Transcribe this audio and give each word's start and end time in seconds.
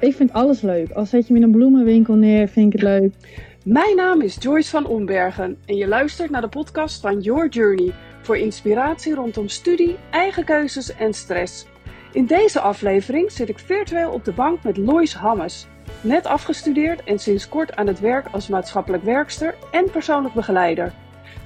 Ik 0.00 0.14
vind 0.14 0.32
alles 0.32 0.60
leuk. 0.60 0.90
Al 0.90 1.06
zet 1.06 1.26
je 1.26 1.32
me 1.32 1.38
in 1.38 1.44
een 1.44 1.50
bloemenwinkel 1.50 2.14
neer, 2.14 2.48
vind 2.48 2.66
ik 2.66 2.80
het 2.80 2.88
leuk. 2.88 3.14
Mijn 3.64 3.96
naam 3.96 4.20
is 4.20 4.36
Joyce 4.40 4.70
van 4.70 4.86
Ombergen 4.86 5.58
en 5.66 5.76
je 5.76 5.88
luistert 5.88 6.30
naar 6.30 6.40
de 6.40 6.48
podcast 6.48 7.00
van 7.00 7.20
Your 7.20 7.48
Journey 7.48 7.92
voor 8.22 8.36
inspiratie 8.36 9.14
rondom 9.14 9.48
studie, 9.48 9.96
eigen 10.10 10.44
keuzes 10.44 10.94
en 10.94 11.14
stress. 11.14 11.66
In 12.12 12.26
deze 12.26 12.60
aflevering 12.60 13.32
zit 13.32 13.48
ik 13.48 13.58
virtueel 13.58 14.10
op 14.10 14.24
de 14.24 14.32
bank 14.32 14.62
met 14.62 14.76
Lois 14.76 15.14
Hammes, 15.14 15.66
net 16.00 16.26
afgestudeerd 16.26 17.04
en 17.04 17.18
sinds 17.18 17.48
kort 17.48 17.76
aan 17.76 17.86
het 17.86 18.00
werk 18.00 18.26
als 18.30 18.48
maatschappelijk 18.48 19.02
werkster 19.02 19.54
en 19.70 19.90
persoonlijk 19.90 20.34
begeleider. 20.34 20.92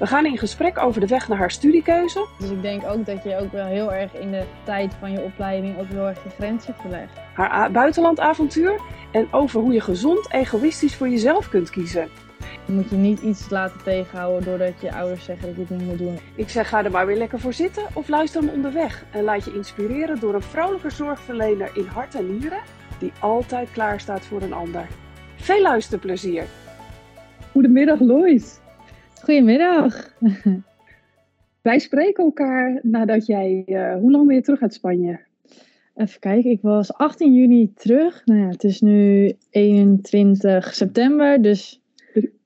We 0.00 0.06
gaan 0.06 0.26
in 0.26 0.38
gesprek 0.38 0.78
over 0.78 1.00
de 1.00 1.06
weg 1.06 1.28
naar 1.28 1.38
haar 1.38 1.50
studiekeuze. 1.50 2.26
Dus 2.38 2.50
ik 2.50 2.62
denk 2.62 2.82
ook 2.86 3.06
dat 3.06 3.24
je 3.24 3.36
ook 3.36 3.52
wel 3.52 3.66
heel 3.66 3.92
erg 3.92 4.14
in 4.14 4.30
de 4.30 4.42
tijd 4.64 4.94
van 5.00 5.12
je 5.12 5.20
opleiding 5.20 5.78
ook 5.78 5.88
heel 5.88 6.06
erg 6.06 6.24
je 6.24 6.30
grenzen 6.30 6.74
verlegt. 6.80 7.12
Haar 7.34 7.70
buitenlandavontuur 7.70 8.80
en 9.12 9.32
over 9.32 9.60
hoe 9.60 9.72
je 9.72 9.80
gezond 9.80 10.32
egoïstisch 10.32 10.96
voor 10.96 11.08
jezelf 11.08 11.48
kunt 11.48 11.70
kiezen. 11.70 12.08
Je 12.64 12.72
moet 12.72 12.90
je 12.90 12.96
niet 12.96 13.20
iets 13.20 13.50
laten 13.50 13.82
tegenhouden 13.82 14.44
doordat 14.44 14.80
je 14.80 14.94
ouders 14.94 15.24
zeggen 15.24 15.46
dat 15.46 15.56
je 15.56 15.60
het 15.60 15.70
niet 15.70 15.88
moet 15.88 15.98
doen. 15.98 16.18
Ik 16.34 16.48
zeg 16.48 16.68
ga 16.68 16.84
er 16.84 16.90
maar 16.90 17.06
weer 17.06 17.16
lekker 17.16 17.40
voor 17.40 17.52
zitten 17.52 17.84
of 17.92 18.08
luister 18.08 18.40
hem 18.40 18.50
onderweg. 18.50 19.04
En 19.10 19.22
laat 19.24 19.44
je 19.44 19.54
inspireren 19.54 20.20
door 20.20 20.34
een 20.34 20.42
vrouwelijke 20.42 20.90
zorgverlener 20.90 21.70
in 21.74 21.86
hart 21.86 22.14
en 22.14 22.38
nieren 22.38 22.60
die 22.98 23.12
altijd 23.18 23.70
klaar 23.72 24.00
staat 24.00 24.24
voor 24.24 24.42
een 24.42 24.52
ander. 24.52 24.86
Veel 25.36 25.62
luisterplezier. 25.62 26.44
Goedemiddag 27.52 28.00
Lois. 28.00 28.58
Goedemiddag. 29.20 30.14
Wij 31.62 31.78
spreken 31.78 32.24
elkaar 32.24 32.78
nadat 32.82 33.26
jij, 33.26 33.62
uh, 33.66 33.94
hoe 33.94 34.10
lang 34.10 34.26
ben 34.26 34.34
je 34.34 34.42
terug 34.42 34.62
uit 34.62 34.74
Spanje? 34.74 35.20
Even 35.94 36.20
kijken, 36.20 36.50
ik 36.50 36.62
was 36.62 36.92
18 36.92 37.34
juni 37.34 37.72
terug. 37.74 38.22
Nou 38.24 38.40
ja, 38.40 38.48
het 38.48 38.64
is 38.64 38.80
nu 38.80 39.32
21 39.50 40.74
september, 40.74 41.42
dus 41.42 41.82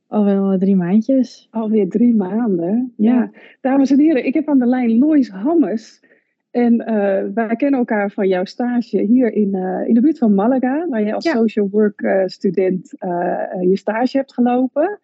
al 0.07 0.25
wel 0.25 0.59
drie 0.59 0.77
maandjes. 0.77 1.49
Alweer 1.51 1.89
drie 1.89 2.15
maanden, 2.15 2.93
ja. 2.97 3.13
ja. 3.13 3.31
Dames 3.61 3.91
en 3.91 3.99
heren, 3.99 4.27
ik 4.27 4.35
heb 4.35 4.49
aan 4.49 4.59
de 4.59 4.67
lijn 4.67 4.99
Lois 4.99 5.29
Hammes. 5.29 6.03
En 6.51 6.75
uh, 6.75 6.87
wij 7.35 7.57
kennen 7.57 7.79
elkaar 7.79 8.11
van 8.11 8.29
jouw 8.29 8.45
stage 8.45 9.01
hier 9.01 9.33
in, 9.33 9.55
uh, 9.55 9.89
in 9.89 9.95
de 9.95 10.01
buurt 10.01 10.19
van 10.19 10.35
Malaga, 10.35 10.87
waar 10.89 11.03
je 11.03 11.15
als 11.15 11.25
ja. 11.25 11.33
social 11.33 11.69
work 11.71 12.25
student 12.27 12.91
je 13.61 13.77
stage 13.77 14.17
hebt 14.17 14.35
gelopen. 14.35 15.01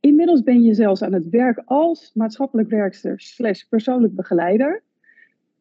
Inmiddels 0.00 0.42
ben 0.42 0.62
je 0.62 0.74
zelfs 0.74 1.02
aan 1.02 1.12
het 1.12 1.28
werk 1.28 1.62
als 1.64 2.10
maatschappelijk 2.14 2.68
werkster 2.68 3.20
slash 3.20 3.62
persoonlijk 3.62 4.14
begeleider. 4.14 4.82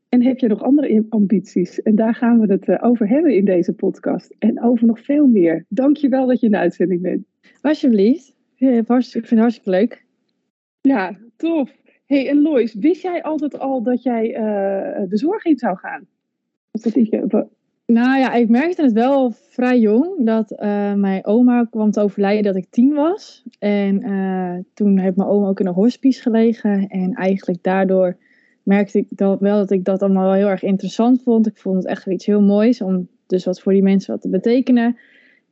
En 0.10 0.24
heb 0.24 0.38
je 0.38 0.48
nog 0.48 0.64
andere 0.64 1.06
ambities? 1.10 1.82
En 1.82 1.96
daar 1.96 2.16
gaan 2.16 2.40
we 2.40 2.52
het 2.52 2.68
uh, 2.68 2.78
over 2.82 3.08
hebben 3.08 3.36
in 3.36 3.46
deze 3.46 3.74
podcast. 3.74 4.36
En 4.40 4.64
over 4.64 4.88
nog 4.88 5.00
veel 5.00 5.28
meer. 5.28 5.66
Dank 5.68 5.98
je 5.98 6.10
wel 6.10 6.28
dat 6.28 6.40
je 6.40 6.46
in 6.46 6.52
de 6.52 6.58
uitzending 6.58 7.02
bent. 7.02 7.26
Alsjeblieft. 7.62 8.36
Ik 8.56 8.68
vind 8.68 8.88
het 9.30 9.40
hartstikke 9.40 9.70
leuk. 9.70 10.06
Ja, 10.82 11.18
tof. 11.36 11.76
hey, 12.06 12.30
en 12.30 12.42
Lois, 12.42 12.74
wist 12.74 13.02
jij 13.02 13.24
altijd 13.24 13.60
al 13.60 13.84
dat 13.84 14.04
jij 14.04 14.30
uh, 14.30 15.10
de 15.10 15.18
zorg 15.18 15.46
in 15.46 15.58
zou 15.58 15.78
gaan? 15.78 16.08
Of 16.72 16.82
dat 16.82 16.96
ik, 16.96 17.12
nou 17.90 18.20
ja, 18.20 18.34
ik 18.34 18.50
merkte 18.50 18.82
het 18.82 18.92
wel 18.92 19.32
vrij 19.32 19.80
jong 19.80 20.26
dat 20.26 20.52
uh, 20.52 20.94
mijn 20.94 21.26
oma 21.26 21.66
kwam 21.70 21.92
te 21.92 22.02
overlijden 22.02 22.44
dat 22.44 22.56
ik 22.56 22.68
tien 22.70 22.94
was. 22.94 23.44
En 23.60 24.10
uh, 24.10 24.58
toen 24.74 24.98
heeft 24.98 25.16
mijn 25.16 25.30
oma 25.30 25.48
ook 25.48 25.60
in 25.60 25.68
een 25.68 25.74
hospice 25.74 26.22
gelegen. 26.22 26.88
En 26.88 27.14
eigenlijk 27.14 27.64
daardoor 27.64 28.18
merkte 28.64 28.98
ik 28.98 29.08
dat 29.10 29.40
wel 29.40 29.58
dat 29.58 29.72
ik 29.72 29.84
dat 29.84 30.02
allemaal 30.02 30.24
wel 30.24 30.34
heel 30.34 30.48
erg 30.48 30.64
interessant 30.64 31.24
vond. 31.24 31.48
Ik 31.48 31.58
vond 31.58 31.76
het 31.76 31.86
echt 31.86 32.08
iets 32.08 32.26
heel 32.26 32.42
moois 32.42 32.82
om 32.82 33.08
dus 33.28 33.46
wat 33.46 33.62
voor 33.62 33.74
die 33.74 33.84
mensen 33.84 34.14
wat 34.14 34.22
te 34.22 34.30
betekenen. 34.30 34.98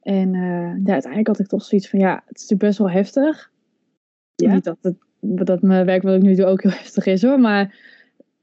En 0.01 0.33
uh, 0.33 0.41
ja, 0.83 0.91
uiteindelijk 0.91 1.27
had 1.27 1.39
ik 1.39 1.47
toch 1.47 1.63
zoiets 1.63 1.89
van 1.89 1.99
ja, 1.99 2.13
het 2.25 2.37
is 2.37 2.41
natuurlijk 2.41 2.61
best 2.61 2.77
wel 2.77 2.89
heftig. 2.89 3.51
Ja. 4.35 4.53
Niet 4.53 4.63
dat, 4.63 4.77
het, 4.81 4.95
dat 5.19 5.61
mijn 5.61 5.85
werk 5.85 6.01
wat 6.01 6.15
ik 6.15 6.21
nu 6.21 6.35
doe 6.35 6.45
ook 6.45 6.61
heel 6.63 6.71
heftig 6.71 7.05
is 7.05 7.21
hoor, 7.21 7.39
maar 7.39 7.75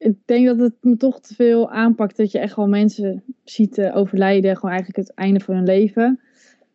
ik 0.04 0.16
denk 0.25 0.47
dat 0.47 0.59
het 0.59 0.75
me 0.81 0.97
toch 0.97 1.20
te 1.20 1.34
veel 1.34 1.70
aanpakt 1.70 2.16
dat 2.16 2.32
je 2.32 2.38
echt 2.38 2.53
gewoon 2.53 2.70
mensen 2.70 3.22
ziet 3.44 3.78
uh, 3.78 3.97
overlijden, 3.97 4.56
gewoon 4.56 4.70
eigenlijk 4.70 5.09
het 5.09 5.16
einde 5.16 5.41
van 5.41 5.54
hun 5.54 5.65
leven. 5.65 6.20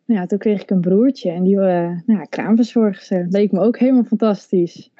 Nou 0.04 0.20
ja, 0.20 0.26
toen 0.26 0.38
kreeg 0.38 0.62
ik 0.62 0.70
een 0.70 0.80
broertje 0.80 1.30
en 1.30 1.42
die 1.42 1.54
uh, 1.54 1.60
nou 1.60 2.18
ja, 2.18 2.24
kraamverzorgster. 2.24 3.26
Leek 3.28 3.52
me 3.52 3.60
ook 3.60 3.78
helemaal 3.78 4.04
fantastisch. 4.04 4.90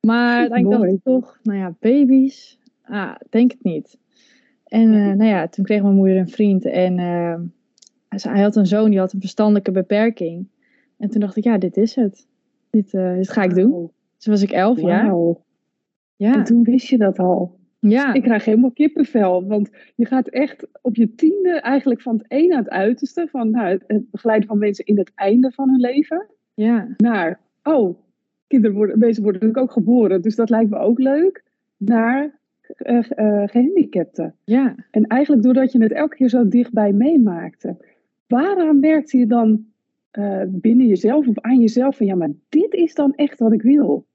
Maar 0.00 0.38
uiteindelijk 0.40 0.80
dacht 0.80 0.92
ik 0.92 1.02
toch, 1.02 1.38
nou 1.42 1.58
ja, 1.58 1.74
baby's, 1.80 2.58
ah, 2.82 3.14
denk 3.30 3.50
het 3.50 3.62
niet. 3.62 3.98
En 4.64 4.92
uh, 4.92 5.12
nou 5.12 5.30
ja, 5.30 5.48
toen 5.48 5.64
kreeg 5.64 5.82
mijn 5.82 5.94
moeder 5.94 6.16
een 6.16 6.28
vriend 6.28 6.64
en 6.64 6.98
hij 8.08 8.42
had 8.42 8.56
een 8.56 8.66
zoon 8.66 8.90
die 8.90 8.98
had 8.98 9.12
een 9.12 9.20
verstandelijke 9.20 9.70
beperking. 9.70 10.46
En 10.98 11.08
toen 11.10 11.20
dacht 11.20 11.36
ik, 11.36 11.44
ja, 11.44 11.58
dit 11.58 11.76
is 11.76 11.94
het. 11.94 12.26
Dit, 12.70 12.90
dit 12.90 13.30
ga 13.30 13.42
ik 13.42 13.54
doen. 13.54 13.70
Toen 14.18 14.32
was 14.32 14.42
ik 14.42 14.50
elf 14.50 14.80
jaar. 14.80 15.14
Ja. 16.16 16.34
En 16.34 16.44
toen 16.44 16.62
wist 16.62 16.86
je 16.86 16.98
dat 16.98 17.18
al. 17.18 17.62
Ja. 17.90 18.12
Ik 18.12 18.22
krijg 18.22 18.44
helemaal 18.44 18.70
kippenvel. 18.70 19.46
Want 19.46 19.70
je 19.94 20.06
gaat 20.06 20.28
echt 20.28 20.66
op 20.82 20.96
je 20.96 21.14
tiende 21.14 21.60
eigenlijk 21.60 22.00
van 22.02 22.16
het 22.16 22.24
een 22.28 22.48
naar 22.48 22.58
het 22.58 22.68
uiterste. 22.68 23.28
Van 23.30 23.50
nou, 23.50 23.78
het 23.86 24.10
begeleiden 24.10 24.48
van 24.48 24.58
mensen 24.58 24.84
in 24.84 24.98
het 24.98 25.12
einde 25.14 25.52
van 25.52 25.68
hun 25.68 25.80
leven. 25.80 26.26
Ja. 26.54 26.88
Naar, 26.96 27.40
oh, 27.62 27.98
kinderen 28.46 28.76
worden, 28.76 28.98
mensen 28.98 29.22
worden 29.22 29.40
natuurlijk 29.40 29.68
ook 29.68 29.84
geboren. 29.84 30.22
Dus 30.22 30.36
dat 30.36 30.50
lijkt 30.50 30.70
me 30.70 30.78
ook 30.78 30.98
leuk. 30.98 31.44
Naar 31.76 32.38
uh, 32.86 32.96
uh, 32.96 33.42
gehandicapten. 33.46 34.34
Ja. 34.44 34.74
En 34.90 35.06
eigenlijk 35.06 35.42
doordat 35.42 35.72
je 35.72 35.82
het 35.82 35.92
elke 35.92 36.16
keer 36.16 36.28
zo 36.28 36.48
dichtbij 36.48 36.92
meemaakte. 36.92 37.76
Waaraan 38.26 38.80
merkte 38.80 39.18
je 39.18 39.26
dan 39.26 39.66
uh, 40.18 40.42
binnen 40.46 40.86
jezelf 40.86 41.26
of 41.26 41.38
aan 41.40 41.60
jezelf 41.60 41.96
van 41.96 42.06
ja, 42.06 42.14
maar 42.14 42.30
dit 42.48 42.74
is 42.74 42.94
dan 42.94 43.14
echt 43.14 43.38
wat 43.38 43.52
ik 43.52 43.62
wil? 43.62 44.06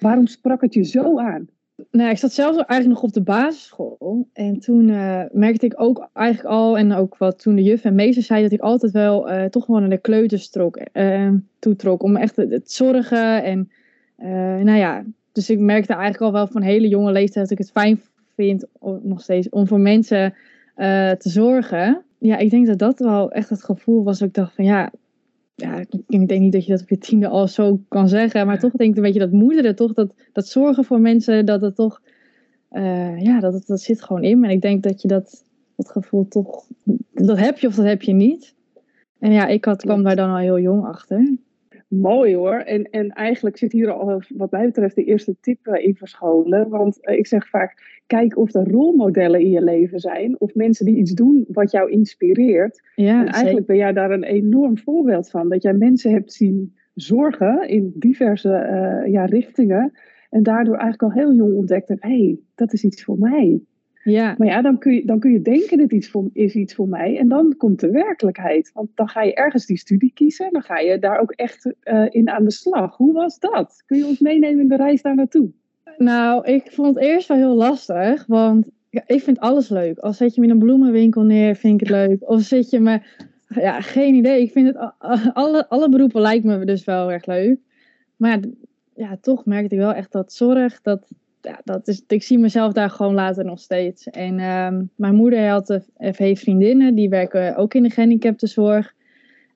Waarom 0.00 0.26
sprak 0.26 0.60
het 0.60 0.74
je 0.74 0.82
zo 0.82 1.18
aan? 1.18 1.48
Nou, 1.90 2.10
ik 2.10 2.18
zat 2.18 2.32
zelf 2.32 2.56
eigenlijk 2.56 2.88
nog 2.88 3.02
op 3.02 3.12
de 3.12 3.22
basisschool. 3.22 4.28
En 4.32 4.58
toen 4.58 4.88
uh, 4.88 5.22
merkte 5.32 5.66
ik 5.66 5.80
ook 5.80 6.08
eigenlijk 6.12 6.48
al, 6.48 6.78
en 6.78 6.92
ook 6.92 7.16
wat 7.16 7.38
toen 7.38 7.54
de 7.54 7.62
juf 7.62 7.84
en 7.84 7.94
meester 7.94 8.22
zei, 8.22 8.42
dat 8.42 8.52
ik 8.52 8.60
altijd 8.60 8.92
wel 8.92 9.30
uh, 9.30 9.44
toch 9.44 9.64
gewoon 9.64 9.80
naar 9.80 9.90
de 9.90 9.98
kleuters 9.98 10.50
trok, 10.50 10.80
uh, 10.92 11.30
toetrok. 11.58 12.02
Om 12.02 12.16
echt 12.16 12.36
het, 12.36 12.72
zorgen. 12.72 13.44
En 13.44 13.70
nou 14.64 14.78
ja, 14.78 15.04
dus 15.32 15.50
ik 15.50 15.58
merkte 15.58 15.92
eigenlijk 15.92 16.22
al 16.22 16.32
wel 16.32 16.46
van 16.46 16.62
hele 16.62 16.88
jonge 16.88 17.12
leeftijd 17.12 17.48
dat 17.48 17.58
ik 17.58 17.64
het 17.64 17.70
fijn 17.70 18.00
vind, 18.36 18.66
nog 19.02 19.20
steeds, 19.20 19.48
om 19.48 19.66
voor 19.66 19.80
mensen 19.80 20.34
te 21.18 21.28
zorgen. 21.28 22.02
Ja, 22.18 22.36
ik 22.36 22.50
denk 22.50 22.66
dat 22.66 22.78
dat 22.78 22.98
wel 22.98 23.30
echt 23.30 23.48
het 23.48 23.64
gevoel 23.64 24.04
was. 24.04 24.18
Dat 24.18 24.28
ik 24.28 24.34
dacht 24.34 24.54
van 24.54 24.64
ja, 24.64 24.90
ja, 25.62 25.84
ik, 26.08 26.28
denk 26.28 26.40
niet 26.40 26.52
dat 26.52 26.64
je 26.64 26.72
dat 26.72 26.82
op 26.82 26.88
je 26.88 26.98
tiende 26.98 27.28
al 27.28 27.48
zo 27.48 27.80
kan 27.88 28.08
zeggen, 28.08 28.46
maar 28.46 28.58
toch 28.58 28.72
denk 28.72 28.90
ik 28.90 28.96
een 28.96 29.02
beetje 29.02 29.18
dat 29.18 29.32
moederen, 29.32 29.76
toch 29.76 29.92
dat, 29.92 30.14
dat 30.32 30.46
zorgen 30.46 30.84
voor 30.84 31.00
mensen, 31.00 31.46
dat 31.46 31.60
het 31.60 31.74
toch, 31.74 32.02
uh, 32.72 33.20
ja, 33.20 33.40
dat, 33.40 33.66
dat 33.66 33.80
zit 33.80 34.02
gewoon 34.02 34.22
in. 34.22 34.44
En 34.44 34.50
ik 34.50 34.60
denk 34.60 34.82
dat 34.82 35.02
je 35.02 35.08
dat, 35.08 35.44
dat 35.76 35.90
gevoel 35.90 36.28
toch, 36.28 36.64
dat 37.12 37.38
heb 37.38 37.58
je 37.58 37.66
of 37.66 37.74
dat 37.74 37.84
heb 37.84 38.02
je 38.02 38.12
niet. 38.12 38.54
En 39.18 39.32
ja, 39.32 39.46
ik 39.46 39.64
had, 39.64 39.82
kwam 39.82 40.02
daar 40.02 40.16
dan 40.16 40.30
al 40.30 40.36
heel 40.36 40.58
jong 40.58 40.84
achter. 40.84 41.36
Mooi 42.00 42.36
hoor. 42.36 42.54
En, 42.54 42.90
en 42.90 43.08
eigenlijk 43.08 43.56
zit 43.56 43.72
hier 43.72 43.90
al, 43.90 44.22
wat 44.28 44.50
mij 44.50 44.66
betreft, 44.66 44.94
de 44.94 45.04
eerste 45.04 45.36
tip 45.40 45.66
eh, 45.66 45.84
in 45.86 45.94
verscholen. 45.94 46.68
Want 46.68 47.04
eh, 47.04 47.18
ik 47.18 47.26
zeg 47.26 47.48
vaak: 47.48 48.00
kijk 48.06 48.36
of 48.36 48.54
er 48.54 48.70
rolmodellen 48.70 49.40
in 49.40 49.50
je 49.50 49.62
leven 49.62 50.00
zijn. 50.00 50.40
Of 50.40 50.54
mensen 50.54 50.86
die 50.86 50.96
iets 50.96 51.12
doen 51.12 51.44
wat 51.48 51.70
jou 51.70 51.90
inspireert. 51.90 52.82
Ja, 52.94 53.20
en 53.20 53.32
eigenlijk 53.32 53.66
ben 53.66 53.76
jij 53.76 53.92
daar 53.92 54.10
een 54.10 54.24
enorm 54.24 54.78
voorbeeld 54.78 55.30
van. 55.30 55.48
Dat 55.48 55.62
jij 55.62 55.72
mensen 55.72 56.10
hebt 56.10 56.32
zien 56.32 56.74
zorgen 56.94 57.68
in 57.68 57.92
diverse 57.94 58.48
uh, 58.48 59.12
ja, 59.12 59.24
richtingen. 59.24 59.92
En 60.30 60.42
daardoor 60.42 60.76
eigenlijk 60.76 61.02
al 61.02 61.22
heel 61.22 61.34
jong 61.34 61.54
ontdekte: 61.54 61.96
hé, 62.00 62.08
hey, 62.08 62.38
dat 62.54 62.72
is 62.72 62.84
iets 62.84 63.04
voor 63.04 63.18
mij. 63.18 63.60
Ja. 64.04 64.34
Maar 64.38 64.48
ja, 64.48 64.62
dan 64.62 64.78
kun, 64.78 64.94
je, 64.94 65.04
dan 65.04 65.18
kun 65.18 65.32
je 65.32 65.42
denken, 65.42 65.78
dit 65.78 65.92
iets 65.92 66.08
voor, 66.08 66.28
is 66.32 66.54
iets 66.54 66.74
voor 66.74 66.88
mij. 66.88 67.18
En 67.18 67.28
dan 67.28 67.54
komt 67.56 67.80
de 67.80 67.90
werkelijkheid. 67.90 68.70
Want 68.74 68.88
dan 68.94 69.08
ga 69.08 69.22
je 69.22 69.34
ergens 69.34 69.66
die 69.66 69.78
studie 69.78 70.12
kiezen. 70.14 70.46
En 70.46 70.52
dan 70.52 70.62
ga 70.62 70.78
je 70.78 70.98
daar 70.98 71.20
ook 71.20 71.30
echt 71.30 71.72
uh, 71.84 72.06
in 72.10 72.30
aan 72.30 72.44
de 72.44 72.50
slag. 72.50 72.96
Hoe 72.96 73.12
was 73.12 73.38
dat? 73.38 73.82
Kun 73.86 73.98
je 73.98 74.06
ons 74.06 74.20
meenemen 74.20 74.60
in 74.60 74.68
de 74.68 74.76
reis 74.76 75.02
daar 75.02 75.14
naartoe? 75.14 75.50
Nou, 75.96 76.46
ik 76.46 76.72
vond 76.72 76.94
het 76.94 77.04
eerst 77.04 77.28
wel 77.28 77.36
heel 77.36 77.54
lastig. 77.54 78.26
Want 78.26 78.68
ik 78.90 79.22
vind 79.22 79.38
alles 79.38 79.68
leuk. 79.68 79.98
Al 79.98 80.12
zet 80.12 80.34
je 80.34 80.40
me 80.40 80.46
in 80.46 80.52
een 80.52 80.58
bloemenwinkel 80.58 81.22
neer, 81.22 81.56
vind 81.56 81.80
ik 81.80 81.88
het 81.88 81.96
leuk. 81.96 82.30
Of 82.30 82.40
zit 82.42 82.70
je 82.70 82.80
me... 82.80 83.00
Ja, 83.48 83.80
geen 83.80 84.14
idee. 84.14 84.42
Ik 84.42 84.52
vind 84.52 84.66
het... 84.66 84.92
Alle, 85.32 85.68
alle 85.68 85.88
beroepen 85.88 86.20
lijkt 86.20 86.44
me 86.44 86.64
dus 86.64 86.84
wel 86.84 87.12
erg 87.12 87.26
leuk. 87.26 87.58
Maar 88.16 88.30
ja, 88.30 88.40
ja, 88.94 89.18
toch 89.20 89.44
merkte 89.44 89.74
ik 89.74 89.80
wel 89.80 89.94
echt 89.94 90.12
dat 90.12 90.32
zorg... 90.32 90.80
Dat, 90.80 91.08
ja, 91.42 91.60
dat 91.64 91.88
is, 91.88 92.04
ik 92.06 92.22
zie 92.22 92.38
mezelf 92.38 92.72
daar 92.72 92.90
gewoon 92.90 93.14
later 93.14 93.44
nog 93.44 93.60
steeds. 93.60 94.06
En 94.06 94.40
um, 94.40 94.90
mijn 94.96 95.14
moeder 95.14 95.48
had, 95.48 95.80
heeft 95.96 96.40
vriendinnen, 96.40 96.94
die 96.94 97.08
werken 97.08 97.56
ook 97.56 97.74
in 97.74 97.82
de 97.82 97.90
gehandicaptenzorg. 97.90 98.94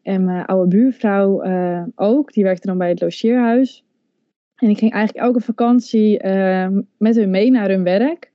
En 0.03 0.25
mijn 0.25 0.45
oude 0.45 0.69
buurvrouw 0.69 1.45
uh, 1.45 1.83
ook, 1.95 2.33
die 2.33 2.45
werkte 2.45 2.67
dan 2.67 2.79
bij 2.79 2.89
het 2.89 3.01
logeerhuis. 3.01 3.85
En 4.57 4.69
ik 4.69 4.79
ging 4.79 4.93
eigenlijk 4.93 5.27
elke 5.27 5.41
vakantie 5.41 6.25
uh, 6.25 6.69
met 6.99 7.17
hun 7.17 7.31
mee 7.31 7.51
naar 7.51 7.69
hun 7.69 7.83
werk. 7.83 8.33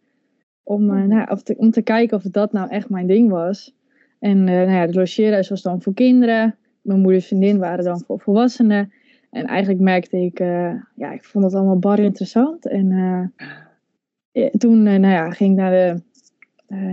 Om, 0.63 0.89
uh, 0.89 1.03
nou, 1.03 1.31
of 1.31 1.43
te, 1.43 1.55
om 1.57 1.71
te 1.71 1.81
kijken 1.81 2.17
of 2.17 2.23
dat 2.23 2.51
nou 2.51 2.69
echt 2.69 2.89
mijn 2.89 3.07
ding 3.07 3.29
was. 3.29 3.75
En 4.19 4.37
uh, 4.37 4.45
nou 4.45 4.71
ja, 4.71 4.87
de 4.87 4.93
logeerhuis 4.93 5.49
was 5.49 5.61
dan 5.61 5.81
voor 5.81 5.93
kinderen. 5.93 6.55
Mijn 6.81 6.99
moeders 6.99 7.27
vriendin 7.27 7.57
waren 7.57 7.83
dan 7.83 8.03
voor 8.05 8.19
volwassenen. 8.19 8.93
En 9.31 9.45
eigenlijk 9.45 9.79
merkte 9.79 10.17
ik, 10.17 10.39
uh, 10.39 10.73
ja, 10.95 11.11
ik 11.11 11.23
vond 11.23 11.43
het 11.43 11.53
allemaal 11.53 11.79
bar 11.79 11.99
interessant. 11.99 12.67
En 12.67 12.91
uh, 12.91 14.49
toen 14.49 14.83
nou 14.83 15.07
ja, 15.07 15.29
ging 15.29 15.51
ik 15.51 15.57
naar 15.57 15.71
de, 15.71 16.01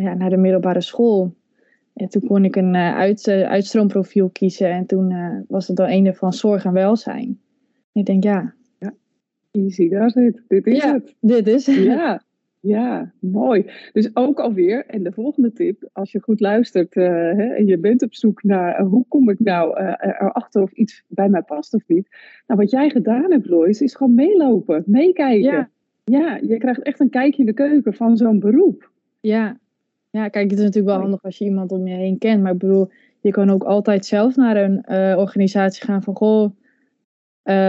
ja, 0.00 0.14
naar 0.14 0.30
de 0.30 0.36
middelbare 0.36 0.80
school. 0.80 1.34
En 1.94 2.08
toen 2.08 2.26
kon 2.26 2.44
ik 2.44 2.56
een 2.56 2.76
uit, 2.76 3.28
uitstroomprofiel 3.28 4.28
kiezen. 4.28 4.70
En 4.70 4.86
toen 4.86 5.14
was 5.48 5.66
het 5.66 5.76
dan 5.76 5.88
een 5.88 6.14
van 6.14 6.32
zorg 6.32 6.64
en 6.64 6.72
welzijn. 6.72 7.40
En 7.92 8.00
ik 8.00 8.06
denk, 8.06 8.24
ja. 8.24 8.54
ja. 8.78 8.94
Easy, 9.50 9.88
daar 9.88 10.10
zit. 10.10 10.42
Dit 10.48 10.66
is 10.66 10.82
ja, 10.82 10.92
het. 10.92 11.14
Dit 11.20 11.46
is 11.46 11.66
het. 11.66 11.76
Ja. 11.76 12.22
Ja, 12.60 13.12
mooi. 13.20 13.70
Dus 13.92 14.10
ook 14.16 14.40
alweer, 14.40 14.86
en 14.86 15.02
de 15.02 15.12
volgende 15.12 15.52
tip, 15.52 15.88
als 15.92 16.12
je 16.12 16.20
goed 16.20 16.40
luistert 16.40 16.96
uh, 16.96 17.04
hè, 17.06 17.54
en 17.54 17.66
je 17.66 17.78
bent 17.78 18.02
op 18.02 18.14
zoek 18.14 18.42
naar 18.42 18.80
uh, 18.80 18.88
hoe 18.88 19.04
kom 19.08 19.30
ik 19.30 19.38
nou 19.38 19.80
uh, 19.80 19.92
erachter 19.98 20.62
of 20.62 20.72
iets 20.72 21.04
bij 21.08 21.28
mij 21.28 21.42
past 21.42 21.74
of 21.74 21.82
niet. 21.86 22.08
Nou, 22.46 22.60
wat 22.60 22.70
jij 22.70 22.90
gedaan 22.90 23.30
hebt, 23.30 23.46
Lois, 23.46 23.80
is 23.80 23.94
gewoon 23.94 24.14
meelopen, 24.14 24.82
meekijken. 24.86 25.50
Ja. 25.50 25.68
ja, 26.04 26.38
je 26.42 26.58
krijgt 26.58 26.82
echt 26.82 27.00
een 27.00 27.10
kijkje 27.10 27.40
in 27.40 27.46
de 27.46 27.52
keuken 27.52 27.94
van 27.94 28.16
zo'n 28.16 28.38
beroep. 28.38 28.90
Ja. 29.20 29.58
ja, 30.10 30.28
kijk, 30.28 30.50
het 30.50 30.58
is 30.58 30.64
natuurlijk 30.64 30.94
wel 30.94 31.02
handig 31.02 31.22
als 31.22 31.38
je 31.38 31.44
iemand 31.44 31.72
om 31.72 31.86
je 31.86 31.94
heen 31.94 32.18
kent. 32.18 32.42
Maar 32.42 32.52
ik 32.52 32.58
bedoel, 32.58 32.88
je 33.20 33.30
kan 33.30 33.50
ook 33.50 33.64
altijd 33.64 34.06
zelf 34.06 34.36
naar 34.36 34.56
een 34.56 34.88
organisatie 35.18 35.84
gaan 35.84 36.02
van, 36.02 36.16
goh, 36.16 36.50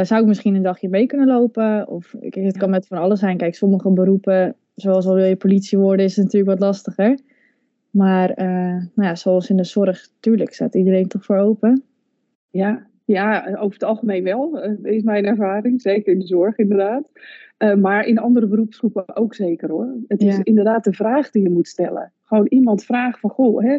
zou 0.03 0.21
ik 0.21 0.25
misschien 0.25 0.55
een 0.55 0.61
dagje 0.61 0.89
mee 0.89 1.05
kunnen 1.05 1.27
lopen? 1.27 1.87
Of 1.87 2.15
het 2.19 2.57
kan 2.57 2.69
met 2.69 2.87
van 2.87 2.97
alles 2.97 3.19
zijn. 3.19 3.37
Kijk, 3.37 3.55
sommige 3.55 3.91
beroepen 3.91 4.55
zoals 4.79 5.05
al 5.05 5.15
wil 5.15 5.25
je 5.25 5.35
politie 5.35 5.77
worden, 5.77 6.05
is 6.05 6.15
het 6.15 6.25
natuurlijk 6.25 6.51
wat 6.51 6.67
lastiger. 6.67 7.19
Maar 7.89 8.29
uh, 8.29 8.45
nou 8.93 9.07
ja, 9.07 9.15
zoals 9.15 9.49
in 9.49 9.57
de 9.57 9.63
zorg, 9.63 10.09
tuurlijk 10.19 10.53
staat 10.53 10.75
iedereen 10.75 11.07
toch 11.07 11.25
voor 11.25 11.37
open. 11.37 11.83
Ja, 12.49 12.87
ja 13.05 13.55
over 13.59 13.73
het 13.73 13.83
algemeen 13.83 14.23
wel, 14.23 14.65
uh, 14.65 14.93
is 14.93 15.03
mijn 15.03 15.25
ervaring. 15.25 15.81
Zeker 15.81 16.13
in 16.13 16.19
de 16.19 16.27
zorg, 16.27 16.57
inderdaad. 16.57 17.09
Uh, 17.57 17.75
maar 17.75 18.05
in 18.05 18.17
andere 18.17 18.47
beroepsgroepen 18.47 19.15
ook 19.15 19.35
zeker 19.35 19.69
hoor. 19.69 19.95
Het 20.07 20.21
is 20.21 20.35
ja. 20.35 20.43
inderdaad 20.43 20.83
de 20.83 20.93
vraag 20.93 21.31
die 21.31 21.43
je 21.43 21.49
moet 21.49 21.67
stellen. 21.67 22.11
Gewoon 22.23 22.47
iemand 22.47 22.83
vragen 22.83 23.19
van, 23.19 23.29
goh, 23.29 23.63
hè, 23.63 23.77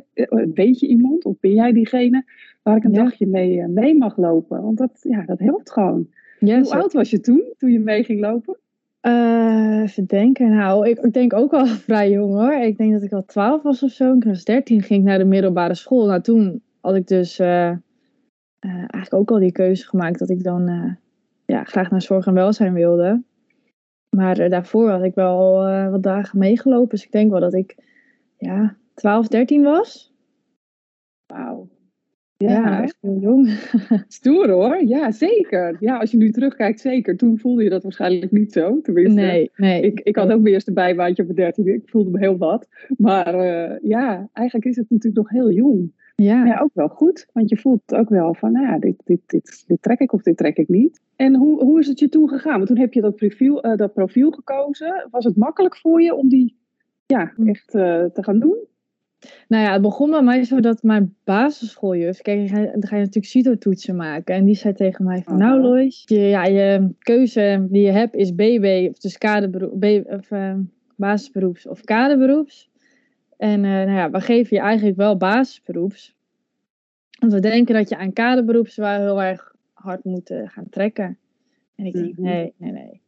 weet 0.55 0.81
je 0.81 0.87
iemand? 0.87 1.25
Of 1.25 1.41
ben 1.41 1.55
jij 1.55 1.73
diegene 1.73 2.25
waar 2.63 2.77
ik 2.77 2.85
een 2.85 2.93
ja. 2.93 3.03
dagje 3.03 3.27
mee, 3.27 3.67
mee 3.69 3.99
mag 3.99 4.17
lopen? 4.17 4.63
Want 4.63 4.79
dat, 4.79 5.01
ja, 5.03 5.25
dat 5.25 5.39
helpt 5.39 5.73
gewoon. 5.73 6.09
Yes. 6.39 6.71
Hoe 6.71 6.81
oud 6.81 6.93
was 6.93 7.11
je 7.11 7.21
toen, 7.21 7.43
toen 7.57 7.71
je 7.71 7.81
mee 7.81 8.05
ging 8.05 8.21
lopen? 8.21 8.59
Uh, 9.07 9.81
even 9.83 10.07
denken. 10.07 10.51
Nou, 10.51 10.89
ik, 10.89 10.99
ik, 10.99 11.13
denk 11.13 11.33
ook 11.33 11.51
wel 11.51 11.67
vrij 11.87 12.11
jong 12.11 12.35
hoor. 12.35 12.53
Ik 12.53 12.77
denk 12.77 12.93
dat 12.93 13.03
ik 13.03 13.13
al 13.13 13.25
12 13.25 13.63
was 13.63 13.83
of 13.83 13.91
zo. 13.91 14.15
Ik 14.15 14.25
was 14.25 14.45
13, 14.45 14.83
ging 14.83 15.01
ik 15.01 15.07
naar 15.07 15.19
de 15.19 15.25
middelbare 15.25 15.75
school. 15.75 16.07
Nou, 16.07 16.21
toen 16.21 16.63
had 16.81 16.95
ik 16.95 17.07
dus 17.07 17.41
uh, 17.41 17.47
uh, 17.47 17.77
eigenlijk 18.61 19.15
ook 19.15 19.31
al 19.31 19.39
die 19.39 19.53
keuze 19.53 19.87
gemaakt 19.87 20.19
dat 20.19 20.31
ik 20.31 20.43
dan 20.43 20.97
ja, 21.47 21.65
graag 21.65 21.91
naar 21.91 22.03
zorg 22.03 22.27
en 22.27 22.35
welzijn 22.35 22.73
wilde. 22.73 23.23
Maar 24.17 24.49
daarvoor 24.49 24.91
had 24.91 25.03
ik 25.03 25.15
wel 25.15 25.53
wat 25.91 26.03
dagen 26.03 26.39
meegelopen. 26.39 26.89
Dus 26.89 27.05
ik 27.05 27.13
denk 27.13 27.31
wel 27.31 27.41
dat 27.41 27.55
ik 27.55 27.77
ja, 28.37 28.77
12, 28.95 29.29
13 29.29 29.63
was. 29.63 30.15
Wauw. 31.27 31.69
Ja, 32.49 32.83
echt 32.83 32.97
heel 33.01 33.19
jong. 33.21 33.49
Stoer 34.09 34.51
hoor, 34.51 34.85
ja 34.85 35.11
zeker. 35.11 35.77
Ja, 35.81 35.99
als 35.99 36.11
je 36.11 36.17
nu 36.17 36.31
terugkijkt, 36.31 36.81
zeker. 36.81 37.17
Toen 37.17 37.39
voelde 37.39 37.63
je 37.63 37.71
dat 37.71 37.83
waarschijnlijk 37.83 38.33
niet 38.33 38.53
zo. 38.53 38.81
Tenminste, 38.81 39.21
nee, 39.21 39.51
nee. 39.57 39.83
Ik, 39.83 40.01
ik 40.01 40.17
had 40.17 40.33
ook 40.33 40.41
mijn 40.41 40.55
eerste 40.55 40.73
bijbaantje 40.73 41.23
op 41.23 41.29
mijn 41.29 41.41
dertiende. 41.41 41.73
Ik 41.73 41.89
voelde 41.89 42.11
me 42.11 42.19
heel 42.19 42.39
wat. 42.39 42.69
Maar 42.97 43.35
uh, 43.35 43.79
ja, 43.83 44.29
eigenlijk 44.33 44.67
is 44.67 44.77
het 44.77 44.91
natuurlijk 44.91 45.17
nog 45.17 45.31
heel 45.31 45.51
jong. 45.51 45.93
Ja. 46.17 46.45
Ja, 46.45 46.61
ook 46.61 46.75
wel 46.75 46.89
goed. 46.89 47.27
Want 47.33 47.49
je 47.49 47.57
voelt 47.57 47.95
ook 47.95 48.09
wel 48.09 48.35
van, 48.35 48.53
nou 48.53 48.67
ja, 48.67 48.79
dit, 48.79 49.03
dit, 49.05 49.21
dit, 49.27 49.65
dit 49.67 49.83
trek 49.83 49.99
ik 49.99 50.13
of 50.13 50.23
dit 50.23 50.37
trek 50.37 50.57
ik 50.57 50.69
niet. 50.69 51.01
En 51.17 51.35
hoe, 51.35 51.65
hoe 51.65 51.79
is 51.79 51.87
het 51.87 51.99
je 51.99 52.09
toen 52.09 52.29
gegaan? 52.29 52.57
Want 52.57 52.67
toen 52.67 52.79
heb 52.79 52.93
je 52.93 53.01
dat 53.01 53.17
profiel, 53.17 53.67
uh, 53.67 53.77
dat 53.77 53.93
profiel 53.93 54.31
gekozen. 54.31 55.09
Was 55.11 55.25
het 55.25 55.37
makkelijk 55.37 55.77
voor 55.77 56.03
je 56.03 56.15
om 56.15 56.29
die 56.29 56.57
ja, 57.07 57.33
echt 57.45 57.75
uh, 57.75 58.05
te 58.05 58.23
gaan 58.23 58.39
doen? 58.39 58.57
Nou 59.49 59.65
ja, 59.65 59.73
het 59.73 59.83
begon 59.83 60.11
bij 60.11 60.23
mij 60.23 60.45
zo 60.45 60.61
dat 60.61 60.83
mijn 60.83 61.15
basisschooljuf, 61.25 62.21
kijk, 62.23 62.51
dan 62.51 62.87
ga 62.87 62.97
je 62.97 63.05
natuurlijk 63.05 63.25
CITO-toetsen 63.25 63.97
maken. 63.97 64.35
En 64.35 64.45
die 64.45 64.55
zei 64.55 64.75
tegen 64.75 65.05
mij 65.05 65.23
van, 65.23 65.39
nou 65.39 65.61
Lois, 65.61 66.03
je, 66.07 66.19
ja, 66.19 66.45
je 66.45 66.95
keuze 66.99 67.67
die 67.71 67.83
je 67.83 67.91
hebt 67.91 68.15
is 68.15 68.35
BB, 68.35 68.89
of 68.91 68.99
dus 68.99 69.19
kaderberoep, 69.19 69.85
of, 70.07 70.31
uh, 70.31 70.55
basisberoeps 70.97 71.67
of 71.67 71.81
kaderberoeps. 71.81 72.71
En 73.37 73.65
uh, 73.65 73.71
nou 73.71 73.91
ja, 73.91 74.11
we 74.11 74.21
geven 74.21 74.57
je 74.57 74.63
eigenlijk 74.63 74.97
wel 74.97 75.17
basisberoeps. 75.17 76.17
Want 77.19 77.33
we 77.33 77.41
denken 77.41 77.75
dat 77.75 77.89
je 77.89 77.97
aan 77.97 78.13
kaderberoeps 78.13 78.77
wel 78.77 79.01
heel 79.01 79.23
erg 79.23 79.55
hard 79.73 80.05
moet 80.05 80.33
gaan 80.45 80.69
trekken. 80.69 81.19
En 81.77 81.87
ik 81.87 81.93
denk, 81.93 82.17
nee, 82.17 82.55
nee, 82.57 82.73
nee. 82.73 83.01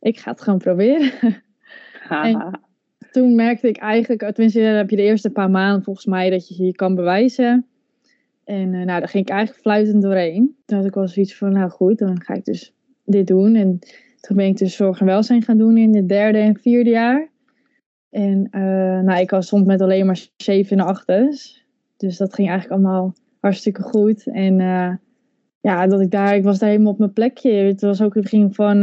Ik 0.00 0.18
ga 0.18 0.30
het 0.30 0.40
gewoon 0.40 0.58
proberen. 0.58 1.12
en, 2.08 2.60
toen 3.10 3.34
merkte 3.34 3.68
ik 3.68 3.76
eigenlijk, 3.76 4.20
tenminste 4.20 4.60
dan 4.60 4.74
heb 4.74 4.90
je 4.90 4.96
de 4.96 5.02
eerste 5.02 5.30
paar 5.30 5.50
maanden 5.50 5.82
volgens 5.82 6.06
mij 6.06 6.30
dat 6.30 6.48
je 6.48 6.64
je 6.64 6.72
kan 6.72 6.94
bewijzen. 6.94 7.66
En 8.44 8.66
uh, 8.66 8.84
nou, 8.84 8.86
daar 8.86 9.08
ging 9.08 9.24
ik 9.24 9.30
eigenlijk 9.30 9.60
fluitend 9.60 10.02
doorheen. 10.02 10.56
Toen 10.64 10.84
ik 10.84 10.94
wel 10.94 11.08
zoiets 11.08 11.36
van, 11.36 11.52
nou 11.52 11.70
goed, 11.70 11.98
dan 11.98 12.22
ga 12.22 12.34
ik 12.34 12.44
dus 12.44 12.74
dit 13.04 13.26
doen. 13.26 13.54
En 13.54 13.78
toen 14.20 14.36
ben 14.36 14.46
ik 14.46 14.56
dus 14.56 14.76
zorg 14.76 15.00
en 15.00 15.06
welzijn 15.06 15.42
gaan 15.42 15.58
doen 15.58 15.76
in 15.76 15.96
het 15.96 16.08
derde 16.08 16.38
en 16.38 16.58
vierde 16.58 16.90
jaar. 16.90 17.28
En 18.10 18.48
uh, 18.50 19.00
nou, 19.00 19.20
ik 19.20 19.30
was 19.30 19.46
soms 19.46 19.66
met 19.66 19.80
alleen 19.80 20.06
maar 20.06 20.26
zeven 20.36 20.78
en 20.78 20.86
achters. 20.86 21.64
Dus 21.96 22.16
dat 22.16 22.34
ging 22.34 22.48
eigenlijk 22.48 22.80
allemaal 22.80 23.14
hartstikke 23.40 23.82
goed. 23.82 24.26
En 24.26 24.56
ja, 25.60 25.86
dat 25.86 26.00
ik 26.00 26.10
daar, 26.10 26.36
ik 26.36 26.42
was 26.42 26.58
daar 26.58 26.68
helemaal 26.68 26.92
op 26.92 26.98
mijn 26.98 27.12
plekje. 27.12 27.50
Het 27.50 27.80
was 27.80 28.02
ook, 28.02 28.14
het 28.14 28.28
ging 28.28 28.54
van 28.54 28.80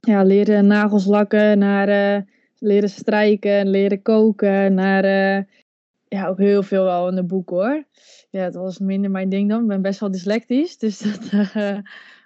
ja, 0.00 0.22
leren 0.22 0.66
nagels 0.66 1.06
lakken 1.06 1.58
naar 1.58 2.24
leren 2.64 2.88
strijken, 2.88 3.68
leren 3.68 4.02
koken, 4.02 4.74
naar 4.74 5.04
uh, 5.04 5.44
ja, 6.08 6.26
ook 6.26 6.38
heel 6.38 6.62
veel 6.62 6.84
wel 6.84 7.08
in 7.08 7.14
de 7.14 7.24
boek 7.24 7.50
hoor. 7.50 7.84
Ja, 8.30 8.42
het 8.42 8.54
was 8.54 8.78
minder 8.78 9.10
mijn 9.10 9.28
ding 9.28 9.48
dan. 9.48 9.62
Ik 9.62 9.68
ben 9.68 9.82
best 9.82 10.00
wel 10.00 10.10
dyslectisch, 10.10 10.78
dus 10.84 10.98
dat 10.98 11.32
uh, 11.32 11.78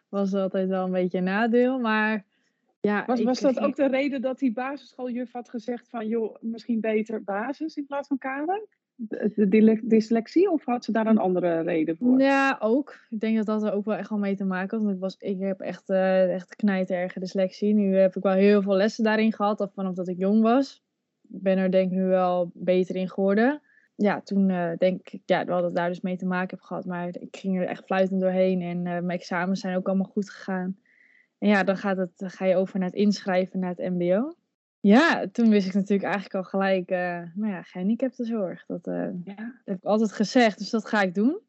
was 0.09 0.35
altijd 0.35 0.69
wel 0.69 0.85
een 0.85 0.93
beetje 0.93 1.19
een 1.19 1.25
nadeel. 1.25 1.79
Maar 1.79 2.25
ja, 2.81 3.05
was, 3.07 3.23
was 3.23 3.41
dat 3.41 3.59
ook 3.59 3.77
de 3.77 3.89
reden 3.89 4.21
dat 4.21 4.39
die 4.39 4.53
basisschooljuf 4.53 5.33
had 5.33 5.49
gezegd 5.49 5.89
van 5.89 6.07
joh, 6.07 6.37
misschien 6.41 6.81
beter 6.81 7.25
basis 7.25 7.77
in 7.77 7.87
plaats 7.87 8.09
van 8.09 8.19
kader? 8.19 8.67
De, 8.99 9.81
dyslexie 9.85 10.51
of 10.51 10.65
had 10.65 10.85
ze 10.85 10.93
daar 10.93 11.07
een 11.07 11.19
andere 11.19 11.61
reden 11.61 11.97
voor? 11.97 12.21
Ja, 12.21 12.57
ook. 12.61 13.07
Ik 13.11 13.21
denk 13.21 13.37
dat 13.37 13.47
dat 13.47 13.63
er 13.63 13.73
ook 13.73 13.85
wel 13.85 13.97
echt 13.97 14.11
wel 14.11 14.19
mee 14.19 14.37
te 14.37 14.45
maken 14.45 14.77
had. 14.77 14.87
Want 14.87 14.97
ik, 14.97 15.03
was, 15.03 15.17
ik 15.19 15.41
heb 15.41 15.61
echt, 15.61 15.91
uh, 15.91 16.35
echt 16.35 16.57
knijterge 16.57 17.21
dyslexie. 17.21 17.75
Nu 17.75 17.97
heb 17.97 18.17
ik 18.17 18.23
wel 18.23 18.33
heel 18.33 18.63
veel 18.63 18.77
lessen 18.77 19.05
daarin 19.05 19.33
gehad, 19.33 19.61
of 19.61 19.73
vanaf 19.75 19.95
dat 19.95 20.09
ik 20.09 20.19
jong 20.19 20.43
was. 20.43 20.83
Ik 21.29 21.43
ben 21.43 21.59
er 21.59 21.71
denk 21.71 21.91
ik 21.91 21.97
nu 21.99 22.05
wel 22.05 22.51
beter 22.55 22.97
in 22.97 23.09
geworden. 23.09 23.61
Ja, 23.95 24.21
toen 24.21 24.49
uh, 24.49 24.71
denk 24.79 25.09
ik 25.11 25.23
ja, 25.25 25.45
wel 25.45 25.63
dat 25.63 25.75
daar 25.75 25.89
dus 25.89 26.01
mee 26.01 26.17
te 26.17 26.27
maken 26.27 26.57
heb 26.57 26.67
gehad. 26.67 26.85
Maar 26.85 27.09
ik 27.09 27.37
ging 27.37 27.61
er 27.61 27.67
echt 27.67 27.85
fluitend 27.85 28.21
doorheen. 28.21 28.63
En 28.63 28.77
uh, 28.77 28.85
mijn 28.85 29.19
examens 29.19 29.61
zijn 29.61 29.77
ook 29.77 29.87
allemaal 29.87 30.11
goed 30.13 30.31
gegaan. 30.31 30.77
En 31.39 31.49
ja, 31.49 31.65
dan, 31.65 31.77
gaat 31.77 31.97
het, 31.97 32.11
dan 32.17 32.31
ga 32.31 32.45
je 32.45 32.57
over 32.57 32.79
naar 32.79 32.89
het 32.89 32.99
inschrijven 32.99 33.61
naar 33.61 33.75
het 33.77 33.91
mbo. 33.93 34.35
Ja, 34.81 35.29
toen 35.33 35.51
wist 35.51 35.67
ik 35.67 35.75
natuurlijk 35.75 36.03
eigenlijk 36.03 36.35
al 36.35 36.45
gelijk, 36.51 36.91
uh, 36.91 37.23
nou 37.35 37.53
ja, 37.53 37.63
gehandicaptenzorg. 37.63 38.67
Dat, 38.67 38.87
uh, 38.87 39.09
ja. 39.25 39.61
heb 39.65 39.77
ik 39.77 39.85
altijd 39.85 40.13
gezegd, 40.13 40.59
dus 40.59 40.71
dat 40.71 40.87
ga 40.87 41.03
ik 41.03 41.15
doen. 41.15 41.41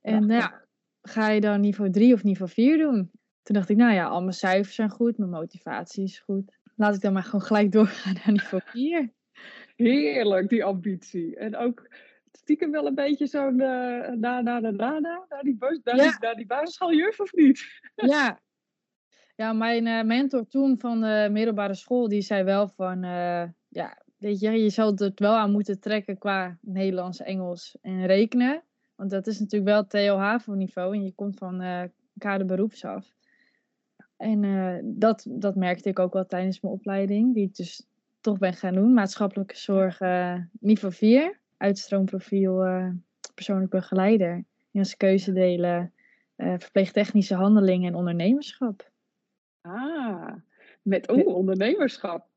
En 0.00 0.26
nou 0.26 0.40
ja, 0.40 0.64
ga 1.02 1.28
je 1.28 1.40
dan 1.40 1.60
niveau 1.60 1.90
3 1.90 2.14
of 2.14 2.22
niveau 2.22 2.50
4 2.50 2.78
doen? 2.78 3.10
Toen 3.42 3.54
dacht 3.54 3.68
ik, 3.68 3.76
nou 3.76 3.92
ja, 3.92 4.06
al 4.06 4.20
mijn 4.20 4.32
cijfers 4.32 4.74
zijn 4.74 4.90
goed, 4.90 5.18
mijn 5.18 5.30
motivatie 5.30 6.04
is 6.04 6.18
goed. 6.18 6.58
Laat 6.76 6.94
ik 6.94 7.00
dan 7.00 7.12
maar 7.12 7.22
gewoon 7.22 7.42
gelijk 7.42 7.72
doorgaan 7.78 8.14
naar 8.14 8.32
niveau 8.32 8.62
4. 8.66 9.12
Heerlijk, 9.76 10.48
die 10.48 10.64
ambitie. 10.64 11.36
En 11.36 11.56
ook 11.56 11.88
stiekem 12.32 12.70
wel 12.70 12.86
een 12.86 12.94
beetje 12.94 13.26
zo'n 13.26 13.60
uh, 13.60 14.08
na, 14.08 14.40
na, 14.40 14.40
na, 14.40 14.60
na, 14.60 14.98
na, 14.98 15.24
naar 15.28 15.42
die, 15.42 15.56
naar, 15.58 15.96
ja. 15.96 16.02
die, 16.02 16.16
naar 16.20 16.34
die 16.34 16.46
basisschooljuf 16.46 17.20
of 17.20 17.32
niet? 17.32 17.80
Ja, 17.94 18.40
ja, 19.42 19.52
mijn 19.52 19.86
uh, 19.86 20.02
mentor 20.02 20.46
toen 20.46 20.78
van 20.78 21.00
de 21.00 21.28
middelbare 21.30 21.74
school, 21.74 22.08
die 22.08 22.22
zei 22.22 22.42
wel 22.42 22.68
van, 22.68 23.04
uh, 23.04 23.44
ja, 23.68 23.98
weet 24.18 24.40
je, 24.40 24.50
je 24.50 24.70
zou 24.70 25.04
het 25.04 25.20
wel 25.20 25.34
aan 25.34 25.50
moeten 25.50 25.80
trekken 25.80 26.18
qua 26.18 26.58
Nederlands, 26.60 27.20
Engels 27.20 27.76
en 27.80 28.06
rekenen. 28.06 28.62
Want 28.94 29.10
dat 29.10 29.26
is 29.26 29.40
natuurlijk 29.40 29.70
wel 29.70 29.86
TOH-niveau 29.86 30.94
en 30.94 31.04
je 31.04 31.12
komt 31.12 31.38
van 31.38 31.62
uh, 31.62 31.82
kaderberoeps 32.18 32.84
af. 32.84 33.14
En 34.16 34.40
dat, 34.98 35.26
dat 35.28 35.56
merkte 35.56 35.88
ik 35.88 35.98
ook 35.98 36.12
wel 36.12 36.26
tijdens 36.26 36.60
mijn 36.60 36.74
opleiding, 36.74 37.34
die 37.34 37.44
ik 37.44 37.56
dus 37.56 37.86
toch 38.20 38.38
ben 38.38 38.54
gaan 38.54 38.74
doen. 38.74 38.92
Maatschappelijke 38.92 39.56
zorg 39.56 40.00
niveau 40.60 40.94
4, 40.94 41.38
uitstroomprofiel 41.56 42.64
persoonlijk 43.34 43.70
begeleider. 43.70 44.44
als 44.72 44.96
keuze 44.96 45.32
delen, 45.32 45.92
verpleegtechnische 46.36 47.34
handelingen 47.34 47.88
en 47.88 47.94
ondernemerschap. 47.94 48.91
Ah, 49.62 50.32
met 50.82 51.08
oh, 51.08 51.26
ondernemerschap. 51.26 52.28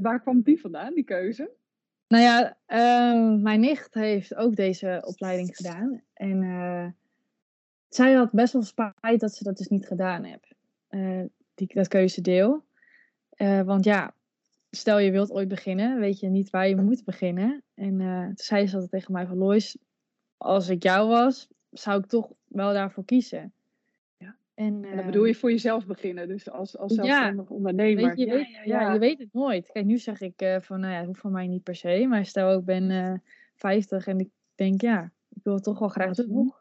Waar 0.00 0.20
kwam 0.20 0.42
die 0.42 0.60
vandaan, 0.60 0.94
die 0.94 1.04
keuze? 1.04 1.50
Nou 2.08 2.22
ja, 2.22 2.56
ehm, 2.66 3.42
mijn 3.42 3.60
nicht 3.60 3.94
heeft 3.94 4.34
ook 4.34 4.56
deze 4.56 5.02
opleiding 5.06 5.56
gedaan. 5.56 6.02
En 6.12 6.42
uh, 6.42 6.86
zij 7.88 8.12
had 8.12 8.32
best 8.32 8.52
wel 8.52 8.62
spijt 8.62 9.20
dat 9.20 9.34
ze 9.34 9.44
dat 9.44 9.56
dus 9.56 9.68
niet 9.68 9.86
gedaan 9.86 10.22
heeft. 10.22 10.54
Uh, 10.90 11.24
die, 11.54 11.74
dat 11.74 11.88
keuzedeel. 11.88 12.64
Uh, 13.36 13.62
want 13.62 13.84
ja, 13.84 14.14
stel 14.70 14.98
je 14.98 15.10
wilt 15.10 15.30
ooit 15.30 15.48
beginnen, 15.48 16.00
weet 16.00 16.20
je 16.20 16.28
niet 16.28 16.50
waar 16.50 16.68
je 16.68 16.76
moet 16.76 17.04
beginnen. 17.04 17.62
En 17.74 17.98
toen 17.98 18.32
zei 18.34 18.66
ze 18.66 18.74
altijd 18.74 18.92
tegen 18.92 19.12
mij 19.12 19.26
van 19.26 19.38
Lois, 19.38 19.78
als 20.36 20.68
ik 20.68 20.82
jou 20.82 21.08
was, 21.08 21.48
zou 21.70 22.00
ik 22.00 22.06
toch 22.06 22.32
wel 22.46 22.72
daarvoor 22.72 23.04
kiezen. 23.04 23.52
En, 24.56 24.84
en, 24.84 24.96
dan 24.96 25.06
bedoel 25.06 25.24
je 25.24 25.34
voor 25.34 25.50
jezelf 25.50 25.86
beginnen, 25.86 26.28
dus 26.28 26.50
als, 26.50 26.78
als 26.78 26.94
zelfstandig 26.94 27.50
ondernemer. 27.50 28.06
Weet 28.06 28.18
je, 28.18 28.26
ja, 28.26 28.32
weet, 28.32 28.48
ja, 28.50 28.62
ja, 28.64 28.92
je 28.92 28.98
weet 28.98 29.18
het 29.18 29.32
nooit. 29.32 29.70
Kijk, 29.72 29.84
nu 29.84 29.98
zeg 29.98 30.20
ik 30.20 30.42
uh, 30.42 30.60
van, 30.60 30.80
nou 30.80 30.92
ja, 30.92 30.98
het 30.98 31.06
hoeft 31.06 31.20
van 31.20 31.32
mij 31.32 31.46
niet 31.46 31.62
per 31.62 31.74
se. 31.74 32.06
Maar 32.08 32.26
stel, 32.26 32.58
ik 32.58 32.64
ben 32.64 32.90
uh, 32.90 33.14
50 33.54 34.06
en 34.06 34.18
ik 34.18 34.28
denk, 34.54 34.80
ja, 34.80 35.12
ik 35.28 35.42
wil 35.42 35.54
het 35.54 35.62
toch 35.62 35.78
wel 35.78 35.88
graag 35.88 36.14
doen. 36.14 36.52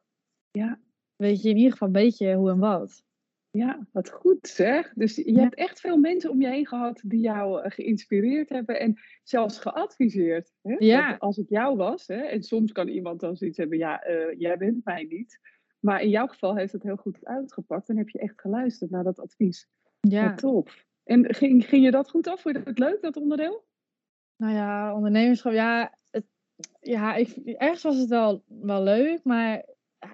Ja. 0.52 0.80
Weet 1.16 1.42
je 1.42 1.50
in 1.50 1.56
ieder 1.56 1.72
geval 1.72 1.88
een 1.88 1.94
beetje 1.94 2.36
hoe 2.36 2.50
en 2.50 2.60
wat. 2.60 3.04
Ja, 3.52 3.88
wat 3.92 4.10
goed 4.10 4.48
zeg. 4.48 4.94
Dus 4.94 5.16
je 5.16 5.40
hebt 5.40 5.56
echt 5.56 5.80
veel 5.80 5.98
mensen 5.98 6.30
om 6.30 6.42
je 6.42 6.48
heen 6.48 6.68
gehad 6.68 7.02
die 7.06 7.20
jou 7.20 7.66
uh, 7.66 7.72
geïnspireerd 7.72 8.50
hebben 8.50 8.80
en 8.80 9.00
zelfs 9.24 9.60
geadviseerd. 9.60 10.52
Hè? 10.62 10.76
Ja. 10.78 11.12
Dat 11.12 11.20
als 11.20 11.38
het 11.38 11.50
jou 11.50 11.78
was, 11.78 12.08
hè? 12.08 12.22
en 12.22 12.44
soms 12.44 12.72
kan 12.72 12.88
iemand 12.88 13.20
dan 13.20 13.36
zoiets 13.36 13.58
hebben, 13.58 13.78
ja, 13.78 14.08
uh, 14.10 14.40
jij 14.40 14.58
bent 14.58 14.86
mij 14.86 15.04
niet. 15.04 15.40
Maar 15.86 16.02
in 16.02 16.10
jouw 16.10 16.28
geval 16.28 16.56
heeft 16.56 16.72
het 16.72 16.84
heel 16.84 16.96
goed 16.96 17.26
uitgepakt 17.26 17.90
en 17.90 17.98
heb 17.98 18.10
je 18.10 18.20
echt 18.20 18.42
geluisterd 18.42 18.92
naar 18.92 19.04
dat 19.04 19.20
advies. 19.20 19.68
Ja. 20.00 20.30
Wat 20.30 20.38
tof. 20.38 20.86
En 21.04 21.34
ging, 21.34 21.66
ging 21.66 21.84
je 21.84 21.92
dat 21.92 22.10
goed 22.10 22.28
af? 22.28 22.42
Vond 22.42 22.56
je 22.56 22.62
het 22.66 22.80
leuk, 22.80 23.02
dat 23.02 23.18
onderdeel? 23.18 23.66
Nou 24.36 24.54
ja, 24.54 24.96
ondernemerschap, 24.96 25.52
ja, 25.52 25.98
het, 26.10 26.26
ja 26.80 27.16
ik, 27.16 27.36
ergens 27.36 27.84
was 27.84 27.98
het 27.98 28.10
wel, 28.10 28.44
wel 28.48 28.84
leuk, 28.84 29.24
maar 29.24 29.66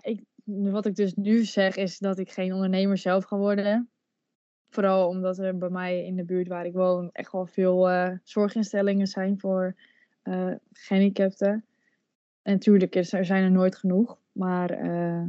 ik, 0.02 0.24
wat 0.44 0.86
ik 0.86 0.96
dus 0.96 1.14
nu 1.14 1.44
zeg 1.44 1.76
is 1.76 1.98
dat 1.98 2.18
ik 2.18 2.32
geen 2.32 2.54
ondernemer 2.54 2.98
zelf 2.98 3.24
ga 3.24 3.38
worden. 3.38 3.90
Vooral 4.70 5.08
omdat 5.08 5.38
er 5.38 5.58
bij 5.58 5.70
mij 5.70 6.06
in 6.06 6.16
de 6.16 6.26
buurt 6.26 6.48
waar 6.48 6.66
ik 6.66 6.74
woon 6.74 7.10
echt 7.12 7.32
wel 7.32 7.46
veel 7.46 7.90
uh, 7.90 8.12
zorginstellingen 8.24 9.08
zijn 9.08 9.40
voor 9.40 9.76
uh, 10.24 10.54
gehandicapten. 10.72 11.66
En 12.42 12.54
natuurlijk 12.54 12.96
er 12.96 13.26
zijn 13.26 13.44
er 13.44 13.52
nooit 13.52 13.76
genoeg, 13.76 14.20
maar 14.32 14.86
uh, 14.86 15.26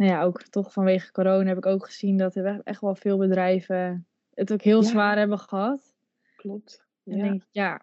nou 0.00 0.12
ja, 0.12 0.22
ook 0.22 0.42
toch 0.42 0.72
vanwege 0.72 1.12
corona 1.12 1.48
heb 1.48 1.56
ik 1.56 1.66
ook 1.66 1.84
gezien 1.84 2.16
dat 2.16 2.34
er 2.34 2.60
echt 2.64 2.80
wel 2.80 2.94
veel 2.94 3.18
bedrijven 3.18 4.06
het 4.34 4.52
ook 4.52 4.62
heel 4.62 4.82
ja. 4.82 4.88
zwaar 4.88 5.18
hebben 5.18 5.38
gehad. 5.38 5.94
Klopt. 6.36 6.86
En 7.04 7.16
ja. 7.16 7.22
denk 7.22 7.42
ik, 7.42 7.48
ja, 7.50 7.82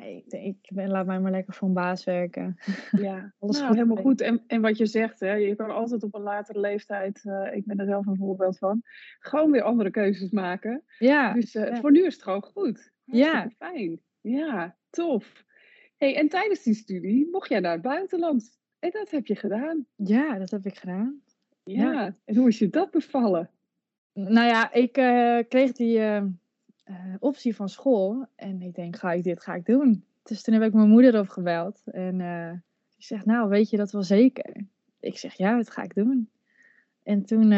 ik, 0.00 0.30
denk, 0.30 0.56
ik 0.62 0.70
ben, 0.74 0.90
laat 0.90 1.06
mij 1.06 1.20
maar 1.20 1.30
lekker 1.30 1.54
voor 1.54 1.68
een 1.68 1.74
baas 1.74 2.04
werken. 2.04 2.56
Ja, 2.90 3.34
Alles 3.38 3.60
nou, 3.60 3.74
helemaal 3.74 3.96
goed. 3.96 4.20
En, 4.20 4.44
en 4.46 4.60
wat 4.60 4.78
je 4.78 4.86
zegt, 4.86 5.20
hè, 5.20 5.34
je 5.34 5.54
kan 5.54 5.70
altijd 5.70 6.02
op 6.02 6.14
een 6.14 6.22
latere 6.22 6.60
leeftijd, 6.60 7.24
uh, 7.24 7.54
ik 7.54 7.66
ben 7.66 7.78
er 7.78 7.86
zelf 7.86 8.06
een 8.06 8.16
voorbeeld 8.16 8.58
van, 8.58 8.82
gewoon 9.18 9.50
weer 9.50 9.62
andere 9.62 9.90
keuzes 9.90 10.30
maken. 10.30 10.84
Ja. 10.98 11.32
Dus 11.32 11.54
uh, 11.54 11.68
ja. 11.68 11.76
voor 11.76 11.90
nu 11.90 12.04
is 12.04 12.14
het 12.14 12.22
gewoon 12.22 12.42
goed. 12.42 12.92
Ja. 13.04 13.50
Fijn. 13.56 14.00
Ja, 14.20 14.76
tof. 14.90 15.44
Hey, 15.96 16.16
en 16.16 16.28
tijdens 16.28 16.62
die 16.62 16.74
studie 16.74 17.28
mocht 17.30 17.48
jij 17.48 17.60
naar 17.60 17.72
het 17.72 17.82
buitenland. 17.82 18.57
En 18.78 18.90
dat 18.90 19.10
heb 19.10 19.26
je 19.26 19.36
gedaan. 19.36 19.86
Ja, 19.96 20.38
dat 20.38 20.50
heb 20.50 20.66
ik 20.66 20.78
gedaan. 20.78 21.22
Ja, 21.64 21.92
ja. 21.92 22.16
en 22.24 22.36
hoe 22.36 22.48
is 22.48 22.58
je 22.58 22.68
dat 22.68 22.90
bevallen? 22.90 23.50
Nou 24.12 24.46
ja, 24.46 24.72
ik 24.72 24.98
uh, 24.98 25.38
kreeg 25.48 25.72
die 25.72 25.98
uh, 25.98 26.22
uh, 26.84 27.14
optie 27.18 27.56
van 27.56 27.68
school. 27.68 28.26
En 28.34 28.62
ik 28.62 28.74
denk, 28.74 28.96
ga 28.96 29.12
ik 29.12 29.22
dit 29.22 29.42
ga 29.42 29.54
ik 29.54 29.66
doen. 29.66 30.04
Dus 30.22 30.42
toen 30.42 30.54
heb 30.54 30.62
ik 30.62 30.72
mijn 30.72 30.88
moeder 30.88 31.20
opgebeld. 31.20 31.82
En 31.84 32.18
die 32.96 33.04
zegt, 33.04 33.26
nou, 33.26 33.48
weet 33.48 33.70
je 33.70 33.76
dat 33.76 33.90
wel 33.90 34.02
zeker? 34.02 34.64
Ik 35.00 35.18
zeg, 35.18 35.34
ja, 35.34 35.56
dat 35.56 35.70
ga 35.70 35.82
ik 35.82 35.94
doen. 35.94 36.30
En 37.02 37.24
toen 37.24 37.50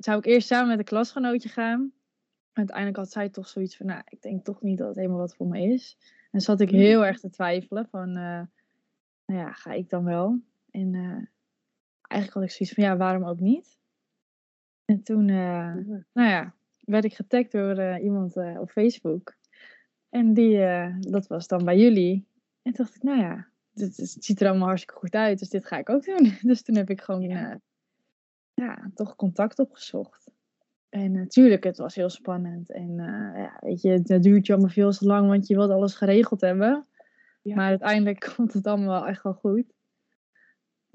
zou 0.00 0.18
ik 0.18 0.24
eerst 0.24 0.46
samen 0.46 0.68
met 0.68 0.78
een 0.78 0.84
klasgenootje 0.84 1.48
gaan. 1.48 1.92
Uiteindelijk 2.52 2.96
had 2.96 3.10
zij 3.10 3.28
toch 3.28 3.48
zoiets 3.48 3.76
van, 3.76 3.86
nou, 3.86 4.02
ik 4.08 4.22
denk 4.22 4.44
toch 4.44 4.62
niet 4.62 4.78
dat 4.78 4.88
het 4.88 4.96
helemaal 4.96 5.18
wat 5.18 5.34
voor 5.34 5.46
me 5.46 5.62
is. 5.62 5.98
En 6.30 6.40
zat 6.40 6.60
ik 6.60 6.70
heel 6.70 7.06
erg 7.06 7.20
te 7.20 7.30
twijfelen 7.30 7.88
van, 7.88 8.12
nou 8.12 8.46
ja, 9.26 9.52
ga 9.52 9.72
ik 9.72 9.88
dan 9.88 10.04
wel? 10.04 10.40
En 10.76 10.94
uh, 10.94 11.26
eigenlijk 12.00 12.32
had 12.32 12.42
ik 12.42 12.50
zoiets 12.50 12.74
van, 12.74 12.84
ja, 12.84 12.96
waarom 12.96 13.24
ook 13.24 13.40
niet? 13.40 13.78
En 14.84 15.02
toen, 15.02 15.28
uh, 15.28 15.74
nou 16.12 16.28
ja, 16.28 16.54
werd 16.78 17.04
ik 17.04 17.14
getagd 17.14 17.52
door 17.52 17.78
uh, 17.78 18.02
iemand 18.02 18.36
op 18.36 18.70
Facebook. 18.70 19.34
En 20.08 20.34
die, 20.34 20.58
dat 21.00 21.26
was 21.26 21.46
dan 21.46 21.64
bij 21.64 21.78
jullie. 21.78 22.26
En 22.62 22.72
toen 22.72 22.84
dacht 22.84 22.96
ik, 22.96 23.02
nou 23.02 23.18
ja, 23.18 23.48
dit, 23.72 23.96
het 23.96 24.24
ziet 24.24 24.40
er 24.40 24.48
allemaal 24.48 24.66
hartstikke 24.66 25.00
goed 25.00 25.14
uit, 25.14 25.38
dus 25.38 25.48
dit 25.48 25.66
ga 25.66 25.78
ik 25.78 25.88
ook 25.88 26.04
doen. 26.04 26.36
Dus 26.50 26.62
toen 26.62 26.76
heb 26.76 26.90
ik 26.90 27.00
gewoon, 27.00 27.22
ja, 27.22 27.60
ja 28.54 28.90
toch 28.94 29.16
contact 29.16 29.58
opgezocht. 29.58 30.30
En 30.88 31.12
natuurlijk, 31.12 31.64
het 31.64 31.78
was 31.78 31.94
heel 31.94 32.10
spannend. 32.10 32.70
En 32.70 32.94
ja, 33.34 33.58
weet 33.60 33.80
je, 33.80 34.00
dat 34.02 34.22
duurt 34.22 34.46
je 34.46 34.52
allemaal 34.52 34.70
veel 34.70 34.92
te 34.92 35.06
lang, 35.06 35.28
want 35.28 35.46
je 35.46 35.54
wilt 35.54 35.70
alles 35.70 35.94
geregeld 35.94 36.40
hebben. 36.40 36.86
Ja. 37.42 37.54
Maar 37.54 37.68
uiteindelijk 37.68 38.20
komt 38.36 38.52
het 38.52 38.66
allemaal 38.66 39.06
echt 39.06 39.22
wel 39.22 39.34
goed. 39.34 39.75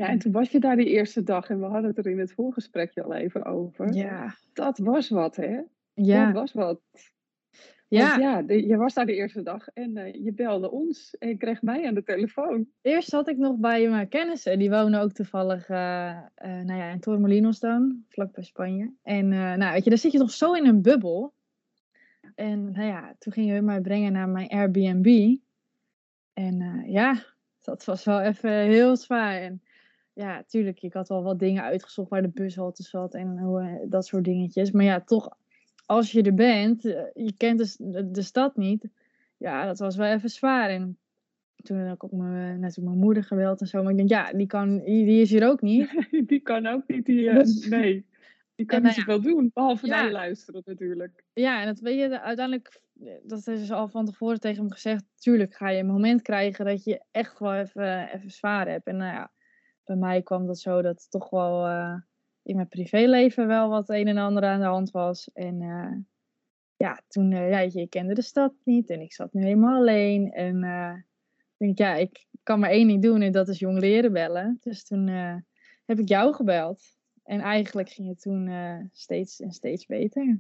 Ja, 0.02 0.08
en 0.08 0.20
toen 0.20 0.32
was 0.32 0.50
je 0.50 0.60
daar 0.60 0.76
die 0.76 0.90
eerste 0.90 1.24
dag 1.24 1.50
en 1.50 1.60
we 1.60 1.66
hadden 1.66 1.90
het 1.96 1.98
er 1.98 2.12
in 2.12 2.20
het 2.20 2.34
voorgesprekje 2.34 3.04
al 3.04 3.14
even 3.14 3.46
over. 3.46 3.94
Ja. 3.94 4.36
Dat 4.54 4.78
was 4.78 5.10
wat, 5.10 5.36
hè? 5.36 5.62
Ja. 5.94 6.26
Dat 6.26 6.34
was 6.34 6.54
wat. 6.54 6.82
Ja. 7.88 8.10
Want 8.10 8.22
ja, 8.22 8.42
de, 8.42 8.68
je 8.68 8.78
was 8.78 8.94
daar 8.94 9.06
de 9.06 9.16
eerste 9.16 9.44
dag 9.44 9.68
en 9.68 9.98
uh, 9.98 10.14
je 10.14 10.34
belde 10.34 10.72
ons 10.72 11.16
en 11.18 11.28
je 11.28 11.38
kreeg 11.38 11.62
mij 11.62 11.88
aan 11.88 11.94
de 11.94 12.04
telefoon. 12.04 12.68
Eerst 12.82 13.10
zat 13.10 13.28
ik 13.28 13.38
nog 13.38 13.58
bij 13.58 13.90
mijn 13.90 14.08
kennissen. 14.08 14.60
Die 14.60 14.70
wonen 14.70 15.02
ook 15.02 15.12
toevallig 15.12 15.70
uh, 15.70 15.78
uh, 15.78 16.62
nou 16.62 16.80
ja, 16.80 16.90
in 16.90 17.00
Torremolinos 17.00 17.60
dan, 17.60 18.04
vlakbij 18.10 18.44
Spanje. 18.44 18.94
En 19.04 19.28
nou, 19.28 19.72
weet 19.72 19.84
je, 19.84 19.90
daar 19.90 20.00
zit 20.00 20.12
je 20.12 20.18
toch 20.18 20.32
zo 20.32 20.54
in 20.54 20.66
een 20.66 20.82
bubbel. 20.82 21.34
En 22.36 22.72
nou 22.72 22.88
ja, 22.88 23.16
toen 23.20 23.34
gingen 23.34 23.56
we 23.56 23.62
mij 23.62 23.82
brengen 23.82 24.12
naar 24.12 24.30
mijn 24.30 24.50
Airbnb. 24.50 25.38
En 26.34 26.84
ja, 26.86 27.24
dat 27.62 27.86
was 27.86 28.04
wel 28.06 28.22
even 28.22 28.52
heel 28.52 28.96
zwaar. 28.96 29.42
En 29.42 29.62
ja, 30.14 30.44
tuurlijk, 30.48 30.82
ik 30.82 30.94
had 30.94 31.08
wel 31.08 31.24
wat 31.24 31.40
dingen 31.40 31.64
uitgezocht 31.64 32.10
waar 32.10 32.22
de 32.22 32.30
bushalte 32.30 32.84
zat 32.84 33.14
en 33.14 33.38
hoe, 33.38 33.86
dat 33.90 34.06
soort 34.06 34.24
dingetjes. 34.24 34.72
Maar 34.72 34.84
ja, 34.84 35.02
toch, 35.02 35.38
als 35.86 36.12
je 36.12 36.22
er 36.22 36.34
bent, 36.34 36.82
je 37.14 37.34
kent 37.38 37.78
de, 37.78 38.12
de 38.12 38.22
stad 38.22 38.56
niet. 38.56 38.90
Ja, 39.38 39.66
dat 39.66 39.80
was 39.80 39.96
wel 39.96 40.08
even 40.08 40.30
zwaar. 40.30 40.70
En 40.70 40.98
toen 41.56 41.78
heb 41.78 41.94
ik 41.94 42.04
ook 42.04 42.12
mijn, 42.12 42.60
natuurlijk 42.60 42.88
mijn 42.88 43.06
moeder 43.06 43.24
geweld 43.24 43.62
en 43.62 43.68
zo. 43.68 43.82
Maar 43.82 43.92
ik 43.92 43.98
denk, 43.98 44.10
ja, 44.10 44.34
die, 44.34 44.48
kan, 44.48 44.80
die, 44.80 45.22
is 45.22 45.30
hier 45.30 45.48
ook 45.48 45.62
niet. 45.62 46.08
die 46.28 46.40
kan 46.40 46.68
ook 46.68 46.84
niet, 46.88 47.06
die, 47.06 47.22
uh, 47.22 47.70
nee. 47.70 48.06
Die 48.56 48.66
kan 48.66 48.80
en, 48.80 48.84
niet 48.84 48.94
zoveel 48.94 49.16
ja, 49.16 49.22
doen, 49.22 49.52
behalve 49.54 49.88
ja, 49.88 50.02
naar 50.02 50.12
luisteren 50.12 50.62
natuurlijk. 50.66 51.24
Ja, 51.34 51.62
en 51.62 51.66
dat 51.66 51.80
weet 51.80 52.00
je 52.00 52.22
uiteindelijk, 52.22 52.82
dat 53.24 53.38
is 53.38 53.44
dus 53.44 53.72
al 53.72 53.88
van 53.88 54.06
tevoren 54.06 54.40
tegen 54.40 54.62
hem 54.62 54.72
gezegd. 54.72 55.04
Tuurlijk 55.16 55.54
ga 55.54 55.70
je 55.70 55.80
een 55.80 55.86
moment 55.86 56.22
krijgen 56.22 56.66
dat 56.66 56.84
je 56.84 57.02
echt 57.12 57.40
wel 57.40 57.54
even, 57.54 58.14
even 58.14 58.32
zwaar 58.32 58.68
hebt. 58.68 58.88
En 58.88 58.98
nou 58.98 59.14
ja, 59.14 59.32
bij 59.84 59.96
mij 59.96 60.22
kwam 60.22 60.46
dat 60.46 60.60
zo 60.60 60.82
dat 60.82 61.08
toch 61.10 61.30
wel 61.30 61.68
uh, 61.68 61.96
in 62.44 62.56
mijn 62.56 62.68
privéleven 62.68 63.48
wel 63.48 63.70
wat 63.70 63.90
een 63.90 64.08
en 64.08 64.18
ander 64.18 64.44
aan 64.44 64.60
de 64.60 64.66
hand 64.66 64.92
was. 64.92 65.30
En 65.34 65.62
uh, 65.62 65.96
ja, 66.76 67.02
toen, 67.08 67.32
uh, 67.32 67.50
ja, 67.50 67.60
je, 67.60 67.82
ik 67.82 67.90
kende 67.90 68.14
de 68.14 68.22
stad 68.22 68.54
niet 68.64 68.90
en 68.90 69.02
ik 69.02 69.14
zat 69.14 69.34
nu 69.34 69.44
helemaal 69.44 69.80
alleen. 69.80 70.32
En 70.32 70.64
ik 71.58 71.58
denk, 71.58 71.78
ja, 71.78 71.96
ik 71.96 72.28
kan 72.44 72.60
maar 72.60 72.70
één 72.70 72.88
ding 72.88 73.02
doen 73.02 73.22
en 73.22 73.32
dat 73.32 73.48
is 73.48 73.60
jong 73.60 73.80
leren 73.80 74.14
bellen. 74.14 74.58
Dus 74.62 74.84
toen 74.84 75.08
heb 75.86 76.00
ik 76.00 76.08
jou 76.08 76.34
gebeld. 76.34 76.84
En 77.24 77.40
eigenlijk 77.40 77.90
ging 77.90 78.08
het 78.08 78.22
toen 78.22 78.50
steeds 78.92 79.40
en 79.40 79.52
steeds 79.52 79.86
beter. 79.86 80.40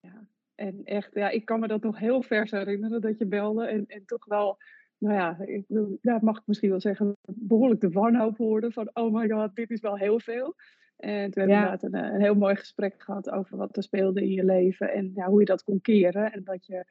Ja, 0.00 0.28
en 0.54 0.84
echt, 0.84 1.14
ja, 1.14 1.28
ik 1.28 1.44
kan 1.44 1.60
me 1.60 1.66
dat 1.66 1.82
nog 1.82 1.98
heel 1.98 2.22
vers 2.22 2.50
herinneren 2.50 3.00
dat 3.00 3.18
je 3.18 3.26
belde. 3.26 3.66
En, 3.66 3.86
en 3.86 4.04
toch 4.06 4.24
wel 4.24 4.58
nou 4.98 5.14
ja, 5.14 5.38
ik 5.44 5.64
ja, 6.00 6.18
mag 6.22 6.38
ik 6.38 6.46
misschien 6.46 6.70
wel 6.70 6.80
zeggen, 6.80 7.16
behoorlijk 7.24 7.80
de 7.80 7.90
wanhoop 7.90 8.36
hoorde 8.36 8.70
van, 8.70 8.90
oh 8.92 9.14
my 9.14 9.28
god, 9.28 9.54
dit 9.54 9.70
is 9.70 9.80
wel 9.80 9.98
heel 9.98 10.20
veel. 10.20 10.54
En 10.96 11.30
toen 11.30 11.42
hebben 11.42 11.44
we 11.44 11.50
ja. 11.50 11.72
inderdaad 11.72 11.82
een, 11.82 12.14
een, 12.14 12.20
heel 12.20 12.34
mooi 12.34 12.56
gesprek 12.56 13.02
gehad 13.02 13.30
over 13.30 13.56
wat 13.56 13.76
er 13.76 13.82
speelde 13.82 14.22
in 14.22 14.32
je 14.32 14.44
leven 14.44 14.92
en 14.92 15.12
ja, 15.14 15.26
hoe 15.26 15.40
je 15.40 15.46
dat 15.46 15.62
kon 15.62 15.80
keren. 15.80 16.32
En 16.32 16.44
dat 16.44 16.66
je 16.66 16.84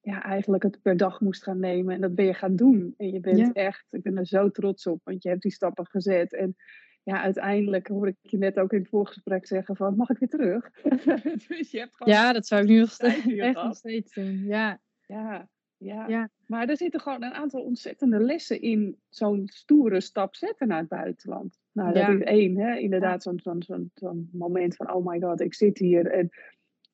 ja, 0.00 0.22
eigenlijk 0.22 0.62
het 0.62 0.82
per 0.82 0.96
dag 0.96 1.20
moest 1.20 1.42
gaan 1.42 1.58
nemen 1.58 1.94
en 1.94 2.00
dat 2.00 2.14
ben 2.14 2.24
je 2.24 2.34
gaan 2.34 2.56
doen. 2.56 2.94
En 2.96 3.12
je 3.12 3.20
bent 3.20 3.38
ja. 3.38 3.52
echt, 3.52 3.86
ik 3.90 4.02
ben 4.02 4.16
er 4.16 4.26
zo 4.26 4.50
trots 4.50 4.86
op, 4.86 5.00
want 5.04 5.22
je 5.22 5.28
hebt 5.28 5.42
die 5.42 5.52
stappen 5.52 5.86
gezet. 5.86 6.34
En 6.34 6.56
ja, 7.02 7.22
uiteindelijk 7.22 7.88
hoor 7.88 8.08
ik 8.08 8.16
je 8.20 8.38
net 8.38 8.58
ook 8.58 8.72
in 8.72 8.78
het 8.78 8.88
voorgesprek 8.88 9.46
zeggen 9.46 9.76
van, 9.76 9.96
mag 9.96 10.10
ik 10.10 10.18
weer 10.18 10.28
terug? 10.28 10.70
dus 11.48 11.70
je 11.70 11.78
hebt 11.78 11.96
gewoon 11.96 12.12
ja, 12.12 12.32
dat 12.32 12.46
zou 12.46 12.62
ik 12.62 12.68
nu 12.68 12.78
nog 12.78 12.90
steeds, 13.00 13.26
echt 13.36 13.62
nog 13.62 13.76
steeds 13.76 14.14
doen. 14.14 14.44
Ja. 14.44 14.80
Ja, 15.06 15.48
ja. 15.84 16.08
ja. 16.08 16.28
Maar 16.46 16.68
er 16.68 16.76
zitten 16.76 17.00
gewoon 17.00 17.22
een 17.22 17.32
aantal 17.32 17.62
ontzettende 17.62 18.18
lessen 18.18 18.60
in 18.60 18.98
zo'n 19.08 19.42
stoere 19.44 20.00
stap 20.00 20.34
zetten 20.34 20.68
naar 20.68 20.78
het 20.78 20.88
buitenland. 20.88 21.58
Nou, 21.72 21.92
dat 21.92 22.08
is 22.08 22.20
één, 22.20 22.56
hè? 22.56 22.76
inderdaad, 22.76 23.22
zo'n 23.22 23.40
zo'n 23.42 23.62
zo'n 23.62 23.90
zo'n 23.94 24.28
moment 24.32 24.76
van, 24.76 24.92
oh 24.92 25.06
my 25.06 25.20
god, 25.20 25.40
ik 25.40 25.54
zit 25.54 25.78
hier. 25.78 26.06
En 26.06 26.30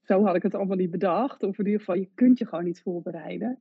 zo 0.02 0.24
had 0.24 0.36
ik 0.36 0.42
het 0.42 0.54
allemaal 0.54 0.76
niet 0.76 0.90
bedacht. 0.90 1.42
Of 1.42 1.58
in 1.58 1.64
ieder 1.64 1.80
geval, 1.80 1.96
je 1.96 2.10
kunt 2.14 2.38
je 2.38 2.46
gewoon 2.46 2.64
niet 2.64 2.82
voorbereiden. 2.82 3.58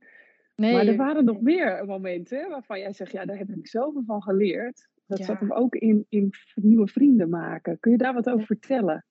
Nee, 0.56 0.72
maar 0.72 0.86
er 0.86 0.96
waren 0.96 1.24
nog 1.24 1.40
meer 1.40 1.84
momenten 1.86 2.48
waarvan 2.48 2.78
jij 2.78 2.92
zegt, 2.92 3.12
ja, 3.12 3.24
daar 3.24 3.38
heb 3.38 3.48
ik 3.48 3.68
zoveel 3.68 4.02
van 4.06 4.22
geleerd. 4.22 4.88
Dat 5.06 5.24
zat 5.24 5.40
hem 5.40 5.52
ook 5.52 5.74
in, 5.74 6.06
in 6.08 6.30
nieuwe 6.54 6.86
vrienden 6.86 7.28
maken. 7.28 7.80
Kun 7.80 7.90
je 7.90 7.98
daar 7.98 8.14
wat 8.14 8.28
over 8.28 8.46
vertellen? 8.46 9.04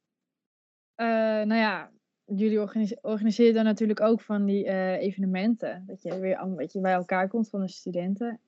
Uh, 0.95 1.05
nou 1.45 1.53
ja, 1.55 1.91
jullie 2.35 2.59
organiseren 3.01 3.53
dan 3.53 3.63
natuurlijk 3.63 4.01
ook 4.01 4.21
van 4.21 4.45
die 4.45 4.65
uh, 4.65 5.01
evenementen. 5.01 5.83
Dat 5.87 6.01
je 6.01 6.19
weer 6.19 6.39
een 6.39 6.55
beetje 6.55 6.79
bij 6.79 6.93
elkaar 6.93 7.27
komt 7.27 7.49
van 7.49 7.61
de 7.61 7.67
studenten. 7.67 8.39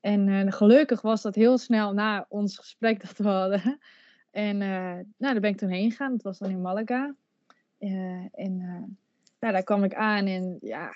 En 0.00 0.26
uh, 0.26 0.52
gelukkig 0.52 1.00
was 1.00 1.22
dat 1.22 1.34
heel 1.34 1.58
snel 1.58 1.92
na 1.92 2.26
ons 2.28 2.58
gesprek 2.58 3.00
dat 3.00 3.16
we 3.16 3.28
hadden. 3.28 3.78
En 4.30 4.58
nou, 4.58 5.04
daar 5.16 5.40
ben 5.40 5.50
ik 5.50 5.56
toen 5.56 5.68
heen 5.68 5.90
gegaan. 5.90 6.12
Dat 6.12 6.22
was 6.22 6.38
dan 6.38 6.50
in 6.50 6.60
Malaga. 6.60 7.14
en 7.78 8.56
nou, 9.38 9.52
daar 9.52 9.62
kwam 9.62 9.84
ik 9.84 9.94
aan 9.94 10.26
en 10.26 10.58
ja, 10.60 10.94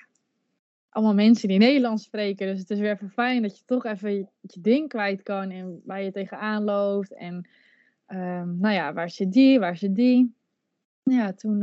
allemaal 0.88 1.14
mensen 1.14 1.48
die 1.48 1.58
Nederlands 1.58 2.04
spreken. 2.04 2.46
Dus 2.46 2.58
het 2.58 2.70
is 2.70 2.78
weer 2.78 2.92
even 2.92 3.10
fijn 3.10 3.42
dat 3.42 3.58
je 3.58 3.64
toch 3.64 3.84
even 3.84 4.12
je, 4.12 4.26
ding 4.60 4.88
kwijt 4.88 5.22
kan 5.22 5.50
en 5.50 5.80
waar 5.84 6.02
je 6.02 6.10
tegenaan 6.10 6.64
loopt. 6.64 7.14
En 7.14 7.48
um, 8.08 8.58
nou 8.58 8.74
ja, 8.74 8.92
waar 8.92 9.10
zit 9.10 9.32
die, 9.32 9.58
waar 9.58 9.76
zit 9.76 9.94
die? 9.94 10.34
Ja, 11.02 11.32
toen 11.32 11.62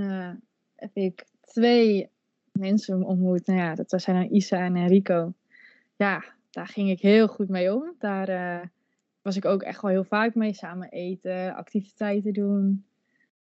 heb 0.82 0.96
ik 0.96 1.26
twee 1.42 2.10
mensen 2.52 3.04
ontmoet. 3.04 3.48
Nou 3.48 3.60
ja, 3.60 3.76
dat 3.76 4.02
zijn 4.02 4.16
dan 4.16 4.36
Isa 4.36 4.58
en 4.58 4.76
Enrico. 4.76 5.34
Ja, 5.96 6.24
daar 6.50 6.68
ging 6.68 6.90
ik 6.90 7.02
heel 7.02 7.28
goed 7.28 7.50
mee 7.50 7.74
om. 7.74 7.94
Daar 8.00 8.30
uh, 8.30 8.68
was 9.22 9.36
ik 9.36 9.46
ook 9.46 9.62
echt 9.62 9.82
wel 9.82 9.92
heel 9.92 10.04
vaak 10.04 10.36
mee. 10.36 10.54
Samen 10.54 10.90
eten, 10.90 11.56
activiteiten 11.56 12.34
doen. 12.34 12.86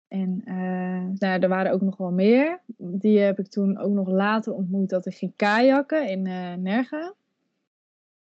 En 0.07 0.41
uh, 0.45 1.19
nou, 1.19 1.41
er 1.41 1.47
waren 1.47 1.71
ook 1.71 1.81
nog 1.81 1.97
wel 1.97 2.11
meer. 2.11 2.59
Die 2.77 3.19
heb 3.19 3.39
ik 3.39 3.47
toen 3.47 3.77
ook 3.77 3.93
nog 3.93 4.07
later 4.07 4.53
ontmoet 4.53 4.89
dat 4.89 5.05
ik 5.05 5.15
ging 5.15 5.33
kajakken 5.35 6.09
in 6.09 6.25
uh, 6.27 6.53
Nerga. 6.53 7.13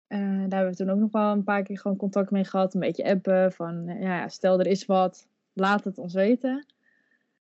Uh, 0.08 0.20
daar 0.20 0.60
hebben 0.60 0.70
we 0.70 0.75
toen 0.75 0.89
ook 0.89 1.00
nog 1.00 1.12
wel 1.12 1.32
een 1.32 1.44
paar 1.44 1.63
keer 1.63 1.79
gewoon 1.79 1.98
contact 1.98 2.32
mee 2.32 2.44
gehad. 2.44 2.74
Een 2.74 2.79
beetje 2.79 3.10
appen 3.10 3.51
van, 3.51 3.86
ja, 4.00 4.27
stel 4.27 4.60
er 4.60 4.68
is 4.68 4.86
wat, 4.86 5.27
laat 5.53 5.84
het 5.84 5.98
ons 5.98 6.13
weten. 6.13 6.65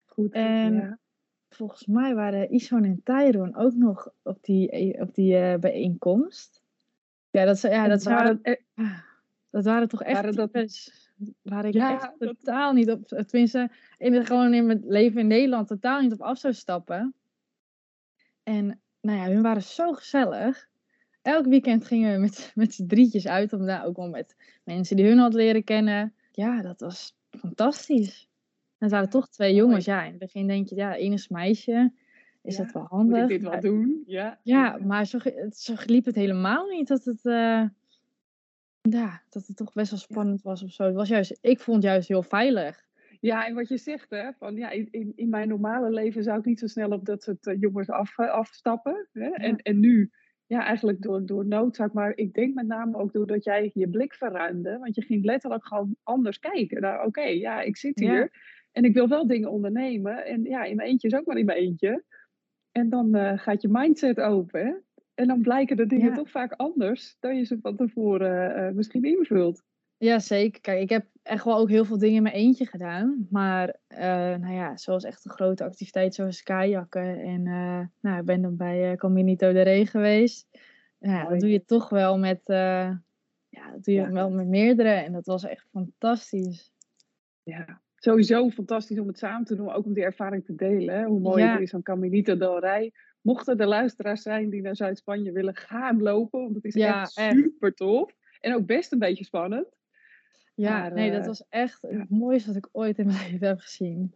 Goed. 0.06 0.34
En 0.34 0.74
ja. 0.74 0.98
Volgens 1.50 1.86
mij 1.86 2.16
waren 2.16 2.52
Ison 2.52 2.84
en 2.84 3.02
Tyron 3.04 3.56
ook 3.56 3.74
nog 3.74 4.10
op 4.22 4.38
die, 4.42 4.94
op 5.02 5.16
die 5.16 5.60
bijeenkomst. 5.60 6.62
Ja, 7.30 7.46
dat, 7.46 7.62
ja, 7.62 7.88
dat, 7.88 8.04
waren, 8.04 8.42
dat 9.50 9.64
waren 9.64 9.88
toch 9.88 10.04
echt... 10.04 10.16
Waren 10.16 10.36
dat, 10.36 10.90
waar 11.42 11.66
ik 11.66 11.74
ja, 11.74 11.94
echt 11.94 12.14
totaal 12.20 12.74
niet 12.74 12.92
op, 12.92 13.08
tenminste, 13.08 13.72
in, 13.98 14.26
gewoon 14.26 14.54
in 14.54 14.66
mijn 14.66 14.84
leven 14.88 15.20
in 15.20 15.28
Nederland 15.28 15.68
totaal 15.68 16.02
niet 16.02 16.14
op 16.14 16.22
af 16.22 16.38
zou 16.38 16.54
stappen. 16.54 17.14
En 18.44 18.80
nou 19.02 19.18
ja, 19.18 19.26
hun 19.26 19.42
waren 19.42 19.62
zo 19.62 19.94
gezellig. 19.94 20.68
Elk 21.22 21.46
weekend 21.46 21.86
gingen 21.86 22.14
we 22.14 22.20
met, 22.20 22.52
met 22.56 22.74
z'n 22.74 22.88
drietjes 22.88 23.28
uit, 23.28 23.54
om 23.54 23.66
daar 23.66 23.86
ook 23.86 23.96
wel 23.96 24.10
met 24.10 24.36
mensen 24.64 24.96
die 24.96 25.06
hun 25.06 25.18
had 25.18 25.34
leren 25.34 25.64
kennen. 25.64 26.14
Ja, 26.32 26.62
dat 26.62 26.80
was 26.80 27.16
fantastisch. 27.30 28.30
Het 28.78 28.92
waren 28.92 29.10
toch 29.10 29.30
twee 29.30 29.56
jongens. 29.56 29.86
Ja, 29.86 30.04
in 30.04 30.10
het 30.10 30.20
begin 30.20 30.48
denk 30.48 30.70
je, 30.70 30.76
ja, 30.76 30.98
één 30.98 31.14
is 31.14 31.28
meisje. 31.28 31.92
Is 32.44 32.58
dat 32.58 32.72
wel 32.72 32.86
handig? 32.90 33.22
Moet 33.22 33.32
ik 33.32 33.40
dit 33.42 33.50
wel 33.50 33.60
doen? 33.60 34.04
Ja, 34.06 34.40
ja 34.44 34.78
maar 34.84 35.06
zo, 35.06 35.20
zo 35.50 35.74
liep 35.86 36.06
het 36.06 36.16
helemaal 36.16 36.68
niet. 36.68 36.88
Dat 36.88 37.04
het, 37.04 37.26
uh, 37.26 37.64
ja, 38.82 39.22
dat 39.30 39.48
het 39.48 39.56
toch 39.56 39.74
best 39.74 39.90
wel 39.90 40.00
spannend 40.00 40.42
was 40.42 40.64
of 40.64 40.72
zo. 40.72 40.84
Het 40.84 40.96
was 40.96 41.10
juist, 41.10 41.38
ik 41.42 41.60
vond 41.60 41.78
het 41.78 41.86
juist 41.86 42.08
heel 42.08 42.24
veilig. 42.24 42.86
Ja, 43.20 43.48
en 43.48 43.56
wat 43.56 43.68
je 43.68 43.78
zegt, 43.78 44.10
hè, 44.10 44.32
van 44.34 44.56
ja, 44.56 44.70
in, 44.70 45.14
in 45.16 45.30
mijn 45.30 45.48
normale 45.48 45.90
leven 45.90 46.24
zou 46.24 46.40
ik 46.40 46.46
niet 46.46 46.60
zo 46.60 46.68
snel 46.68 46.90
op 46.90 47.06
dat 47.06 47.24
soort 47.24 47.48
uh, 47.48 47.60
jongens 47.60 47.90
af, 47.90 48.18
uh, 48.18 48.30
afstappen. 48.30 49.08
Hè? 49.14 49.30
En, 49.30 49.58
en 49.58 49.80
nu, 49.80 50.12
ja, 50.46 50.66
eigenlijk 50.66 51.02
door, 51.02 51.26
door 51.26 51.46
noodzaak, 51.46 51.94
maar 51.94 52.12
ik 52.16 52.34
denk 52.34 52.54
met 52.54 52.68
name 52.68 52.98
ook 52.98 53.14
doordat 53.14 53.44
jij 53.44 53.72
je 53.74 53.90
blik 53.90 54.14
verruimde. 54.14 54.78
Want 54.78 54.96
je 54.96 55.02
ging 55.02 55.26
letterlijk 55.26 55.68
gewoon 55.68 55.96
anders 56.04 56.40
kijken. 56.40 56.82
Nou, 56.82 57.08
oké, 57.08 57.22
ja, 57.22 57.62
ik 57.62 57.78
zit 57.78 58.00
hier 58.00 58.32
en 58.78 58.84
ik 58.84 58.94
wil 58.94 59.08
wel 59.08 59.28
dingen 59.28 59.52
ondernemen. 59.52 60.26
En 60.26 60.44
ja, 60.44 60.64
in 60.64 60.76
mijn 60.76 60.90
eentje 60.90 61.08
is 61.08 61.14
ook 61.14 61.26
maar 61.26 61.38
in 61.38 61.46
mijn 61.46 61.58
eentje. 61.58 62.04
En 62.72 62.90
dan 62.90 63.16
uh, 63.16 63.38
gaat 63.38 63.62
je 63.62 63.68
mindset 63.72 64.20
open. 64.20 64.66
Hè? 64.66 64.74
En 65.14 65.28
dan 65.28 65.42
blijken 65.42 65.78
de 65.78 65.86
dingen 65.86 66.14
toch 66.14 66.30
vaak 66.30 66.52
anders 66.52 67.18
dan 67.20 67.36
je 67.38 67.44
ze 67.44 67.60
van 67.62 67.76
tevoren 67.76 68.60
uh, 68.60 68.72
misschien 68.76 69.04
invult. 69.04 69.64
Ja, 69.98 70.20
zeker. 70.20 70.62
Kijk, 70.62 70.82
ik 70.82 70.90
heb 70.90 71.06
echt 71.24 71.44
wel 71.44 71.58
ook 71.58 71.70
heel 71.70 71.86
veel 71.86 71.98
dingen 71.98 72.16
in 72.16 72.24
mijn 72.24 72.36
eentje 72.36 72.66
gedaan. 72.66 73.28
Maar 73.30 73.76
uh, 73.90 73.98
nou 74.36 74.54
ja, 74.54 74.78
zoals 74.78 75.04
echt 75.04 75.26
een 75.26 75.32
grote 75.32 75.64
activiteit 75.64 76.16
zoals 76.16 76.44
kajakken. 76.44 77.22
En 77.22 77.44
nou, 78.02 78.20
ik 78.20 78.26
ben 78.26 78.42
dan 78.42 78.56
bij 78.56 78.96
Caminito 78.96 79.54
de 79.54 79.62
Ree 79.62 79.86
geweest. 79.86 80.48
Ja, 81.00 81.30
dat 81.30 81.40
doe 81.40 81.50
je 81.50 81.66
toch 81.66 81.90
wel 81.90 82.18
met, 82.18 82.42
ja, 82.46 83.72
dat 83.72 83.84
doe 83.84 83.94
je 83.94 84.02
ja. 84.02 84.12
wel 84.12 84.30
met 84.30 84.48
meerdere. 84.48 84.90
En 84.90 85.12
dat 85.12 85.26
was 85.26 85.44
echt 85.44 85.68
fantastisch. 85.72 86.74
Ja, 87.44 87.82
sowieso 87.98 88.50
fantastisch 88.50 89.00
om 89.00 89.08
het 89.08 89.18
samen 89.18 89.46
te 89.46 89.56
doen. 89.56 89.72
Ook 89.72 89.86
om 89.86 89.94
die 89.94 90.04
ervaring 90.04 90.46
te 90.46 90.56
delen. 90.56 91.06
Hoe 91.06 91.20
mooi 91.20 91.44
ja. 91.44 91.52
het 91.52 91.62
is, 91.62 91.70
zo'n 91.70 91.82
Caminito 91.82 92.38
de 92.38 92.60
Rij 92.60 92.94
mochten 93.22 93.58
er 93.58 93.68
luisteraars 93.68 94.22
zijn 94.22 94.50
die 94.50 94.62
naar 94.62 94.76
Zuid-Spanje 94.76 95.32
willen, 95.32 95.56
gaan 95.56 96.02
lopen. 96.02 96.42
Want 96.42 96.56
het 96.56 96.66
is 96.66 96.76
echt, 96.76 97.12
super 97.12 97.74
tof. 97.74 98.12
En 98.40 98.56
ook 98.56 98.66
best 98.66 98.92
een 98.92 99.00
beetje 99.00 99.24
spannend. 99.24 99.76
Ja, 100.56 100.90
nee, 100.90 101.12
dat 101.12 101.22
eh, 101.22 101.28
was 101.28 101.46
echt 101.50 101.82
het 101.82 102.10
mooiste 102.10 102.48
wat 102.48 102.58
ik 102.58 102.70
ooit 102.72 102.98
in 102.98 103.06
mijn 103.06 103.18
leven 103.32 103.48
heb 103.48 103.60
gezien. 103.60 104.14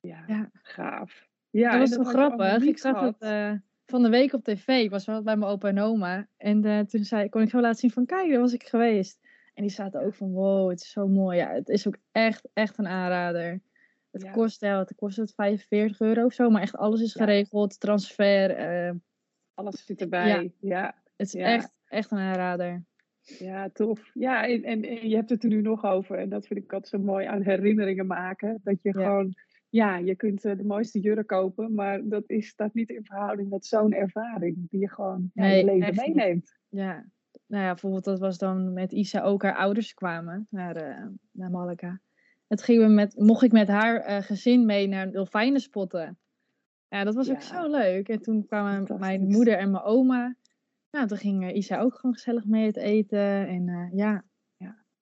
Ja, 0.00 0.24
ja. 0.26 0.50
gaaf. 0.52 1.26
Ja, 1.50 1.78
dat 1.78 1.88
was 1.88 1.90
zo 1.90 2.04
grappig. 2.04 2.62
Ik 2.62 2.78
zag 2.78 3.00
het 3.00 3.22
uh, 3.22 3.52
van 3.86 4.02
de 4.02 4.08
week 4.08 4.32
op 4.32 4.44
tv. 4.44 4.68
Ik 4.68 4.90
was 4.90 5.04
wel 5.04 5.22
bij 5.22 5.36
mijn 5.36 5.50
opa 5.50 5.68
en 5.68 5.80
oma. 5.80 6.28
En 6.36 6.66
uh, 6.66 6.80
toen 6.80 7.04
zei, 7.04 7.28
kon 7.28 7.42
ik 7.42 7.50
zo 7.50 7.60
laten 7.60 7.78
zien 7.78 7.90
van, 7.90 8.06
kijk, 8.06 8.30
daar 8.30 8.40
was 8.40 8.52
ik 8.52 8.66
geweest. 8.66 9.27
En 9.58 9.64
die 9.64 9.72
zaten 9.72 10.02
ook 10.02 10.14
van, 10.14 10.32
wow, 10.32 10.70
het 10.70 10.80
is 10.80 10.90
zo 10.90 11.08
mooi. 11.08 11.36
Ja, 11.36 11.52
het 11.52 11.68
is 11.68 11.86
ook 11.86 11.96
echt, 12.12 12.48
echt 12.52 12.78
een 12.78 12.86
aanrader. 12.86 13.60
Het 14.10 14.22
ja. 14.22 14.30
kost, 14.30 14.60
ja, 14.60 14.86
kost 14.96 15.16
het 15.16 15.34
45 15.34 16.00
euro 16.00 16.24
of 16.24 16.32
zo, 16.32 16.50
maar 16.50 16.62
echt 16.62 16.76
alles 16.76 17.00
is 17.00 17.12
geregeld. 17.12 17.80
Transfer. 17.80 18.58
Uh, 18.88 18.94
alles 19.54 19.84
zit 19.84 20.00
erbij. 20.00 20.52
Ja. 20.60 21.02
Het 21.16 21.26
is 21.26 21.34
echt, 21.34 21.72
echt 21.84 22.10
een 22.10 22.18
aanrader. 22.18 22.84
Ja, 23.20 23.68
tof. 23.68 24.10
Ja, 24.14 24.46
en, 24.46 24.62
en, 24.62 25.08
je 25.08 25.14
hebt 25.14 25.30
het 25.30 25.42
er 25.42 25.48
nu 25.48 25.60
nog 25.60 25.84
over. 25.84 26.18
En 26.18 26.28
dat 26.28 26.46
vind 26.46 26.64
ik 26.64 26.72
altijd 26.72 27.02
zo 27.02 27.06
mooi 27.06 27.26
aan 27.26 27.42
herinneringen 27.42 28.06
maken. 28.06 28.60
Dat 28.62 28.82
je 28.82 28.92
gewoon, 28.92 29.34
ja, 29.68 29.96
je 29.96 30.14
kunt 30.14 30.44
eh, 30.44 30.56
de 30.56 30.64
mooiste 30.64 31.00
jurk 31.00 31.26
kopen, 31.26 31.74
maar 31.74 32.08
dat 32.08 32.24
is, 32.26 32.48
staat 32.48 32.74
niet 32.74 32.90
in 32.90 33.04
verhouding 33.04 33.50
met 33.50 33.66
zo'n 33.66 33.92
ervaring 33.92 34.70
die 34.70 34.80
je 34.80 34.88
gewoon 34.88 35.30
ja, 35.34 35.42
nee, 35.42 35.58
je 35.58 35.64
leven 35.64 35.94
meeneemt. 35.94 36.56
Ja, 36.68 37.04
nou 37.48 37.62
ja, 37.64 37.70
bijvoorbeeld 37.70 38.04
dat 38.04 38.18
was 38.18 38.38
dan 38.38 38.72
met 38.72 38.92
Isa 38.92 39.22
ook 39.22 39.42
haar 39.42 39.56
ouders 39.56 39.94
kwamen 39.94 40.46
naar, 40.50 40.76
uh, 40.76 41.06
naar 41.32 41.50
Malaga. 41.50 42.00
Het 42.46 42.62
gingen 42.62 42.86
we 42.86 42.92
met, 42.92 43.18
mocht 43.18 43.42
ik 43.42 43.52
met 43.52 43.68
haar 43.68 44.10
uh, 44.10 44.16
gezin 44.16 44.66
mee 44.66 44.88
naar 44.88 45.10
dolfijnen 45.10 45.60
spotten. 45.60 46.18
Ja, 46.88 47.04
dat 47.04 47.14
was 47.14 47.26
ja. 47.26 47.32
ook 47.32 47.42
zo 47.42 47.70
leuk. 47.70 48.08
En 48.08 48.22
toen 48.22 48.46
kwamen 48.46 48.98
mijn 48.98 49.26
moeder 49.26 49.58
en 49.58 49.70
mijn 49.70 49.84
oma. 49.84 50.36
Nou, 50.90 51.06
toen 51.06 51.18
ging 51.18 51.52
Isa 51.52 51.80
ook 51.80 51.94
gewoon 51.94 52.14
gezellig 52.14 52.44
mee 52.44 52.66
het 52.66 52.76
eten. 52.76 53.48
En 53.48 53.68
uh, 53.68 53.98
ja. 53.98 54.24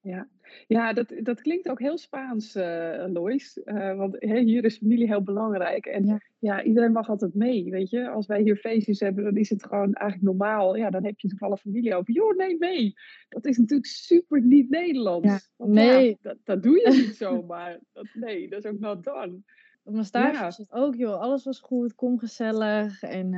Ja, 0.07 0.29
ja. 0.67 0.93
dat, 0.93 1.15
dat 1.23 1.41
klinkt 1.41 1.69
ook 1.69 1.79
heel 1.79 1.99
Spaans, 1.99 2.57
uh, 2.57 3.05
Lois. 3.09 3.61
want 3.97 4.17
hey, 4.19 4.43
hier 4.43 4.65
is 4.65 4.79
familie 4.79 5.07
heel 5.07 5.23
belangrijk. 5.23 5.87
En 5.87 6.07
ja. 6.07 6.21
ja. 6.39 6.63
iedereen 6.63 6.93
mag 6.93 7.09
altijd 7.09 7.35
mee, 7.35 7.71
weet 7.71 7.91
je. 7.91 8.09
Als 8.09 8.27
wij 8.27 8.43
hier 8.43 8.57
feestjes 8.57 9.01
hebben, 9.01 9.25
dan 9.25 9.37
is 9.37 9.51
het 9.51 9.63
gewoon 9.63 9.93
eigenlijk 9.93 10.39
normaal. 10.39 10.77
Ja, 10.77 10.91
dan 10.91 11.05
heb 11.05 11.19
je 11.19 11.29
toevallig 11.29 11.61
familie 11.61 11.95
over. 11.95 12.15
Joh, 12.15 12.37
nee, 12.37 12.57
mee. 12.59 12.95
Dat 13.29 13.45
is 13.47 13.59
natuurlijk 13.59 13.89
super 13.89 14.43
niet 14.43 14.71
Nederlands. 14.71 15.27
Ja. 15.27 15.41
Want, 15.57 15.73
nee. 15.73 16.19
dat, 16.21 16.37
dat 16.45 16.63
doe 16.63 16.77
je 16.77 16.91
niet 16.91 17.17
zomaar. 17.27 17.81
dat, 17.93 18.07
nee, 18.13 18.49
dat 18.49 18.65
is 18.65 18.71
ook 18.71 18.79
not 18.79 19.05
done. 19.05 19.43
Op 19.83 19.93
mijn 19.93 20.05
stage 20.05 20.43
was 20.43 20.57
het 20.57 20.73
ook, 20.73 20.95
joh. 20.95 21.21
Alles 21.21 21.45
was 21.45 21.61
goed, 21.61 21.95
kom 21.95 22.19
gezellig. 22.19 23.03
En 23.03 23.31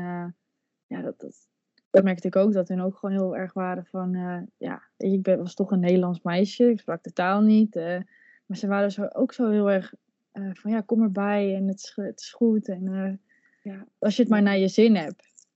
ja, 0.87 1.03
dat... 1.03 1.21
dat 1.21 1.49
dat 1.91 2.05
merkte 2.05 2.27
ik 2.27 2.37
ook, 2.37 2.53
dat 2.53 2.69
hun 2.69 2.81
ook 2.81 2.97
gewoon 2.97 3.15
heel 3.15 3.37
erg 3.37 3.53
waren 3.53 3.85
van, 3.87 4.15
uh, 4.15 4.43
ja, 4.57 4.83
ik 4.97 5.23
ben, 5.23 5.39
was 5.39 5.55
toch 5.55 5.71
een 5.71 5.81
Nederlands 5.81 6.23
meisje, 6.23 6.71
ik 6.71 6.81
sprak 6.81 7.03
de 7.03 7.13
taal 7.13 7.41
niet. 7.41 7.77
Uh, 7.77 7.99
maar 8.47 8.57
ze 8.57 8.67
waren 8.67 8.93
zo, 8.93 9.09
ook 9.13 9.33
zo 9.33 9.51
heel 9.51 9.71
erg 9.71 9.95
uh, 10.33 10.51
van, 10.53 10.71
ja, 10.71 10.81
kom 10.81 11.03
erbij 11.03 11.55
en 11.55 11.69
het 11.69 11.79
is, 11.79 11.93
het 11.95 12.21
is 12.21 12.33
goed. 12.33 12.69
En 12.69 13.21
ja. 13.63 13.87
als 13.99 14.17
je 14.17 14.23
het 14.23 14.31
maar 14.31 14.43
naar 14.43 14.59
je 14.59 14.69
zin 14.69 14.97
hebt. 14.97 15.47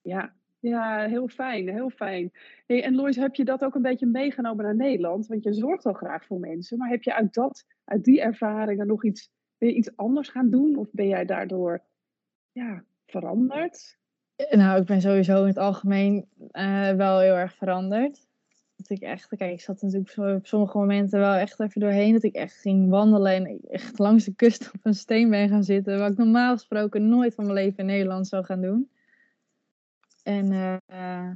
Ja, 0.00 0.32
ja 0.58 1.06
heel 1.06 1.28
fijn, 1.28 1.68
heel 1.68 1.90
fijn. 1.90 2.32
Hey, 2.66 2.84
en 2.84 2.94
Lois, 2.94 3.16
heb 3.16 3.34
je 3.34 3.44
dat 3.44 3.64
ook 3.64 3.74
een 3.74 3.82
beetje 3.82 4.06
meegenomen 4.06 4.64
naar 4.64 4.76
Nederland? 4.76 5.26
Want 5.26 5.44
je 5.44 5.52
zorgt 5.52 5.86
al 5.86 5.92
graag 5.92 6.24
voor 6.24 6.40
mensen, 6.40 6.78
maar 6.78 6.88
heb 6.88 7.02
je 7.02 7.14
uit, 7.14 7.34
dat, 7.34 7.66
uit 7.84 8.04
die 8.04 8.20
ervaringen 8.20 8.86
nog 8.86 9.04
iets, 9.04 9.30
ben 9.58 9.68
je 9.68 9.74
iets 9.74 9.96
anders 9.96 10.28
gaan 10.28 10.50
doen? 10.50 10.76
Of 10.76 10.88
ben 10.90 11.08
jij 11.08 11.24
daardoor 11.24 11.82
ja, 12.52 12.84
veranderd? 13.06 14.00
Nou, 14.50 14.80
ik 14.80 14.86
ben 14.86 15.00
sowieso 15.00 15.40
in 15.40 15.46
het 15.46 15.58
algemeen 15.58 16.26
uh, 16.52 16.90
wel 16.90 17.18
heel 17.18 17.34
erg 17.34 17.54
veranderd. 17.54 18.26
Dat 18.76 18.90
ik 18.90 19.00
echt, 19.00 19.36
kijk, 19.36 19.52
ik 19.52 19.60
zat 19.60 19.82
natuurlijk 19.82 20.16
op 20.16 20.46
sommige 20.46 20.78
momenten 20.78 21.18
wel 21.18 21.34
echt 21.34 21.60
even 21.60 21.80
doorheen. 21.80 22.12
Dat 22.12 22.22
ik 22.22 22.34
echt 22.34 22.56
ging 22.56 22.90
wandelen 22.90 23.32
en 23.32 23.60
echt 23.70 23.98
langs 23.98 24.24
de 24.24 24.34
kust 24.34 24.70
op 24.74 24.80
een 24.82 24.94
steen 24.94 25.30
ben 25.30 25.48
gaan 25.48 25.64
zitten. 25.64 25.98
Wat 25.98 26.10
ik 26.10 26.18
normaal 26.18 26.52
gesproken 26.52 27.08
nooit 27.08 27.34
van 27.34 27.44
mijn 27.44 27.56
leven 27.56 27.78
in 27.78 27.86
Nederland 27.86 28.26
zou 28.26 28.44
gaan 28.44 28.60
doen. 28.60 28.90
En 30.22 30.52
uh, 30.52 31.30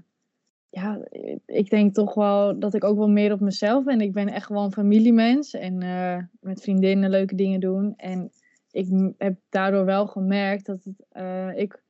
ja, 0.68 1.00
ik 1.46 1.70
denk 1.70 1.94
toch 1.94 2.14
wel 2.14 2.58
dat 2.58 2.74
ik 2.74 2.84
ook 2.84 2.96
wel 2.96 3.10
meer 3.10 3.32
op 3.32 3.40
mezelf 3.40 3.84
ben. 3.84 4.00
Ik 4.00 4.12
ben 4.12 4.28
echt 4.28 4.48
wel 4.48 4.64
een 4.64 4.72
familiemens 4.72 5.54
en 5.54 5.84
uh, 5.84 6.18
met 6.40 6.60
vriendinnen 6.60 7.10
leuke 7.10 7.34
dingen 7.34 7.60
doen. 7.60 7.94
En 7.96 8.30
ik 8.70 9.12
heb 9.18 9.38
daardoor 9.48 9.84
wel 9.84 10.06
gemerkt 10.06 10.66
dat 10.66 10.84
het, 10.84 11.56
ik 11.58 11.84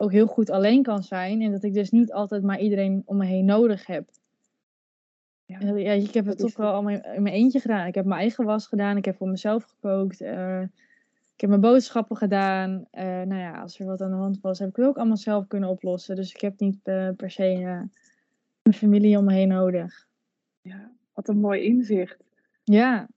ook 0.00 0.12
heel 0.12 0.26
goed 0.26 0.50
alleen 0.50 0.82
kan 0.82 1.02
zijn. 1.02 1.42
En 1.42 1.52
dat 1.52 1.62
ik 1.62 1.74
dus 1.74 1.90
niet 1.90 2.12
altijd 2.12 2.42
maar 2.42 2.60
iedereen 2.60 3.02
om 3.04 3.16
me 3.16 3.24
heen 3.24 3.44
nodig 3.44 3.86
heb. 3.86 4.08
Ja, 5.44 5.76
ja 5.76 5.92
ik 5.92 6.14
heb 6.14 6.26
het 6.26 6.38
toch 6.38 6.56
wel 6.56 6.72
allemaal 6.72 7.00
in 7.14 7.22
mijn 7.22 7.34
eentje 7.34 7.60
gedaan. 7.60 7.86
Ik 7.86 7.94
heb 7.94 8.04
mijn 8.04 8.20
eigen 8.20 8.44
was 8.44 8.66
gedaan. 8.66 8.96
Ik 8.96 9.04
heb 9.04 9.16
voor 9.16 9.28
mezelf 9.28 9.64
gekookt. 9.64 10.20
Uh, 10.20 10.60
ik 11.34 11.40
heb 11.40 11.48
mijn 11.48 11.60
boodschappen 11.60 12.16
gedaan. 12.16 12.70
Uh, 12.92 13.02
nou 13.02 13.34
ja, 13.34 13.60
als 13.60 13.78
er 13.78 13.86
wat 13.86 14.00
aan 14.00 14.10
de 14.10 14.16
hand 14.16 14.40
was, 14.40 14.58
heb 14.58 14.68
ik 14.68 14.76
het 14.76 14.86
ook 14.86 14.96
allemaal 14.96 15.16
zelf 15.16 15.46
kunnen 15.46 15.68
oplossen. 15.68 16.16
Dus 16.16 16.34
ik 16.34 16.40
heb 16.40 16.58
niet 16.58 16.82
per 17.16 17.30
se 17.30 17.42
mijn 18.62 18.76
familie 18.76 19.18
om 19.18 19.24
me 19.24 19.32
heen 19.32 19.48
nodig. 19.48 20.06
Ja, 20.60 20.90
wat 21.12 21.28
een 21.28 21.40
mooi 21.40 21.62
inzicht. 21.62 22.16
Ja. 22.64 23.08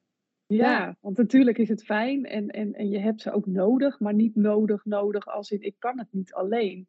Ja, 0.54 0.98
want 1.02 1.18
natuurlijk 1.18 1.58
is 1.58 1.70
het 1.70 1.84
fijn 1.84 2.26
en, 2.26 2.50
en, 2.50 2.74
en 2.74 2.90
je 2.90 3.00
hebt 3.00 3.22
ze 3.22 3.32
ook 3.32 3.46
nodig, 3.46 4.00
maar 4.00 4.14
niet 4.14 4.36
nodig, 4.36 4.86
nodig 4.86 5.28
als 5.28 5.52
in 5.52 5.62
ik 5.62 5.76
kan 5.80 5.98
het 5.98 6.08
niet 6.12 6.34
alleen. 6.34 6.88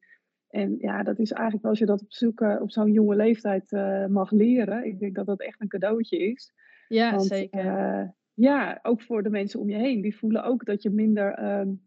En 0.48 0.76
ja, 0.78 1.02
dat 1.02 1.18
is 1.18 1.32
eigenlijk 1.32 1.64
als 1.66 1.78
je 1.78 1.86
dat 1.86 2.02
op, 2.02 2.12
zoek, 2.12 2.40
op 2.40 2.70
zo'n 2.70 2.92
jonge 2.92 3.16
leeftijd 3.16 3.72
uh, 3.72 4.06
mag 4.06 4.30
leren. 4.30 4.86
Ik 4.86 4.98
denk 4.98 5.14
dat 5.14 5.26
dat 5.26 5.40
echt 5.40 5.60
een 5.60 5.68
cadeautje 5.68 6.18
is. 6.18 6.52
Ja, 6.88 7.10
want, 7.10 7.26
zeker. 7.26 7.64
Uh, 7.64 8.08
ja, 8.34 8.78
ook 8.82 9.02
voor 9.02 9.22
de 9.22 9.30
mensen 9.30 9.60
om 9.60 9.68
je 9.68 9.76
heen. 9.76 10.00
Die 10.00 10.16
voelen 10.16 10.44
ook 10.44 10.64
dat 10.64 10.82
je 10.82 10.90
minder 10.90 11.58
um, 11.60 11.82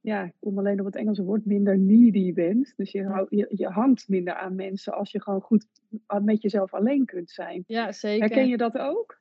ja, 0.00 0.24
ik 0.24 0.32
kom 0.40 0.58
alleen 0.58 0.80
op 0.80 0.86
het 0.86 0.96
Engelse 0.96 1.24
woord, 1.24 1.44
minder 1.44 1.78
needy 1.78 2.32
bent. 2.32 2.72
Dus 2.76 2.92
je, 2.92 3.04
houdt, 3.04 3.30
je, 3.30 3.46
je 3.54 3.66
hangt 3.66 4.08
minder 4.08 4.34
aan 4.34 4.54
mensen 4.54 4.94
als 4.94 5.10
je 5.10 5.22
gewoon 5.22 5.40
goed 5.40 5.66
met 6.22 6.42
jezelf 6.42 6.74
alleen 6.74 7.04
kunt 7.04 7.30
zijn. 7.30 7.64
Ja, 7.66 7.92
zeker. 7.92 8.26
Herken 8.26 8.48
je 8.48 8.56
dat 8.56 8.78
ook? 8.78 9.20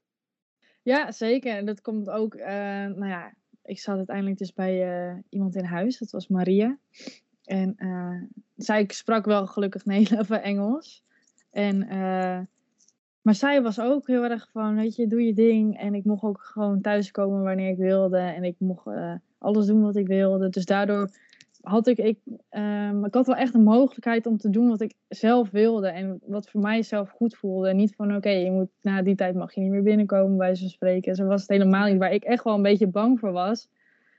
Ja, 0.88 1.12
zeker. 1.12 1.56
En 1.56 1.66
dat 1.66 1.82
komt 1.82 2.10
ook, 2.10 2.36
uh, 2.36 2.46
nou 2.46 3.08
ja, 3.08 3.34
ik 3.64 3.80
zat 3.80 3.98
uiteindelijk 3.98 4.38
dus 4.38 4.54
bij 4.54 5.08
uh, 5.10 5.18
iemand 5.30 5.56
in 5.56 5.64
huis, 5.64 5.98
dat 5.98 6.12
was 6.12 6.28
Maria. 6.28 6.78
En 7.44 7.76
uh, 7.78 8.22
zij 8.56 8.86
sprak 8.88 9.26
wel 9.26 9.48
gelukkig 9.48 9.86
Nederlands 9.96 10.30
Engels. 10.30 11.04
En, 11.52 11.78
maar 13.22 13.36
zij 13.36 13.62
was 13.62 13.80
ook 13.80 14.08
heel 14.08 14.24
erg 14.24 14.50
van, 14.52 14.76
weet 14.76 14.96
je, 14.96 15.08
doe 15.08 15.26
je 15.26 15.34
ding. 15.34 15.80
En 15.80 15.96
ik 15.96 16.04
mocht 16.04 16.24
ook 16.24 16.42
gewoon 16.42 16.82
thuiskomen 16.82 17.44
wanneer 17.44 17.70
ik 17.70 17.78
wilde. 17.78 18.20
En 18.20 18.44
ik 18.44 18.56
mocht 18.58 18.86
alles 19.38 19.66
doen 19.66 19.82
wat 19.82 19.96
ik 19.96 20.08
wilde. 20.08 20.50
Dus 20.50 20.66
daardoor 20.66 21.10
had 21.68 21.88
ik, 21.88 21.98
ik, 21.98 22.20
um, 22.50 23.06
ik 23.06 23.14
had 23.14 23.28
wel 23.28 23.36
echt 23.36 23.54
een 23.54 23.64
mogelijkheid 23.64 24.26
om 24.26 24.38
te 24.38 24.50
doen 24.50 24.70
wat 24.70 24.82
ik 24.82 24.94
zelf 25.08 25.50
wilde. 25.50 25.88
En 25.88 26.20
wat 26.26 26.50
voor 26.50 26.62
mij 26.62 26.84
zelf 26.84 27.10
goed 27.10 27.36
voelde. 27.36 27.70
En 27.70 27.76
niet 27.76 27.96
van 27.96 28.16
oké, 28.16 28.30
je 28.30 28.52
moet 28.52 28.70
na 28.82 29.02
die 29.02 29.16
tijd 29.16 29.36
mag 29.36 29.54
je 29.54 29.62
niet 29.62 29.72
meer 29.72 29.84
binnenkomen 29.84 30.38
bij 30.38 30.56
zo'n 30.56 30.70
spreken. 30.70 31.16
Zo 31.16 31.26
was 31.26 31.42
het 31.42 31.50
helemaal 31.50 31.88
niet. 31.88 31.98
Waar 31.98 32.14
ik 32.14 32.24
echt 32.24 32.44
wel 32.44 32.56
een 32.56 32.62
beetje 32.62 32.88
bang 32.88 33.20
voor 33.20 33.32
was. 33.32 33.70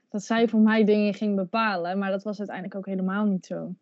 Dat 0.09 0.23
zij 0.23 0.49
voor 0.49 0.61
mij 0.61 0.85
dingen 0.85 1.15
ging 1.15 1.37
bepalen. 1.37 1.99
Maar 1.99 2.11
dat 2.11 2.23
was 2.23 2.39
uiteindelijk 2.39 2.77
ook 2.77 2.87
helemaal 2.87 3.25
niet 3.25 3.47
zo. 3.47 3.75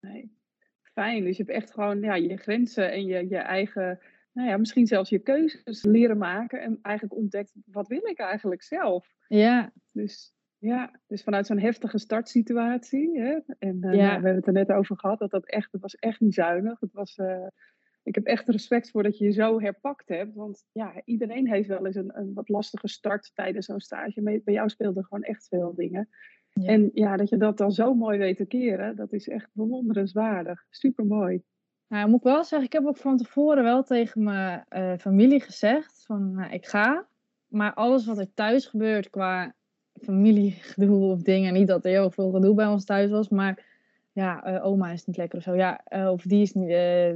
Nee. 0.00 0.34
Fijn. 0.82 1.24
Dus 1.24 1.36
je 1.36 1.42
hebt 1.42 1.56
echt 1.56 1.72
gewoon 1.72 2.00
ja, 2.00 2.14
je 2.14 2.36
grenzen 2.36 2.92
en 2.92 3.06
je, 3.06 3.28
je 3.28 3.36
eigen 3.36 3.98
nou 4.32 4.48
ja, 4.48 4.56
misschien 4.56 4.86
zelfs 4.86 5.10
je 5.10 5.18
keuzes 5.18 5.84
leren 5.84 6.18
maken 6.18 6.60
en 6.60 6.78
eigenlijk 6.82 7.16
ontdekt, 7.16 7.52
wat 7.64 7.88
wil 7.88 8.06
ik 8.06 8.18
eigenlijk 8.18 8.62
zelf? 8.62 9.14
Ja. 9.28 9.72
Dus 9.92 10.35
ja, 10.58 11.00
dus 11.06 11.22
vanuit 11.22 11.46
zo'n 11.46 11.58
heftige 11.58 11.98
startsituatie. 11.98 13.20
Hè? 13.20 13.38
En 13.58 13.76
uh, 13.76 13.94
ja. 13.94 14.06
nou, 14.06 14.20
we 14.20 14.26
hebben 14.26 14.34
het 14.34 14.46
er 14.46 14.52
net 14.52 14.72
over 14.72 14.98
gehad, 14.98 15.18
dat 15.18 15.30
dat 15.30 15.46
echt, 15.46 15.72
het 15.72 15.80
was 15.80 15.94
echt 15.94 16.20
niet 16.20 16.34
zuinig. 16.34 16.80
Het 16.80 16.92
was, 16.92 17.16
uh, 17.16 17.46
ik 18.02 18.14
heb 18.14 18.24
echt 18.24 18.48
respect 18.48 18.90
voor 18.90 19.02
dat 19.02 19.18
je 19.18 19.24
je 19.24 19.32
zo 19.32 19.60
herpakt 19.60 20.08
hebt. 20.08 20.34
Want 20.34 20.64
ja, 20.72 21.02
iedereen 21.04 21.48
heeft 21.48 21.68
wel 21.68 21.86
eens 21.86 21.96
een, 21.96 22.18
een 22.18 22.34
wat 22.34 22.48
lastige 22.48 22.88
start 22.88 23.30
tijdens 23.34 23.66
zo'n 23.66 23.80
stage. 23.80 24.22
Bij 24.22 24.54
jou 24.54 24.68
speelden 24.68 25.04
gewoon 25.04 25.22
echt 25.22 25.48
veel 25.48 25.74
dingen. 25.74 26.08
Ja. 26.52 26.68
En 26.68 26.90
ja, 26.94 27.16
dat 27.16 27.28
je 27.28 27.36
dat 27.36 27.58
dan 27.58 27.72
zo 27.72 27.94
mooi 27.94 28.18
weet 28.18 28.36
te 28.36 28.46
keren, 28.46 28.96
dat 28.96 29.12
is 29.12 29.28
echt 29.28 29.50
bewonderenswaardig. 29.52 30.66
Super 30.70 31.06
mooi. 31.06 31.42
Nou, 31.88 32.08
moet 32.08 32.18
ik 32.18 32.24
wel 32.24 32.44
zeggen, 32.44 32.66
ik 32.66 32.72
heb 32.72 32.86
ook 32.86 32.96
van 32.96 33.16
tevoren 33.16 33.62
wel 33.62 33.82
tegen 33.82 34.22
mijn 34.22 34.64
uh, 34.70 34.96
familie 34.98 35.40
gezegd 35.40 36.04
van 36.06 36.34
nou, 36.34 36.52
ik 36.52 36.66
ga. 36.66 37.08
Maar 37.46 37.74
alles 37.74 38.06
wat 38.06 38.18
er 38.18 38.34
thuis 38.34 38.66
gebeurt 38.66 39.10
qua 39.10 39.54
familiegedoe 40.02 41.10
of 41.10 41.22
dingen. 41.22 41.52
Niet 41.52 41.68
dat 41.68 41.84
er 41.84 41.90
heel 41.90 42.10
veel 42.10 42.30
gedoe 42.30 42.54
bij 42.54 42.66
ons 42.66 42.84
thuis 42.84 43.10
was, 43.10 43.28
maar 43.28 43.64
ja, 44.12 44.54
uh, 44.54 44.64
oma 44.64 44.92
is 44.92 45.04
niet 45.04 45.16
lekker 45.16 45.38
of 45.38 45.44
zo. 45.44 45.54
Ja, 45.54 45.80
uh, 45.88 46.10
of 46.10 46.22
die 46.22 46.42
is, 46.42 46.52
niet, 46.52 46.68
uh, 46.68 47.10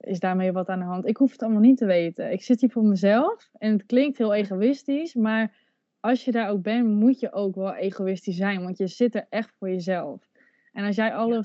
is 0.00 0.18
daarmee 0.18 0.52
wat 0.52 0.68
aan 0.68 0.78
de 0.78 0.84
hand. 0.84 1.06
Ik 1.06 1.16
hoef 1.16 1.32
het 1.32 1.42
allemaal 1.42 1.60
niet 1.60 1.76
te 1.76 1.86
weten. 1.86 2.32
Ik 2.32 2.42
zit 2.42 2.60
hier 2.60 2.70
voor 2.70 2.84
mezelf 2.84 3.50
en 3.58 3.72
het 3.72 3.86
klinkt 3.86 4.18
heel 4.18 4.34
egoïstisch, 4.34 5.14
maar 5.14 5.54
als 6.00 6.24
je 6.24 6.32
daar 6.32 6.50
ook 6.50 6.62
bent, 6.62 6.88
moet 6.88 7.20
je 7.20 7.32
ook 7.32 7.54
wel 7.54 7.74
egoïstisch 7.74 8.36
zijn, 8.36 8.62
want 8.62 8.78
je 8.78 8.86
zit 8.86 9.14
er 9.14 9.26
echt 9.28 9.54
voor 9.58 9.68
jezelf. 9.68 10.28
En 10.72 10.84
als 10.84 10.96
jij 10.96 11.14
alle, 11.14 11.44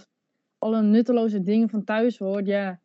alle 0.58 0.82
nutteloze 0.82 1.42
dingen 1.42 1.70
van 1.70 1.84
thuis 1.84 2.18
hoort, 2.18 2.46
ja, 2.46 2.80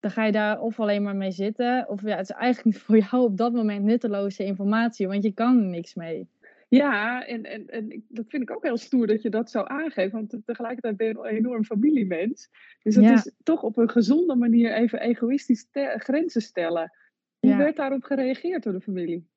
dan 0.00 0.10
ga 0.10 0.24
je 0.24 0.32
daar 0.32 0.60
of 0.60 0.80
alleen 0.80 1.02
maar 1.02 1.16
mee 1.16 1.30
zitten, 1.30 1.88
of 1.88 2.02
ja, 2.02 2.16
het 2.16 2.30
is 2.30 2.36
eigenlijk 2.36 2.78
voor 2.84 2.98
jou 2.98 3.22
op 3.24 3.36
dat 3.36 3.52
moment 3.52 3.84
nutteloze 3.84 4.44
informatie, 4.44 5.08
want 5.08 5.22
je 5.22 5.32
kan 5.32 5.58
er 5.58 5.66
niks 5.66 5.94
mee. 5.94 6.28
Ja, 6.70 7.26
en, 7.26 7.44
en, 7.44 7.66
en 7.66 8.04
dat 8.08 8.24
vind 8.28 8.42
ik 8.42 8.50
ook 8.50 8.62
heel 8.62 8.76
stoer 8.76 9.06
dat 9.06 9.22
je 9.22 9.30
dat 9.30 9.50
zo 9.50 9.62
aangeeft. 9.62 10.12
Want 10.12 10.36
tegelijkertijd 10.44 10.96
ben 10.96 11.06
je 11.06 11.18
een 11.18 11.36
enorm 11.36 11.64
familiemens. 11.64 12.50
Dus 12.82 12.94
het 12.94 13.04
ja. 13.04 13.14
is 13.14 13.32
toch 13.42 13.62
op 13.62 13.76
een 13.76 13.90
gezonde 13.90 14.34
manier 14.34 14.74
even 14.74 15.00
egoïstisch 15.00 15.66
grenzen 15.96 16.42
stellen. 16.42 16.92
Hoe 17.38 17.50
ja. 17.50 17.56
werd 17.56 17.76
daarop 17.76 18.02
gereageerd 18.02 18.62
door 18.62 18.72
de 18.72 18.80
familie? 18.80 19.28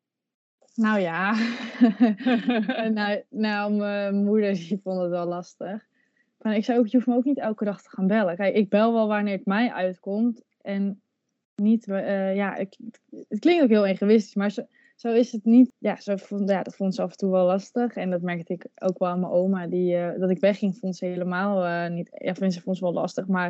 Nou 0.76 1.00
ja, 1.00 1.36
nou, 2.90 3.24
nou, 3.30 3.74
mijn 3.74 4.24
moeder 4.24 4.54
die 4.54 4.80
vond 4.84 5.02
het 5.02 5.10
wel 5.10 5.28
lastig. 5.28 5.86
Maar 6.38 6.56
ik 6.56 6.66
zei 6.66 6.80
ook, 6.80 6.88
je 6.88 6.98
hoeft 6.98 7.08
me 7.08 7.16
ook 7.16 7.26
niet 7.26 7.40
elke 7.40 7.66
dag 7.66 7.82
te 7.82 7.90
gaan 7.90 8.08
bellen. 8.08 8.36
Kijk, 8.36 8.56
ik 8.56 8.70
bel 8.70 8.94
wel 8.94 9.08
wanneer 9.08 9.38
het 9.38 9.46
mij 9.46 9.72
uitkomt. 9.72 10.44
En 10.62 11.02
niet, 11.56 11.88
uh, 11.88 12.36
ja, 12.36 12.56
ik, 12.56 12.78
het 13.28 13.40
klinkt 13.40 13.64
ook 13.64 13.70
heel 13.70 13.86
egoïstisch, 13.86 14.36
maar 14.36 14.52
ze, 14.52 14.68
zo 14.96 15.14
is 15.14 15.32
het 15.32 15.46
niet. 15.46 15.72
Ja, 15.78 16.00
zo 16.00 16.16
vond, 16.16 16.50
ja, 16.50 16.64
dat 16.64 16.76
vond 16.76 16.96
ze 16.96 17.02
af 17.02 17.12
en 17.12 17.18
toe 17.18 17.32
wel 17.32 17.46
lastig. 17.46 17.96
En 17.96 18.10
dat 18.10 18.22
merkte 18.22 18.54
ik 18.54 18.66
ook 18.76 19.00
wel 19.00 19.10
aan 19.10 19.20
mijn 19.20 19.32
oma. 19.32 19.68
Die, 19.68 19.96
uh, 19.96 20.20
dat 20.20 20.30
ik 20.30 20.40
wegging, 20.40 20.78
vond 20.78 20.96
ze 20.96 21.06
helemaal 21.06 21.66
uh, 21.66 21.96
niet. 21.96 22.10
Ja, 22.12 22.50
ze 22.50 22.62
vond 22.62 22.78
ze 22.78 22.84
wel 22.84 22.94
lastig, 22.94 23.28
maar 23.28 23.46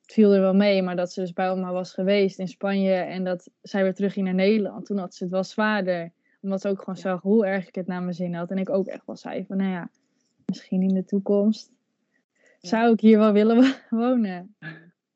het 0.00 0.12
viel 0.12 0.32
er 0.32 0.40
wel 0.40 0.54
mee. 0.54 0.82
Maar 0.82 0.96
dat 0.96 1.12
ze 1.12 1.20
dus 1.20 1.32
bij 1.32 1.50
oma 1.50 1.72
was 1.72 1.92
geweest 1.92 2.38
in 2.38 2.48
Spanje 2.48 2.94
en 2.94 3.24
dat 3.24 3.50
zij 3.62 3.82
weer 3.82 3.94
terug 3.94 4.12
ging 4.12 4.24
naar 4.24 4.34
Nederland. 4.34 4.86
Toen 4.86 4.98
had 4.98 5.14
ze 5.14 5.22
het 5.22 5.32
wel 5.32 5.44
zwaarder. 5.44 6.12
Omdat 6.42 6.60
ze 6.60 6.68
ook 6.68 6.78
gewoon 6.78 6.96
zag 6.96 7.22
hoe 7.22 7.46
erg 7.46 7.68
ik 7.68 7.74
het 7.74 7.86
naar 7.86 8.02
mijn 8.02 8.14
zin 8.14 8.34
had. 8.34 8.50
En 8.50 8.58
ik 8.58 8.70
ook 8.70 8.86
echt 8.86 9.06
wel 9.06 9.16
zei 9.16 9.44
van, 9.46 9.56
nou 9.56 9.70
ja, 9.70 9.90
misschien 10.44 10.82
in 10.82 10.94
de 10.94 11.04
toekomst 11.04 11.72
ja. 12.58 12.68
zou 12.68 12.92
ik 12.92 13.00
hier 13.00 13.18
wel 13.18 13.32
willen 13.32 13.74
wonen. 13.90 14.54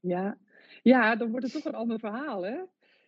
Ja. 0.00 0.36
ja, 0.82 1.16
dan 1.16 1.30
wordt 1.30 1.44
het 1.44 1.54
toch 1.54 1.72
een 1.72 1.78
ander 1.78 1.98
verhaal, 1.98 2.42
hè? 2.44 2.56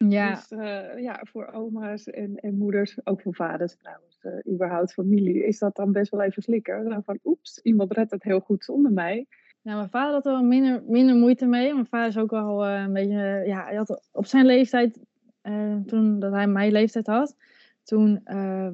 Ja. 0.08 0.34
Dus 0.34 0.50
uh, 0.50 1.02
ja, 1.02 1.20
voor 1.22 1.46
oma's 1.52 2.10
en, 2.10 2.36
en 2.36 2.56
moeders, 2.56 3.06
ook 3.06 3.20
voor 3.20 3.34
vaders 3.34 3.76
trouwens, 3.76 4.18
uh, 4.22 4.54
überhaupt 4.54 4.92
familie, 4.92 5.46
is 5.46 5.58
dat 5.58 5.76
dan 5.76 5.92
best 5.92 6.10
wel 6.10 6.22
even 6.22 6.42
slikker. 6.42 6.84
Dan 6.84 7.04
van, 7.04 7.18
oeps, 7.24 7.58
iemand 7.58 7.92
redt 7.92 8.10
het 8.10 8.22
heel 8.22 8.40
goed 8.40 8.64
zonder 8.64 8.92
mij. 8.92 9.26
Nou, 9.62 9.76
mijn 9.76 9.90
vader 9.90 10.12
had 10.12 10.26
er 10.26 10.32
wel 10.32 10.42
minder, 10.42 10.82
minder 10.86 11.16
moeite 11.16 11.46
mee. 11.46 11.74
Mijn 11.74 11.86
vader 11.86 12.08
is 12.08 12.18
ook 12.18 12.30
wel 12.30 12.66
uh, 12.66 12.80
een 12.80 12.92
beetje, 12.92 13.42
ja, 13.46 13.64
hij 13.64 13.76
had 13.76 14.08
op 14.12 14.26
zijn 14.26 14.46
leeftijd, 14.46 14.98
toen 15.86 16.18
dat 16.18 16.32
hij 16.32 16.46
mijn 16.46 16.72
leeftijd 16.72 17.06
had, 17.06 17.36
toen 17.82 18.22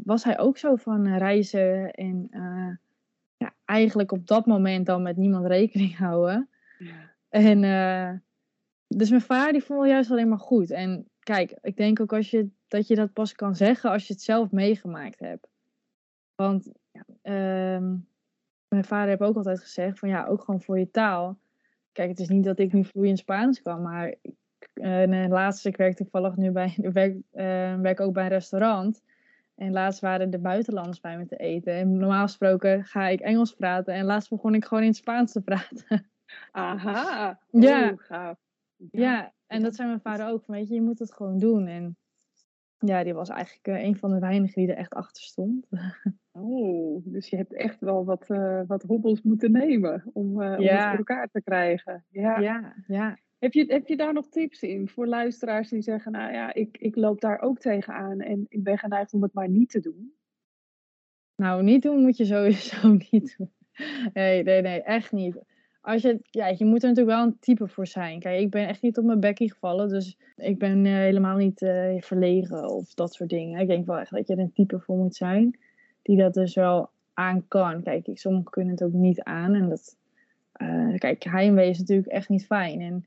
was 0.05 0.25
hij 0.25 0.39
ook 0.39 0.59
zo 0.59 0.77
van 0.77 1.17
reizen 1.17 1.91
en 1.91 2.29
ja, 3.37 3.55
eigenlijk 3.65 4.13
op 4.13 4.27
dat 4.27 4.47
moment 4.47 4.87
dan 4.87 5.03
met 5.03 5.17
niemand 5.17 5.47
rekening 5.47 5.97
houden. 5.97 6.49
Ja. 6.79 7.15
En 7.29 8.23
dus 8.87 9.11
mijn 9.11 9.23
vader 9.23 9.53
die 9.53 9.65
vond 9.65 9.89
juist 9.89 10.11
alleen 10.11 10.29
maar 10.29 10.39
goed. 10.39 10.71
En 10.71 11.08
kijk, 11.29 11.59
ik 11.63 11.77
denk 11.77 12.01
ook 12.01 12.13
als 12.13 12.31
je, 12.31 12.49
dat 12.69 12.87
je 12.87 12.95
dat 12.95 13.13
pas 13.13 13.33
kan 13.33 13.57
zeggen 13.57 13.91
als 13.91 14.07
je 14.07 14.13
het 14.13 14.23
zelf 14.23 14.51
meegemaakt 14.51 15.19
hebt. 15.19 15.49
Want 16.35 16.73
uh, 17.23 17.83
mijn 18.69 18.85
vader 18.85 19.09
heeft 19.09 19.21
ook 19.21 19.37
altijd 19.37 19.61
gezegd 19.61 19.99
van 19.99 20.09
ja, 20.09 20.27
ook 20.27 20.41
gewoon 20.41 20.61
voor 20.61 20.79
je 20.79 20.91
taal. 20.91 21.39
Kijk, 21.93 22.09
het 22.09 22.21
is 22.21 22.29
niet 22.29 22.45
dat 22.45 22.59
ik 22.59 22.73
nu 22.73 22.85
vloeiend 22.85 23.19
Spaans 23.19 23.63
kan, 23.63 23.83
maar 23.83 24.15
uh, 24.75 25.29
laatste, 25.29 25.69
ik 25.69 25.77
werk 25.77 25.97
toevallig 25.97 26.37
nu 26.37 26.51
bij, 26.51 26.75
ik 26.77 26.93
werk, 27.03 27.15
uh, 27.15 27.81
werk 27.81 28.01
ook 28.01 28.13
bij 28.13 28.25
een 28.25 28.29
restaurant. 28.29 29.03
En 29.55 29.73
laatst 29.73 30.01
waren 30.01 30.31
de 30.31 30.39
buitenlanders 30.39 31.01
bij 31.01 31.19
me 31.19 31.27
te 31.27 31.37
eten. 31.37 31.73
En 31.73 31.97
normaal 31.97 32.27
gesproken 32.27 32.85
ga 32.85 33.09
ik 33.09 33.21
Engels 33.21 33.55
praten. 33.55 33.95
En 33.95 34.05
laatst 34.05 34.31
begon 34.31 34.55
ik 34.55 34.65
gewoon 34.65 34.83
in 34.83 34.89
het 34.89 34.99
Spaans 34.99 35.33
te 35.33 35.41
praten. 35.41 36.11
Aha. 36.51 37.41
ja. 37.51 37.95
gaaf. 37.97 38.39
Ja, 38.77 39.01
ja 39.01 39.33
en 39.49 39.63
dat 39.63 39.75
zei 39.75 39.89
mijn 39.89 40.01
vader 40.01 40.29
ook. 40.29 40.47
Weet 40.47 40.69
je, 40.69 40.75
je 40.75 40.83
moet 40.83 40.99
het 40.99 41.13
gewoon 41.13 41.39
doen. 41.39 41.67
En 41.67 41.97
ja, 42.79 43.05
die 43.05 43.15
was 43.15 43.29
eigenlijk 43.29 43.69
uh, 43.69 43.85
een 43.85 43.97
van 43.97 44.11
de 44.11 44.19
weinigen 44.19 44.63
die 44.63 44.71
er 44.71 44.79
echt 44.79 44.95
achter 44.95 45.23
stond. 45.23 45.67
Oh, 46.41 47.03
dus 47.05 47.29
je 47.29 47.37
hebt 47.37 47.55
echt 47.55 47.81
wel 47.81 48.05
wat, 48.05 48.31
uh, 48.31 48.63
wat 48.67 48.83
hobbels 48.83 49.23
moeten 49.23 49.53
nemen 49.53 50.11
om, 50.13 50.41
uh, 50.41 50.47
ja. 50.47 50.57
om 50.59 50.65
het 50.65 50.89
voor 50.89 50.99
elkaar 50.99 51.29
te 51.29 51.43
krijgen. 51.43 52.05
Ja, 52.09 52.39
ja. 52.39 52.75
ja. 52.87 53.19
Heb 53.39 53.53
je, 53.53 53.65
heb 53.65 53.87
je 53.87 53.97
daar 53.97 54.13
nog 54.13 54.29
tips 54.29 54.63
in 54.63 54.89
voor 54.89 55.07
luisteraars 55.07 55.69
die 55.69 55.83
zeggen, 55.83 56.13
nou 56.13 56.33
ja, 56.33 56.55
ik, 56.55 56.77
ik 56.79 56.97
loop 56.97 57.21
daar 57.21 57.41
ook 57.41 57.59
tegenaan 57.59 58.21
en 58.21 58.47
ik 58.49 58.63
ben 58.63 58.79
geneigd 58.79 59.13
om 59.13 59.23
het 59.23 59.33
maar 59.33 59.49
niet 59.49 59.71
te 59.71 59.81
doen? 59.81 60.13
Nou, 61.37 61.63
niet 61.63 61.83
doen 61.83 62.03
moet 62.03 62.17
je 62.17 62.25
sowieso 62.25 62.93
niet 63.11 63.35
doen. 63.39 63.53
Nee, 64.13 64.43
nee, 64.43 64.63
nee, 64.63 64.83
echt 64.83 65.13
niet. 65.13 65.43
Als 65.89 66.03
je, 66.03 66.21
ja, 66.31 66.47
je 66.47 66.65
moet 66.65 66.83
er 66.83 66.89
natuurlijk 66.89 67.17
wel 67.17 67.27
een 67.27 67.39
type 67.41 67.69
voor 67.69 67.87
zijn. 67.87 68.21
Kijk, 68.21 68.41
ik 68.41 68.51
ben 68.51 68.69
echt 68.69 68.83
niet 68.83 68.99
op 68.99 69.05
mijn 69.05 69.21
bekkie 69.21 69.53
gevallen, 69.53 69.89
dus 69.89 70.19
ik 70.37 70.59
ben 70.59 70.85
uh, 70.85 70.93
helemaal 70.93 71.37
niet 71.37 71.63
uh, 71.63 72.01
verlegen 72.01 72.71
of 72.71 72.95
dat 72.95 73.15
soort 73.15 73.31
dingen. 73.31 73.61
Ik 73.61 73.67
denk 73.67 73.87
wel 73.87 73.99
echt 73.99 74.11
dat 74.11 74.27
je 74.27 74.33
er 74.33 74.39
een 74.39 74.53
type 74.53 74.81
voor 74.81 74.97
moet 74.97 75.17
zijn 75.17 75.59
die 76.03 76.17
dat 76.17 76.35
dus 76.35 76.55
wel 76.55 76.91
aan 77.15 77.49
kan. 77.49 77.83
Kijk, 77.83 78.09
sommigen 78.13 78.51
kunnen 78.51 78.73
het 78.73 78.83
ook 78.83 78.93
niet 78.93 79.23
aan 79.23 79.55
en 79.55 79.69
dat, 79.69 79.97
uh, 80.63 80.95
kijk, 80.99 81.25
heimwee 81.25 81.69
is 81.69 81.79
natuurlijk 81.79 82.09
echt 82.09 82.29
niet 82.29 82.47
fijn. 82.47 82.81
En 82.81 83.07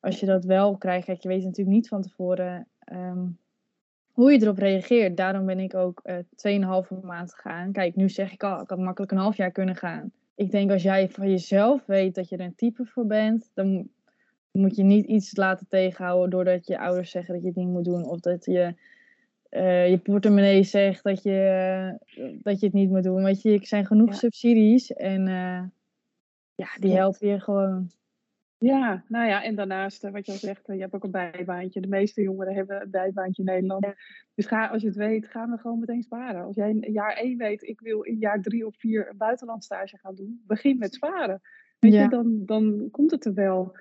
als 0.00 0.20
je 0.20 0.26
dat 0.26 0.44
wel 0.44 0.76
krijgt, 0.76 1.22
je 1.22 1.28
weet 1.28 1.44
natuurlijk 1.44 1.76
niet 1.76 1.88
van 1.88 2.02
tevoren 2.02 2.66
um, 2.92 3.38
hoe 4.12 4.32
je 4.32 4.42
erop 4.42 4.58
reageert. 4.58 5.16
Daarom 5.16 5.46
ben 5.46 5.58
ik 5.58 5.74
ook 5.74 6.02
uh, 6.04 6.84
2,5 6.92 7.00
maand 7.02 7.34
gegaan. 7.34 7.72
Kijk, 7.72 7.96
nu 7.96 8.08
zeg 8.08 8.32
ik 8.32 8.42
al, 8.42 8.60
ik 8.60 8.68
had 8.68 8.78
makkelijk 8.78 9.12
een 9.12 9.18
half 9.18 9.36
jaar 9.36 9.52
kunnen 9.52 9.76
gaan. 9.76 10.12
Ik 10.38 10.50
denk 10.50 10.70
als 10.70 10.82
jij 10.82 11.08
van 11.08 11.30
jezelf 11.30 11.86
weet 11.86 12.14
dat 12.14 12.28
je 12.28 12.36
er 12.36 12.44
een 12.44 12.54
type 12.54 12.84
voor 12.84 13.06
bent, 13.06 13.50
dan 13.54 13.88
moet 14.50 14.76
je 14.76 14.82
niet 14.82 15.06
iets 15.06 15.36
laten 15.36 15.66
tegenhouden 15.68 16.30
doordat 16.30 16.66
je 16.66 16.78
ouders 16.78 17.10
zeggen 17.10 17.34
dat 17.34 17.42
je 17.42 17.48
het 17.48 17.56
niet 17.56 17.68
moet 17.68 17.84
doen. 17.84 18.04
Of 18.04 18.20
dat 18.20 18.44
je 18.44 18.74
uh, 19.50 19.88
je 19.88 19.98
portemonnee 19.98 20.62
zegt 20.62 21.02
dat 21.02 21.22
je, 21.22 21.98
uh, 22.16 22.34
dat 22.42 22.60
je 22.60 22.66
het 22.66 22.74
niet 22.74 22.90
moet 22.90 23.02
doen. 23.02 23.22
Weet 23.22 23.42
je, 23.42 23.52
er 23.52 23.66
zijn 23.66 23.86
genoeg 23.86 24.08
ja. 24.08 24.14
subsidies 24.14 24.92
en 24.92 25.20
uh, 25.20 25.62
ja, 26.54 26.68
die 26.80 26.92
helpen 26.92 27.28
je 27.28 27.40
gewoon. 27.40 27.90
Ja, 28.58 29.04
nou 29.08 29.28
ja, 29.28 29.44
en 29.44 29.54
daarnaast, 29.54 30.10
wat 30.10 30.26
je 30.26 30.32
al 30.32 30.38
zegt, 30.38 30.66
je 30.66 30.80
hebt 30.80 30.94
ook 30.94 31.04
een 31.04 31.10
bijbaantje. 31.10 31.80
De 31.80 31.88
meeste 31.88 32.22
jongeren 32.22 32.54
hebben 32.54 32.82
een 32.82 32.90
bijbaantje 32.90 33.42
in 33.42 33.48
Nederland. 33.48 33.86
Dus 34.34 34.46
ga, 34.46 34.66
als 34.66 34.82
je 34.82 34.88
het 34.88 34.96
weet, 34.96 35.28
gaan 35.28 35.50
we 35.50 35.58
gewoon 35.58 35.78
meteen 35.78 36.02
sparen. 36.02 36.44
Als 36.44 36.56
jij 36.56 36.70
in 36.70 36.92
jaar 36.92 37.12
één 37.12 37.38
weet, 37.38 37.62
ik 37.62 37.80
wil 37.80 38.02
in 38.02 38.18
jaar 38.18 38.42
drie 38.42 38.66
of 38.66 38.76
vier 38.76 39.08
een 39.08 39.16
buitenlandstage 39.16 39.98
gaan 39.98 40.14
doen, 40.14 40.42
begin 40.46 40.78
met 40.78 40.94
sparen. 40.94 41.40
Weet 41.78 41.92
ja. 41.92 42.02
je, 42.02 42.08
dan, 42.08 42.42
dan 42.44 42.88
komt 42.90 43.10
het 43.10 43.24
er 43.24 43.34
wel. 43.34 43.76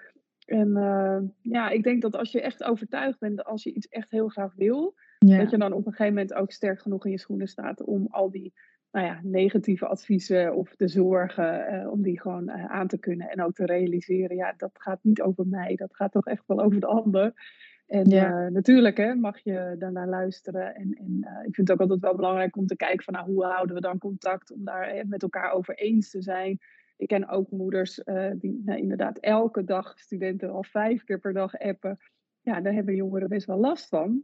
En 0.45 0.67
uh, 0.67 1.19
ja, 1.41 1.69
ik 1.69 1.83
denk 1.83 2.01
dat 2.01 2.15
als 2.15 2.31
je 2.31 2.41
echt 2.41 2.63
overtuigd 2.63 3.19
bent, 3.19 3.43
als 3.43 3.63
je 3.63 3.73
iets 3.73 3.87
echt 3.87 4.11
heel 4.11 4.27
graag 4.27 4.53
wil, 4.55 4.95
ja. 5.19 5.37
dat 5.37 5.49
je 5.49 5.57
dan 5.57 5.73
op 5.73 5.85
een 5.85 5.91
gegeven 5.91 6.13
moment 6.13 6.33
ook 6.33 6.51
sterk 6.51 6.81
genoeg 6.81 7.05
in 7.05 7.11
je 7.11 7.19
schoenen 7.19 7.47
staat 7.47 7.83
om 7.83 8.07
al 8.09 8.31
die 8.31 8.53
nou 8.91 9.05
ja, 9.05 9.19
negatieve 9.23 9.87
adviezen 9.87 10.55
of 10.55 10.75
de 10.75 10.87
zorgen, 10.87 11.73
uh, 11.73 11.91
om 11.91 12.01
die 12.01 12.21
gewoon 12.21 12.49
uh, 12.49 12.65
aan 12.65 12.87
te 12.87 12.97
kunnen 12.97 13.29
en 13.29 13.43
ook 13.43 13.53
te 13.53 13.65
realiseren. 13.65 14.35
Ja, 14.35 14.53
dat 14.57 14.71
gaat 14.73 14.99
niet 15.01 15.21
over 15.21 15.47
mij, 15.47 15.75
dat 15.75 15.95
gaat 15.95 16.11
toch 16.11 16.25
echt 16.25 16.43
wel 16.47 16.61
over 16.61 16.79
de 16.79 16.85
ander. 16.85 17.55
En 17.85 18.09
ja. 18.09 18.49
natuurlijk 18.49 18.97
hè, 18.97 19.15
mag 19.15 19.39
je 19.43 19.75
daarnaar 19.79 20.07
luisteren. 20.07 20.75
En, 20.75 20.93
en 20.93 21.17
ik 21.45 21.55
vind 21.55 21.67
het 21.67 21.71
ook 21.71 21.79
altijd 21.79 21.99
wel 21.99 22.15
belangrijk 22.15 22.57
om 22.57 22.67
te 22.67 22.75
kijken 22.75 23.03
van 23.03 23.13
nou, 23.13 23.25
hoe 23.25 23.45
houden 23.45 23.75
we 23.75 23.81
dan 23.81 23.97
contact 23.97 24.51
om 24.51 24.63
daar 24.63 25.07
met 25.07 25.21
elkaar 25.21 25.51
over 25.51 25.75
eens 25.75 26.09
te 26.09 26.21
zijn. 26.21 26.59
Ik 26.97 27.07
ken 27.07 27.27
ook 27.27 27.51
moeders 27.51 28.01
die 28.37 28.61
nou, 28.65 28.79
inderdaad 28.79 29.17
elke 29.17 29.63
dag 29.63 29.99
studenten 29.99 30.49
al 30.49 30.63
vijf 30.63 31.03
keer 31.03 31.19
per 31.19 31.33
dag 31.33 31.57
appen. 31.57 31.97
Ja, 32.41 32.61
daar 32.61 32.73
hebben 32.73 32.95
jongeren 32.95 33.29
best 33.29 33.47
wel 33.47 33.59
last 33.59 33.87
van. 33.87 34.21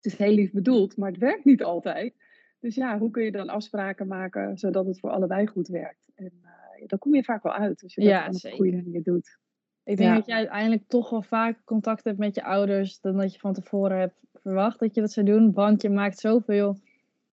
Het 0.00 0.12
is 0.12 0.18
heel 0.18 0.34
lief 0.34 0.52
bedoeld, 0.52 0.96
maar 0.96 1.10
het 1.10 1.20
werkt 1.20 1.44
niet 1.44 1.62
altijd. 1.62 2.14
Dus 2.60 2.74
ja, 2.74 2.98
hoe 2.98 3.10
kun 3.10 3.24
je 3.24 3.32
dan 3.32 3.48
afspraken 3.48 4.06
maken 4.06 4.58
zodat 4.58 4.86
het 4.86 5.00
voor 5.00 5.10
allebei 5.10 5.46
goed 5.46 5.68
werkt? 5.68 6.10
En 6.14 6.32
uh, 6.44 6.86
daar 6.86 6.98
kom 6.98 7.14
je 7.14 7.24
vaak 7.24 7.42
wel 7.42 7.52
uit 7.52 7.82
als 7.82 7.94
je 7.94 8.00
dat 8.00 8.10
ja, 8.10 8.26
op 8.26 8.44
een 8.44 8.56
goede 8.56 8.76
manier 8.76 9.02
doet. 9.02 9.38
Ik 9.84 9.96
denk 9.96 10.08
ja. 10.08 10.14
dat 10.14 10.26
je 10.26 10.34
uiteindelijk 10.34 10.82
toch 10.86 11.10
wel 11.10 11.22
vaak 11.22 11.64
contact 11.64 12.04
hebt 12.04 12.18
met 12.18 12.34
je 12.34 12.44
ouders 12.44 13.00
dan 13.00 13.16
dat 13.16 13.32
je 13.32 13.38
van 13.38 13.52
tevoren 13.52 13.98
hebt 13.98 14.20
verwacht 14.34 14.78
dat 14.78 14.94
je 14.94 15.00
dat 15.00 15.12
zou 15.12 15.26
doen. 15.26 15.52
Want 15.52 15.82
je 15.82 15.90
maakt 15.90 16.18
zoveel 16.18 16.76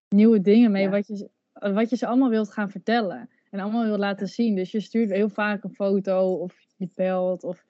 nieuwe 0.10 0.42
dingen 0.42 0.72
mee 0.72 0.84
ja. 0.84 0.90
wat, 0.90 1.08
je, 1.08 1.30
wat 1.54 1.90
je 1.90 1.96
ze 1.96 2.08
allemaal 2.08 2.30
wilt 2.30 2.52
gaan 2.52 2.72
vertellen 2.72 3.30
en 3.50 3.60
allemaal 3.60 3.86
wil 3.86 3.98
laten 3.98 4.28
zien. 4.28 4.56
Dus 4.56 4.72
je 4.72 4.80
stuurt 4.80 5.10
heel 5.10 5.30
vaak 5.30 5.63
een 5.63 5.74
foto 5.74 6.34
of 6.34 6.56
je 6.76 6.90
belt 6.96 7.44
of 7.44 7.66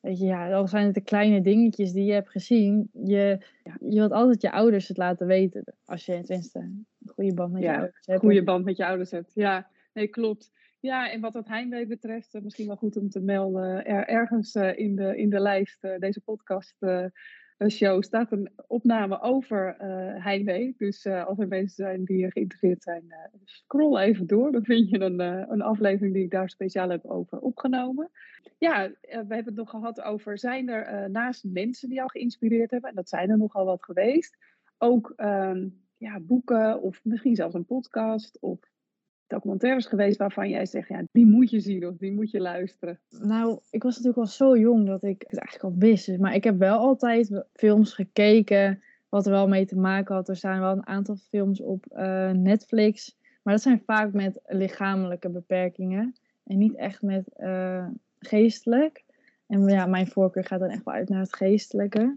weet 0.00 0.18
je, 0.18 0.24
ja, 0.24 0.52
al 0.52 0.68
zijn 0.68 0.84
het 0.84 0.94
de 0.94 1.00
kleine 1.00 1.40
dingetjes 1.40 1.92
die 1.92 2.04
je 2.04 2.12
hebt 2.12 2.30
gezien. 2.30 2.90
Je, 2.92 3.44
je 3.64 3.98
wilt 3.98 4.12
altijd 4.12 4.42
je 4.42 4.52
ouders 4.52 4.88
het 4.88 4.96
laten 4.96 5.26
weten 5.26 5.74
als 5.84 6.06
je 6.06 6.22
tenminste 6.22 6.58
een 6.58 6.86
goede 7.06 7.34
band 7.34 7.52
met 7.52 7.62
je 7.62 7.68
ja, 7.68 7.74
ouders 7.74 8.06
hebt. 8.06 8.08
Een 8.08 8.28
goede 8.28 8.44
band 8.44 8.64
met 8.64 8.76
je 8.76 8.86
ouders 8.86 9.10
hebt, 9.10 9.34
ja. 9.34 9.70
Nee, 9.92 10.08
klopt. 10.08 10.52
Ja, 10.80 11.10
en 11.10 11.20
wat 11.20 11.34
het 11.34 11.48
heimwee 11.48 11.86
betreft, 11.86 12.42
misschien 12.42 12.66
wel 12.66 12.76
goed 12.76 12.96
om 12.96 13.08
te 13.08 13.20
melden, 13.20 13.84
er, 13.84 14.06
ergens 14.06 14.54
in, 14.54 14.96
de, 14.96 15.16
in 15.16 15.30
de 15.30 15.40
lijst, 15.40 15.80
deze 15.80 16.20
podcast 16.20 16.76
show 17.66 18.02
staat 18.02 18.32
een 18.32 18.50
opname 18.66 19.20
over 19.20 19.76
uh, 19.80 20.24
heimwee. 20.24 20.74
Dus 20.76 21.04
uh, 21.04 21.26
als 21.26 21.38
er 21.38 21.48
mensen 21.48 21.84
zijn 21.84 22.04
die 22.04 22.30
geïnteresseerd 22.30 22.82
zijn, 22.82 23.04
uh, 23.08 23.16
scroll 23.44 23.98
even 23.98 24.26
door. 24.26 24.52
Dan 24.52 24.64
vind 24.64 24.90
je 24.90 25.00
een, 25.00 25.20
een 25.52 25.62
aflevering 25.62 26.14
die 26.14 26.24
ik 26.24 26.30
daar 26.30 26.50
speciaal 26.50 26.88
heb 26.88 27.04
over 27.04 27.38
opgenomen. 27.38 28.10
Ja, 28.58 28.88
we 29.00 29.08
hebben 29.10 29.44
het 29.44 29.54
nog 29.54 29.70
gehad 29.70 30.00
over, 30.00 30.38
zijn 30.38 30.68
er 30.68 31.10
naast 31.10 31.44
mensen 31.44 31.88
die 31.88 31.96
jou 31.96 32.10
geïnspireerd 32.10 32.70
hebben, 32.70 32.90
en 32.90 32.96
dat 32.96 33.08
zijn 33.08 33.30
er 33.30 33.38
nogal 33.38 33.64
wat 33.64 33.84
geweest, 33.84 34.36
ook 34.78 35.12
um, 35.16 35.82
ja, 35.96 36.20
boeken 36.20 36.82
of 36.82 37.00
misschien 37.04 37.34
zelfs 37.34 37.54
een 37.54 37.64
podcast 37.64 38.38
of 38.40 38.58
documentaires 39.28 39.86
geweest 39.86 40.18
waarvan 40.18 40.48
jij 40.48 40.66
zegt, 40.66 40.88
ja, 40.88 41.02
die 41.12 41.26
moet 41.26 41.50
je 41.50 41.60
zien 41.60 41.86
of 41.86 41.96
die 41.96 42.12
moet 42.12 42.30
je 42.30 42.40
luisteren? 42.40 43.00
Nou, 43.10 43.58
ik 43.70 43.82
was 43.82 43.96
natuurlijk 43.96 44.22
al 44.22 44.32
zo 44.32 44.58
jong 44.58 44.86
dat 44.86 45.02
ik 45.02 45.24
het 45.26 45.38
eigenlijk 45.38 45.74
al 45.74 45.80
wist. 45.80 46.18
Maar 46.18 46.34
ik 46.34 46.44
heb 46.44 46.58
wel 46.58 46.78
altijd 46.78 47.44
films 47.52 47.92
gekeken 47.92 48.82
wat 49.08 49.26
er 49.26 49.32
wel 49.32 49.48
mee 49.48 49.66
te 49.66 49.76
maken 49.76 50.14
had. 50.14 50.28
Er 50.28 50.36
zijn 50.36 50.60
wel 50.60 50.72
een 50.72 50.86
aantal 50.86 51.16
films 51.16 51.60
op 51.60 51.84
uh, 51.92 52.30
Netflix. 52.30 53.16
Maar 53.42 53.54
dat 53.54 53.62
zijn 53.62 53.82
vaak 53.86 54.12
met 54.12 54.40
lichamelijke 54.46 55.28
beperkingen. 55.28 56.14
En 56.44 56.58
niet 56.58 56.74
echt 56.74 57.02
met 57.02 57.30
uh, 57.38 57.86
geestelijk. 58.18 59.04
En 59.46 59.68
ja, 59.68 59.86
mijn 59.86 60.06
voorkeur 60.06 60.44
gaat 60.44 60.60
dan 60.60 60.68
echt 60.68 60.84
wel 60.84 60.94
uit 60.94 61.08
naar 61.08 61.20
het 61.20 61.36
geestelijke. 61.36 62.16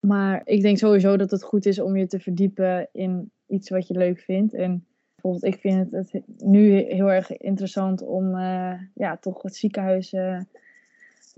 Maar 0.00 0.42
ik 0.44 0.62
denk 0.62 0.78
sowieso 0.78 1.16
dat 1.16 1.30
het 1.30 1.42
goed 1.42 1.66
is 1.66 1.80
om 1.80 1.96
je 1.96 2.06
te 2.06 2.20
verdiepen 2.20 2.88
in 2.92 3.30
iets 3.46 3.70
wat 3.70 3.86
je 3.86 3.94
leuk 3.94 4.18
vindt. 4.18 4.54
En 4.54 4.86
bijvoorbeeld, 5.16 5.54
ik 5.54 5.60
vind 5.60 5.92
het, 5.92 6.12
het 6.12 6.24
nu 6.42 6.70
heel 6.72 7.12
erg 7.12 7.36
interessant 7.36 8.02
om 8.02 8.34
uh, 8.34 8.72
ja, 8.94 9.16
toch 9.16 9.42
het 9.42 9.56
ziekenhuis 9.56 10.12
uh, 10.12 10.40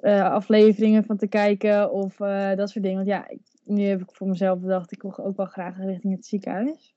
uh, 0.01 0.31
afleveringen 0.31 1.05
van 1.05 1.17
te 1.17 1.27
kijken 1.27 1.93
of 1.93 2.17
dat 2.57 2.71
soort 2.71 2.85
dingen. 2.85 3.05
Want 3.05 3.09
ja, 3.09 3.29
nu 3.64 3.83
heb 3.83 4.01
ik 4.01 4.12
voor 4.12 4.29
mezelf 4.29 4.61
bedacht, 4.61 4.93
ik 4.93 5.03
wil 5.03 5.19
ook 5.19 5.37
wel 5.37 5.47
graag 5.47 5.77
richting 5.77 6.14
het 6.14 6.27
ziekenhuis. 6.27 6.97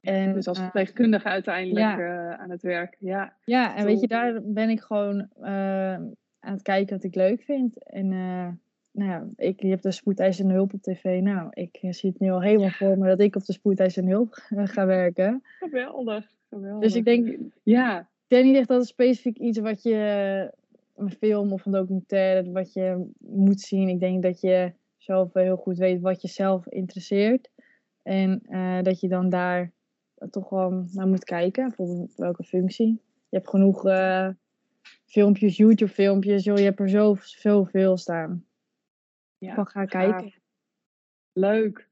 En, 0.00 0.32
dus 0.32 0.48
als 0.48 0.58
verpleegkundige 0.58 1.28
uiteindelijk 1.28 1.98
ja. 1.98 2.36
aan 2.36 2.50
het 2.50 2.62
werk. 2.62 2.96
Ja, 2.98 3.32
ja 3.44 3.74
en 3.74 3.80
Zo. 3.80 3.86
weet 3.86 4.00
je, 4.00 4.08
daar 4.08 4.40
ben 4.42 4.70
ik 4.70 4.80
gewoon 4.80 5.28
aan 6.40 6.52
het 6.52 6.62
kijken 6.62 6.94
wat 6.94 7.04
ik 7.04 7.14
leuk 7.14 7.42
vind. 7.42 7.82
En 7.84 8.12
nou 8.98 9.10
ja, 9.10 9.26
ik, 9.36 9.62
je 9.62 9.68
hebt 9.68 9.82
de 9.82 9.90
spoedeisende 9.90 10.52
hulp 10.52 10.72
op 10.74 10.82
tv. 10.82 11.20
Nou, 11.20 11.48
ik 11.50 11.78
zie 11.80 12.10
het 12.10 12.20
nu 12.20 12.30
al 12.30 12.42
helemaal 12.42 12.70
voor 12.70 12.98
me 12.98 13.08
dat 13.08 13.20
ik 13.20 13.36
op 13.36 13.44
de 13.44 13.52
spoedeisende 13.52 14.10
hulp 14.10 14.34
ga 14.50 14.86
werken. 14.86 15.42
Geweldig, 15.58 16.32
geweldig. 16.48 16.80
Dus 16.80 16.94
ik 16.94 17.04
denk, 17.04 17.36
ja, 17.62 18.00
ik 18.00 18.06
denk 18.26 18.44
niet 18.44 18.56
echt 18.56 18.68
dat 18.68 18.78
het 18.78 18.88
specifiek 18.88 19.38
iets 19.38 19.58
wat 19.58 19.82
je, 19.82 20.52
een 20.96 21.10
film 21.10 21.52
of 21.52 21.66
een 21.66 21.72
documentaire, 21.72 22.50
wat 22.52 22.72
je 22.72 23.10
moet 23.18 23.60
zien. 23.60 23.88
Ik 23.88 24.00
denk 24.00 24.22
dat 24.22 24.40
je 24.40 24.72
zelf 24.96 25.32
heel 25.32 25.56
goed 25.56 25.78
weet 25.78 26.00
wat 26.00 26.22
je 26.22 26.28
zelf 26.28 26.66
interesseert. 26.66 27.50
En 28.02 28.42
uh, 28.50 28.82
dat 28.82 29.00
je 29.00 29.08
dan 29.08 29.28
daar 29.28 29.72
toch 30.30 30.48
wel 30.48 30.86
naar 30.92 31.06
moet 31.06 31.24
kijken, 31.24 31.66
bijvoorbeeld 31.66 32.14
welke 32.16 32.44
functie. 32.44 33.00
Je 33.28 33.36
hebt 33.36 33.48
genoeg 33.48 33.86
uh, 33.86 34.28
filmpjes, 35.04 35.56
YouTube 35.56 35.92
filmpjes, 35.92 36.44
joh, 36.44 36.58
je 36.58 36.64
hebt 36.64 36.80
er 36.80 36.88
zo, 36.88 37.16
zoveel 37.20 37.96
staan. 37.96 38.44
Ja, 39.38 39.54
van 39.54 39.66
ga 39.66 39.84
kijken. 39.84 40.32
Leuk. 41.32 41.88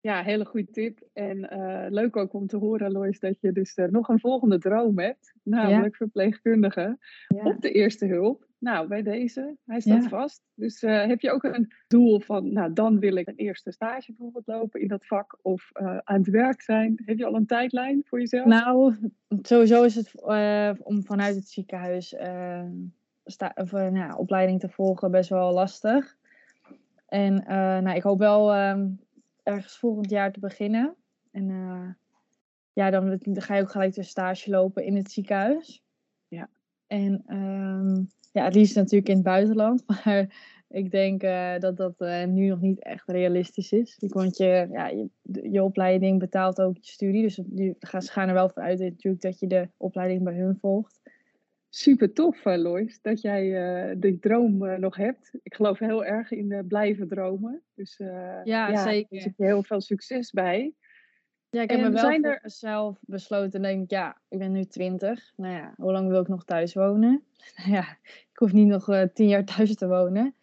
Ja, 0.00 0.22
hele 0.22 0.44
goede 0.44 0.70
tip. 0.70 1.00
En 1.12 1.38
uh, 1.38 1.86
leuk 1.88 2.16
ook 2.16 2.32
om 2.32 2.46
te 2.46 2.56
horen, 2.56 2.92
Lois, 2.92 3.20
dat 3.20 3.40
je 3.40 3.52
dus 3.52 3.76
uh, 3.76 3.86
nog 3.86 4.08
een 4.08 4.20
volgende 4.20 4.58
droom 4.58 4.98
hebt. 4.98 5.34
Namelijk 5.42 5.92
ja. 5.92 5.96
verpleegkundige 5.96 6.98
ja. 7.28 7.44
op 7.44 7.60
de 7.60 7.70
eerste 7.70 8.06
hulp. 8.06 8.46
Nou, 8.58 8.88
bij 8.88 9.02
deze, 9.02 9.56
hij 9.64 9.80
staat 9.80 10.08
vast. 10.08 10.42
Dus 10.54 10.82
uh, 10.82 11.06
heb 11.06 11.20
je 11.20 11.30
ook 11.30 11.42
een 11.42 11.72
doel 11.86 12.20
van, 12.20 12.52
nou, 12.52 12.72
dan 12.72 12.98
wil 12.98 13.16
ik 13.16 13.28
een 13.28 13.36
eerste 13.36 13.72
stage 13.72 14.12
bijvoorbeeld 14.12 14.46
lopen 14.46 14.80
in 14.80 14.88
dat 14.88 15.06
vak 15.06 15.38
of 15.42 15.70
aan 16.04 16.18
het 16.18 16.28
werk 16.28 16.60
zijn. 16.60 17.02
Heb 17.04 17.18
je 17.18 17.26
al 17.26 17.34
een 17.34 17.46
tijdlijn 17.46 18.02
voor 18.04 18.18
jezelf? 18.18 18.46
Nou, 18.46 18.94
sowieso 19.42 19.82
is 19.82 19.94
het 19.94 20.22
om 20.82 21.04
vanuit 21.04 21.34
het 21.34 21.48
ziekenhuis 21.48 22.16
sta, 23.24 23.52
of, 23.54 23.72
nou, 23.72 24.18
opleiding 24.18 24.60
te 24.60 24.68
volgen 24.68 25.10
best 25.10 25.30
wel 25.30 25.52
lastig. 25.52 26.17
En 27.08 27.34
uh, 27.40 27.48
nou, 27.78 27.96
ik 27.96 28.02
hoop 28.02 28.18
wel 28.18 28.54
uh, 28.54 28.84
ergens 29.42 29.78
volgend 29.78 30.10
jaar 30.10 30.32
te 30.32 30.40
beginnen. 30.40 30.94
En 31.30 31.48
uh, 31.48 31.88
ja, 32.72 32.90
dan, 32.90 33.18
dan, 33.20 33.42
ga 33.42 33.54
je 33.54 33.62
ook 33.62 33.70
gelijk 33.70 33.94
weer 33.94 34.04
stage 34.04 34.50
lopen 34.50 34.84
in 34.84 34.96
het 34.96 35.10
ziekenhuis. 35.10 35.82
Ja. 36.28 36.48
En 36.86 37.24
um, 37.36 38.10
ja, 38.32 38.44
het 38.44 38.54
liefst 38.54 38.76
natuurlijk 38.76 39.08
in 39.08 39.14
het 39.14 39.24
buitenland. 39.24 39.84
Maar 40.04 40.28
ik 40.68 40.90
denk 40.90 41.22
uh, 41.22 41.58
dat 41.58 41.76
dat 41.76 41.94
uh, 41.98 42.24
nu 42.24 42.48
nog 42.48 42.60
niet 42.60 42.82
echt 42.82 43.08
realistisch 43.08 43.72
is. 43.72 43.96
Want 44.06 44.36
je, 44.36 44.68
ja, 44.70 44.88
je, 44.88 45.08
je 45.50 45.62
opleiding 45.62 46.18
betaalt 46.18 46.60
ook 46.60 46.76
je 46.76 46.90
studie. 46.90 47.22
Dus 47.22 47.40
die, 47.44 47.76
ze 47.80 48.10
gaan 48.12 48.28
er 48.28 48.34
wel 48.34 48.48
voor 48.48 48.62
uit 48.62 48.78
natuurlijk 48.78 49.22
dat 49.22 49.38
je 49.38 49.46
de 49.46 49.68
opleiding 49.76 50.22
bij 50.22 50.34
hun 50.34 50.56
volgt. 50.60 50.97
Super 51.68 52.12
tof, 52.12 52.44
uh, 52.44 52.56
Lois, 52.56 52.98
dat 53.02 53.20
jij 53.20 53.96
die 53.98 54.18
droom 54.18 54.80
nog 54.80 54.96
hebt. 54.96 55.30
Ik 55.42 55.54
geloof 55.54 55.78
heel 55.78 56.04
erg 56.04 56.30
in 56.30 56.64
blijven 56.68 57.08
dromen. 57.08 57.62
Dus 57.74 57.96
ja, 57.96 58.42
ja, 58.44 58.82
zeker. 58.82 59.08
Daar 59.10 59.20
zit 59.20 59.36
je 59.36 59.44
heel 59.44 59.62
veel 59.62 59.80
succes 59.80 60.30
bij. 60.30 60.74
Ja, 61.50 61.62
ik 61.62 61.70
heb 61.70 61.80
me 61.80 61.90
wel 61.90 62.10
er... 62.10 62.40
zelf 62.42 62.98
besloten, 63.00 63.62
denk 63.62 63.82
ik, 63.82 63.90
ja, 63.90 64.16
ik 64.28 64.38
ben 64.38 64.52
nu 64.52 64.64
twintig. 64.64 65.32
Nou 65.36 65.54
ja, 65.54 65.72
hoe 65.76 65.92
lang 65.92 66.08
wil 66.08 66.20
ik 66.20 66.28
nog 66.28 66.44
thuis 66.44 66.74
wonen? 66.74 67.22
Nou 67.56 67.70
ja, 67.78 67.96
ik 68.02 68.36
hoef 68.38 68.52
niet 68.52 68.66
nog 68.66 69.06
tien 69.12 69.28
jaar 69.28 69.44
thuis 69.44 69.74
te 69.74 69.88
wonen. 69.88 70.34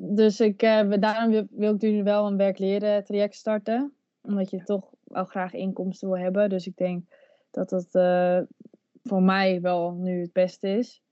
Dus 0.00 0.40
ik, 0.40 0.62
uh, 0.62 0.92
daarom 1.00 1.30
wil, 1.30 1.46
wil, 1.50 1.74
ik 1.74 1.80
nu 1.80 2.02
wel 2.02 2.26
een 2.26 2.36
werk-leren 2.36 3.04
traject 3.04 3.34
starten. 3.34 3.92
Omdat 4.20 4.50
je 4.50 4.64
toch 4.64 4.90
wel 5.04 5.24
graag 5.24 5.52
inkomsten 5.52 6.08
wil 6.08 6.18
hebben. 6.18 6.48
Dus 6.48 6.66
ik 6.66 6.76
denk 6.76 7.04
dat 7.50 7.68
dat 7.68 7.88
uh, 7.92 8.40
voor 9.08 9.22
mij 9.22 9.60
wel 9.60 9.92
nu 9.92 10.20
het 10.20 10.32
beste 10.32 10.68
is. 10.68 11.02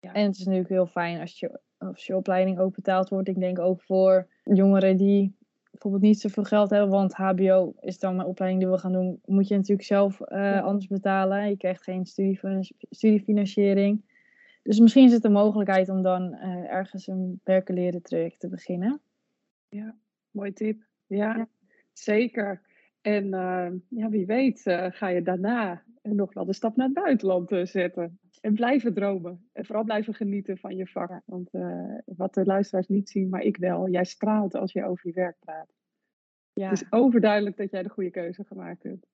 Ja. 0.00 0.12
En 0.12 0.26
het 0.26 0.36
is 0.36 0.44
natuurlijk 0.44 0.68
heel 0.68 0.86
fijn 0.86 1.20
als 1.20 1.40
je, 1.40 1.60
als 1.78 2.06
je 2.06 2.16
opleiding 2.16 2.58
ook 2.58 2.74
betaald 2.74 3.08
wordt. 3.08 3.28
Ik 3.28 3.40
denk 3.40 3.58
ook 3.58 3.82
voor 3.82 4.28
jongeren 4.44 4.96
die 4.96 5.38
bijvoorbeeld 5.70 6.02
niet 6.02 6.20
zoveel 6.20 6.44
geld 6.44 6.70
hebben. 6.70 6.88
Want 6.88 7.14
HBO 7.14 7.74
is 7.80 7.98
dan 7.98 8.16
mijn 8.16 8.28
opleiding 8.28 8.62
die 8.62 8.72
we 8.72 8.78
gaan 8.78 8.92
doen. 8.92 9.20
Moet 9.24 9.48
je 9.48 9.56
natuurlijk 9.56 9.86
zelf 9.86 10.20
uh, 10.20 10.26
ja. 10.28 10.60
anders 10.60 10.86
betalen. 10.86 11.48
Je 11.48 11.56
krijgt 11.56 11.82
geen 11.82 12.06
studiefinanciering. 12.90 14.08
Dus 14.62 14.78
misschien 14.78 15.04
is 15.04 15.12
het 15.12 15.24
een 15.24 15.32
mogelijkheid 15.32 15.88
om 15.88 16.02
dan 16.02 16.34
uh, 16.34 16.72
ergens 16.72 17.06
een 17.06 17.40
werken 17.44 17.74
leren 17.74 18.02
traject 18.02 18.40
te 18.40 18.48
beginnen. 18.48 19.00
Ja, 19.68 19.96
mooi 20.30 20.52
tip. 20.52 20.82
Ja, 21.06 21.36
ja. 21.36 21.48
zeker. 21.92 22.60
En 23.00 23.24
uh, 23.24 23.68
ja, 23.88 24.08
wie 24.08 24.26
weet 24.26 24.62
ga 24.90 25.08
je 25.08 25.22
daarna 25.22 25.82
nog 26.02 26.34
wel 26.34 26.44
de 26.44 26.52
stap 26.52 26.76
naar 26.76 26.86
het 26.86 26.94
buitenland 26.94 27.52
zetten. 27.62 28.18
En 28.40 28.54
blijven 28.54 28.94
dromen. 28.94 29.48
En 29.52 29.64
vooral 29.64 29.84
blijven 29.84 30.14
genieten 30.14 30.58
van 30.58 30.76
je 30.76 30.86
vak. 30.86 31.22
Want 31.24 31.50
wat 32.04 32.34
de 32.34 32.44
luisteraars 32.44 32.86
niet 32.86 33.10
zien, 33.10 33.28
maar 33.28 33.42
ik 33.42 33.56
wel. 33.56 33.88
Jij 33.88 34.04
straalt 34.04 34.54
als 34.54 34.72
je 34.72 34.84
over 34.84 35.06
je 35.06 35.14
werk 35.14 35.36
praat. 35.38 35.72
Ja. 36.52 36.68
Het 36.68 36.82
is 36.82 36.92
overduidelijk 36.92 37.56
dat 37.56 37.70
jij 37.70 37.82
de 37.82 37.88
goede 37.88 38.10
keuze 38.10 38.44
gemaakt 38.44 38.82
hebt. 38.82 39.06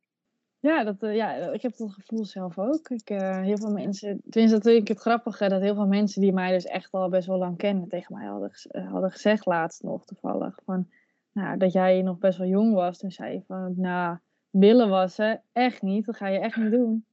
Ja, 0.58 0.84
dat, 0.84 1.02
uh, 1.02 1.14
ja, 1.14 1.34
ik 1.52 1.62
heb 1.62 1.76
dat 1.76 1.90
gevoel 1.90 2.24
zelf 2.24 2.58
ook. 2.58 2.88
Ik, 2.88 3.10
uh, 3.10 3.40
heel 3.40 3.56
veel 3.56 3.72
mensen, 3.72 4.20
tenminste 4.28 4.56
natuurlijk 4.56 4.88
het 4.88 4.98
grappige, 4.98 5.48
dat 5.48 5.60
heel 5.60 5.74
veel 5.74 5.86
mensen 5.86 6.20
die 6.20 6.32
mij 6.32 6.52
dus 6.52 6.64
echt 6.64 6.92
al 6.92 7.08
best 7.08 7.26
wel 7.26 7.38
lang 7.38 7.56
kennen, 7.56 7.88
tegen 7.88 8.16
mij 8.16 8.26
hadden, 8.26 8.50
hadden 8.88 9.10
gezegd 9.10 9.46
laatst 9.46 9.82
nog 9.82 10.04
toevallig, 10.04 10.58
van, 10.64 10.88
nou, 11.32 11.58
dat 11.58 11.72
jij 11.72 12.02
nog 12.02 12.18
best 12.18 12.38
wel 12.38 12.46
jong 12.46 12.74
was. 12.74 12.98
Toen 12.98 13.10
zei 13.10 13.32
je 13.32 13.42
van, 13.46 13.74
nou, 13.76 14.18
billen 14.58 14.88
wassen, 14.88 15.42
echt 15.52 15.82
niet, 15.82 16.06
dat 16.06 16.16
ga 16.16 16.28
je 16.28 16.38
echt 16.38 16.56
niet 16.56 16.70
doen. 16.70 17.06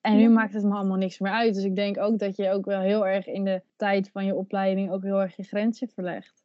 En 0.00 0.16
nu 0.16 0.28
maakt 0.28 0.54
het 0.54 0.64
me 0.64 0.74
allemaal 0.74 0.96
niks 0.96 1.18
meer 1.18 1.32
uit. 1.32 1.54
Dus 1.54 1.64
ik 1.64 1.76
denk 1.76 1.98
ook 1.98 2.18
dat 2.18 2.36
je 2.36 2.50
ook 2.50 2.64
wel 2.64 2.80
heel 2.80 3.06
erg 3.06 3.26
in 3.26 3.44
de 3.44 3.62
tijd 3.76 4.10
van 4.10 4.24
je 4.24 4.34
opleiding 4.34 4.90
ook 4.90 5.02
heel 5.02 5.20
erg 5.20 5.36
je 5.36 5.42
grenzen 5.42 5.88
verlegt. 5.88 6.44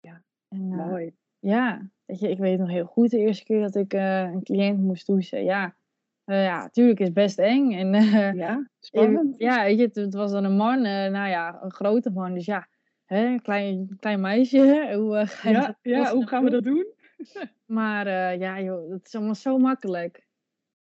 Ja, 0.00 0.22
en, 0.48 0.68
mooi. 0.68 1.14
Ja, 1.38 1.90
Weet 2.08 2.20
je, 2.20 2.28
ik 2.28 2.38
weet 2.38 2.58
nog 2.58 2.68
heel 2.68 2.84
goed 2.84 3.10
de 3.10 3.18
eerste 3.18 3.44
keer 3.44 3.60
dat 3.60 3.74
ik 3.74 3.94
uh, 3.94 4.22
een 4.22 4.42
cliënt 4.42 4.80
moest 4.80 5.06
douchen. 5.06 5.44
Ja, 5.44 5.76
uh, 6.24 6.44
ja, 6.44 6.60
natuurlijk 6.60 6.98
is 6.98 7.06
het 7.06 7.14
best 7.14 7.38
eng. 7.38 7.72
En, 7.72 7.92
ja, 8.36 8.68
spannend. 8.80 9.34
ja, 9.38 9.64
weet 9.64 9.78
je, 9.78 9.84
het, 9.84 9.94
het 9.94 10.14
was 10.14 10.30
dan 10.30 10.44
een 10.44 10.56
man, 10.56 10.82
nou 10.82 11.28
ja, 11.28 11.58
een 11.62 11.72
grote 11.72 12.10
man. 12.10 12.34
Dus 12.34 12.44
ja, 12.44 12.68
hè, 13.04 13.36
klein, 13.42 13.96
klein 14.00 14.20
meisje. 14.20 14.58
Hoe, 14.98 15.26
ja 15.82 16.14
hoe 16.14 16.26
gaan 16.26 16.44
we 16.44 16.50
dat 16.50 16.64
doen? 16.64 16.86
maar 17.78 18.08
ja, 18.38 18.60
joh, 18.60 18.90
het 18.90 19.06
is 19.06 19.14
allemaal 19.14 19.34
zo 19.34 19.58
makkelijk. 19.58 20.26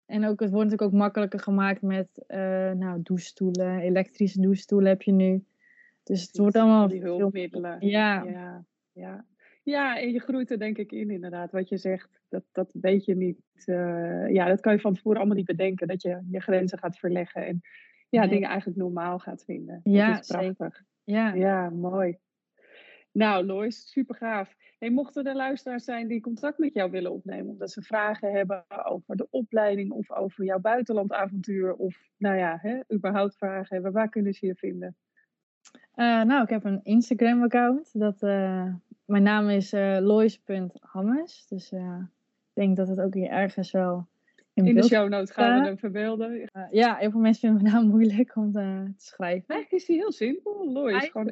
En 0.07 0.25
ook, 0.25 0.41
het 0.41 0.51
wordt 0.51 0.71
natuurlijk 0.71 0.95
ook 0.95 1.01
makkelijker 1.01 1.41
gemaakt 1.41 1.83
met 1.83 2.25
nou, 2.79 3.03
douchestoelen. 3.03 3.79
Elektrische 3.79 4.41
douchestoelen 4.41 4.89
heb 4.89 5.03
je 5.03 5.13
nu. 5.13 5.45
Dus 6.03 6.23
het 6.23 6.37
wordt 6.37 6.57
allemaal... 6.57 6.89
Die 6.89 7.03
hulpmiddelen. 7.03 7.87
Ja. 7.87 8.23
ja, 8.23 8.65
ja. 8.93 9.27
Ja, 9.69 10.01
en 10.01 10.13
je 10.13 10.21
groeit 10.21 10.51
er 10.51 10.59
denk 10.59 10.79
ik 10.79 10.93
in 10.93 11.11
inderdaad. 11.11 11.53
Wat 11.53 11.69
je 11.69 11.77
zegt, 11.77 12.21
dat, 12.29 12.45
dat 12.53 12.73
weet 12.81 13.05
je 13.05 13.17
niet. 13.17 13.41
Uh, 13.67 14.31
ja, 14.31 14.47
dat 14.49 14.61
kan 14.61 14.73
je 14.73 14.81
van 14.81 14.95
tevoren 14.95 15.19
allemaal 15.19 15.37
niet 15.37 15.47
bedenken. 15.47 15.89
Dat 15.89 16.03
je 16.03 16.23
je 16.31 16.41
grenzen 16.41 16.79
gaat 16.79 16.99
verleggen. 16.99 17.47
En 17.47 17.61
ja, 18.09 18.21
nee. 18.21 18.29
dingen 18.29 18.49
eigenlijk 18.49 18.79
normaal 18.79 19.19
gaat 19.19 19.45
vinden. 19.45 19.81
Ja, 19.85 20.13
dat 20.13 20.21
is 20.21 20.27
prachtig. 20.27 20.57
Zeker. 20.57 20.85
Ja. 21.05 21.35
ja, 21.35 21.71
mooi. 21.71 22.19
Nou, 23.19 23.47
Lois, 23.47 23.91
super 23.91 24.15
gaaf. 24.15 24.57
Hey, 24.79 24.91
mochten 24.91 25.25
er 25.25 25.35
luisteraars 25.35 25.85
zijn 25.85 26.09
die 26.09 26.21
contact 26.21 26.59
met 26.59 26.75
jou 26.75 26.91
willen 26.91 27.13
opnemen, 27.13 27.51
omdat 27.51 27.71
ze 27.71 27.83
vragen 27.83 28.33
hebben 28.33 28.65
over 28.85 29.17
de 29.17 29.27
opleiding 29.31 29.91
of 29.91 30.11
over 30.11 30.45
jouw 30.45 30.59
buitenlandavontuur, 30.59 31.75
of 31.75 31.97
nou 32.17 32.37
ja, 32.37 32.59
hè, 32.61 32.81
überhaupt 32.93 33.37
vragen 33.37 33.75
hebben, 33.75 33.93
waar 33.93 34.09
kunnen 34.09 34.33
ze 34.33 34.47
je 34.47 34.55
vinden? 34.55 34.97
Uh, 35.95 36.23
nou, 36.23 36.43
ik 36.43 36.49
heb 36.49 36.65
een 36.65 36.81
Instagram-account. 36.83 37.91
Dat, 37.93 38.23
uh, 38.23 38.75
mijn 39.05 39.23
naam 39.23 39.49
is 39.49 39.73
uh, 39.73 39.99
Lois.hammes. 40.01 41.47
Dus 41.49 41.73
ik 41.73 42.09
denk 42.53 42.77
dat 42.77 42.89
het 42.89 43.01
ook 43.01 43.15
hier 43.15 43.31
ergens 43.31 43.71
wel 43.71 44.09
in, 44.53 44.67
in 44.67 44.75
de 44.75 44.83
show 44.83 45.09
notes 45.09 45.31
gaan 45.31 45.61
we 45.61 45.67
hem 45.67 45.79
verbeelden. 45.79 46.51
ja, 46.71 46.97
heel 46.97 47.11
veel 47.11 47.21
mensen 47.21 47.41
vinden 47.41 47.63
mijn 47.63 47.75
naam 47.75 47.91
moeilijk 47.97 48.37
om 48.37 48.53
te, 48.53 48.93
schrijven. 48.97 49.49
Eigenlijk 49.49 49.83
is 49.83 49.87
die 49.87 49.97
heel 49.97 50.13
simpel. 50.13 50.73
Lois, 50.73 51.09
gewoon 51.09 51.31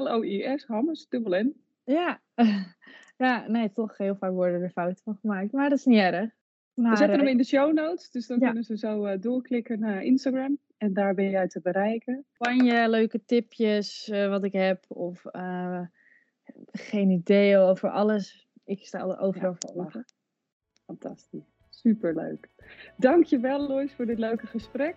L-O-I-S, 0.00 0.66
Hammes, 0.66 1.08
dubbel 1.08 1.42
N. 1.42 1.64
Ja. 1.84 2.20
ja, 3.16 3.44
nee, 3.48 3.72
toch 3.72 3.96
heel 3.96 4.16
vaak 4.16 4.32
worden 4.32 4.62
er 4.62 4.70
fouten 4.70 5.02
van 5.04 5.18
gemaakt. 5.20 5.52
Maar 5.52 5.68
dat 5.68 5.78
is 5.78 5.84
niet 5.84 5.98
erg. 5.98 6.30
Maar, 6.74 6.90
we 6.90 6.96
zetten 6.96 7.18
hem 7.18 7.28
in 7.28 7.36
de 7.36 7.44
show 7.44 7.72
notes, 7.72 8.10
dus 8.10 8.26
dan 8.26 8.38
ja. 8.38 8.44
kunnen 8.44 8.64
ze 8.64 8.76
zo 8.76 9.18
doorklikken 9.18 9.80
naar 9.80 10.02
Instagram. 10.02 10.58
En 10.76 10.92
daar 10.92 11.14
ben 11.14 11.30
jij 11.30 11.48
te 11.48 11.60
bereiken. 11.60 12.24
Spanje, 12.32 12.88
leuke 12.88 13.24
tipjes 13.24 14.08
uh, 14.08 14.28
wat 14.28 14.44
ik 14.44 14.52
heb. 14.52 14.84
Of 14.88 15.24
uh, 15.32 15.80
geen 16.72 17.10
idee 17.10 17.58
over 17.58 17.90
alles. 17.90 18.48
Ik 18.64 18.86
sta 18.86 18.98
er 18.98 19.18
overal 19.18 19.56
ja, 19.58 19.68
voor 19.68 19.84
open. 19.84 20.04
Fantastisch. 20.84 21.52
Superleuk. 21.68 22.48
Dankjewel 22.96 23.68
Lois 23.68 23.92
voor 23.92 24.06
dit 24.06 24.18
leuke 24.18 24.46
gesprek. 24.46 24.96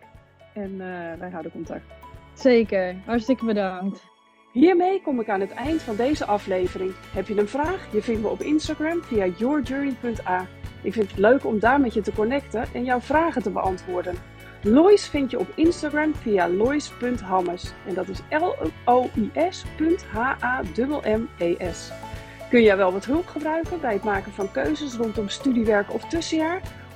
En 0.53 0.77
wij 1.19 1.29
houden 1.29 1.51
contact. 1.51 1.85
Zeker. 2.33 2.95
Hartstikke 2.95 3.45
bedankt. 3.45 4.15
Hiermee 4.57 5.01
kom 5.01 5.19
ik 5.19 5.29
aan 5.29 5.39
het 5.39 5.51
eind 5.51 5.81
van 5.81 5.95
deze 5.95 6.25
aflevering. 6.25 6.93
Heb 7.13 7.27
je 7.27 7.37
een 7.37 7.47
vraag? 7.47 7.87
Je 7.91 8.01
vindt 8.01 8.21
me 8.21 8.27
op 8.27 8.41
Instagram 8.41 9.03
via 9.03 9.25
yourjourney.a. 9.25 10.47
Ik 10.81 10.93
vind 10.93 11.09
het 11.09 11.19
leuk 11.19 11.45
om 11.45 11.59
daar 11.59 11.81
met 11.81 11.93
je 11.93 12.01
te 12.01 12.13
connecten 12.13 12.65
en 12.73 12.83
jouw 12.83 12.99
vragen 12.99 13.43
te 13.43 13.49
beantwoorden. 13.49 14.15
Lois 14.63 15.07
vind 15.07 15.31
je 15.31 15.39
op 15.39 15.47
Instagram 15.55 16.15
via 16.15 16.49
lois.hammes. 16.49 17.73
En 17.87 17.93
dat 17.93 18.07
is 18.07 18.19
L-O-I-S.H-A-M-M-E-S. 18.29 19.11
Kun 22.49 22.61
jij 22.61 22.77
wel 22.77 22.91
wat 22.91 23.05
hulp 23.05 23.27
gebruiken 23.27 23.79
bij 23.81 23.93
het 23.93 24.03
maken 24.03 24.31
van 24.31 24.51
keuzes 24.51 24.95
rondom 24.95 25.29
studiewerk 25.29 25.93
of 25.93 26.07
tussenjaar? 26.07 26.61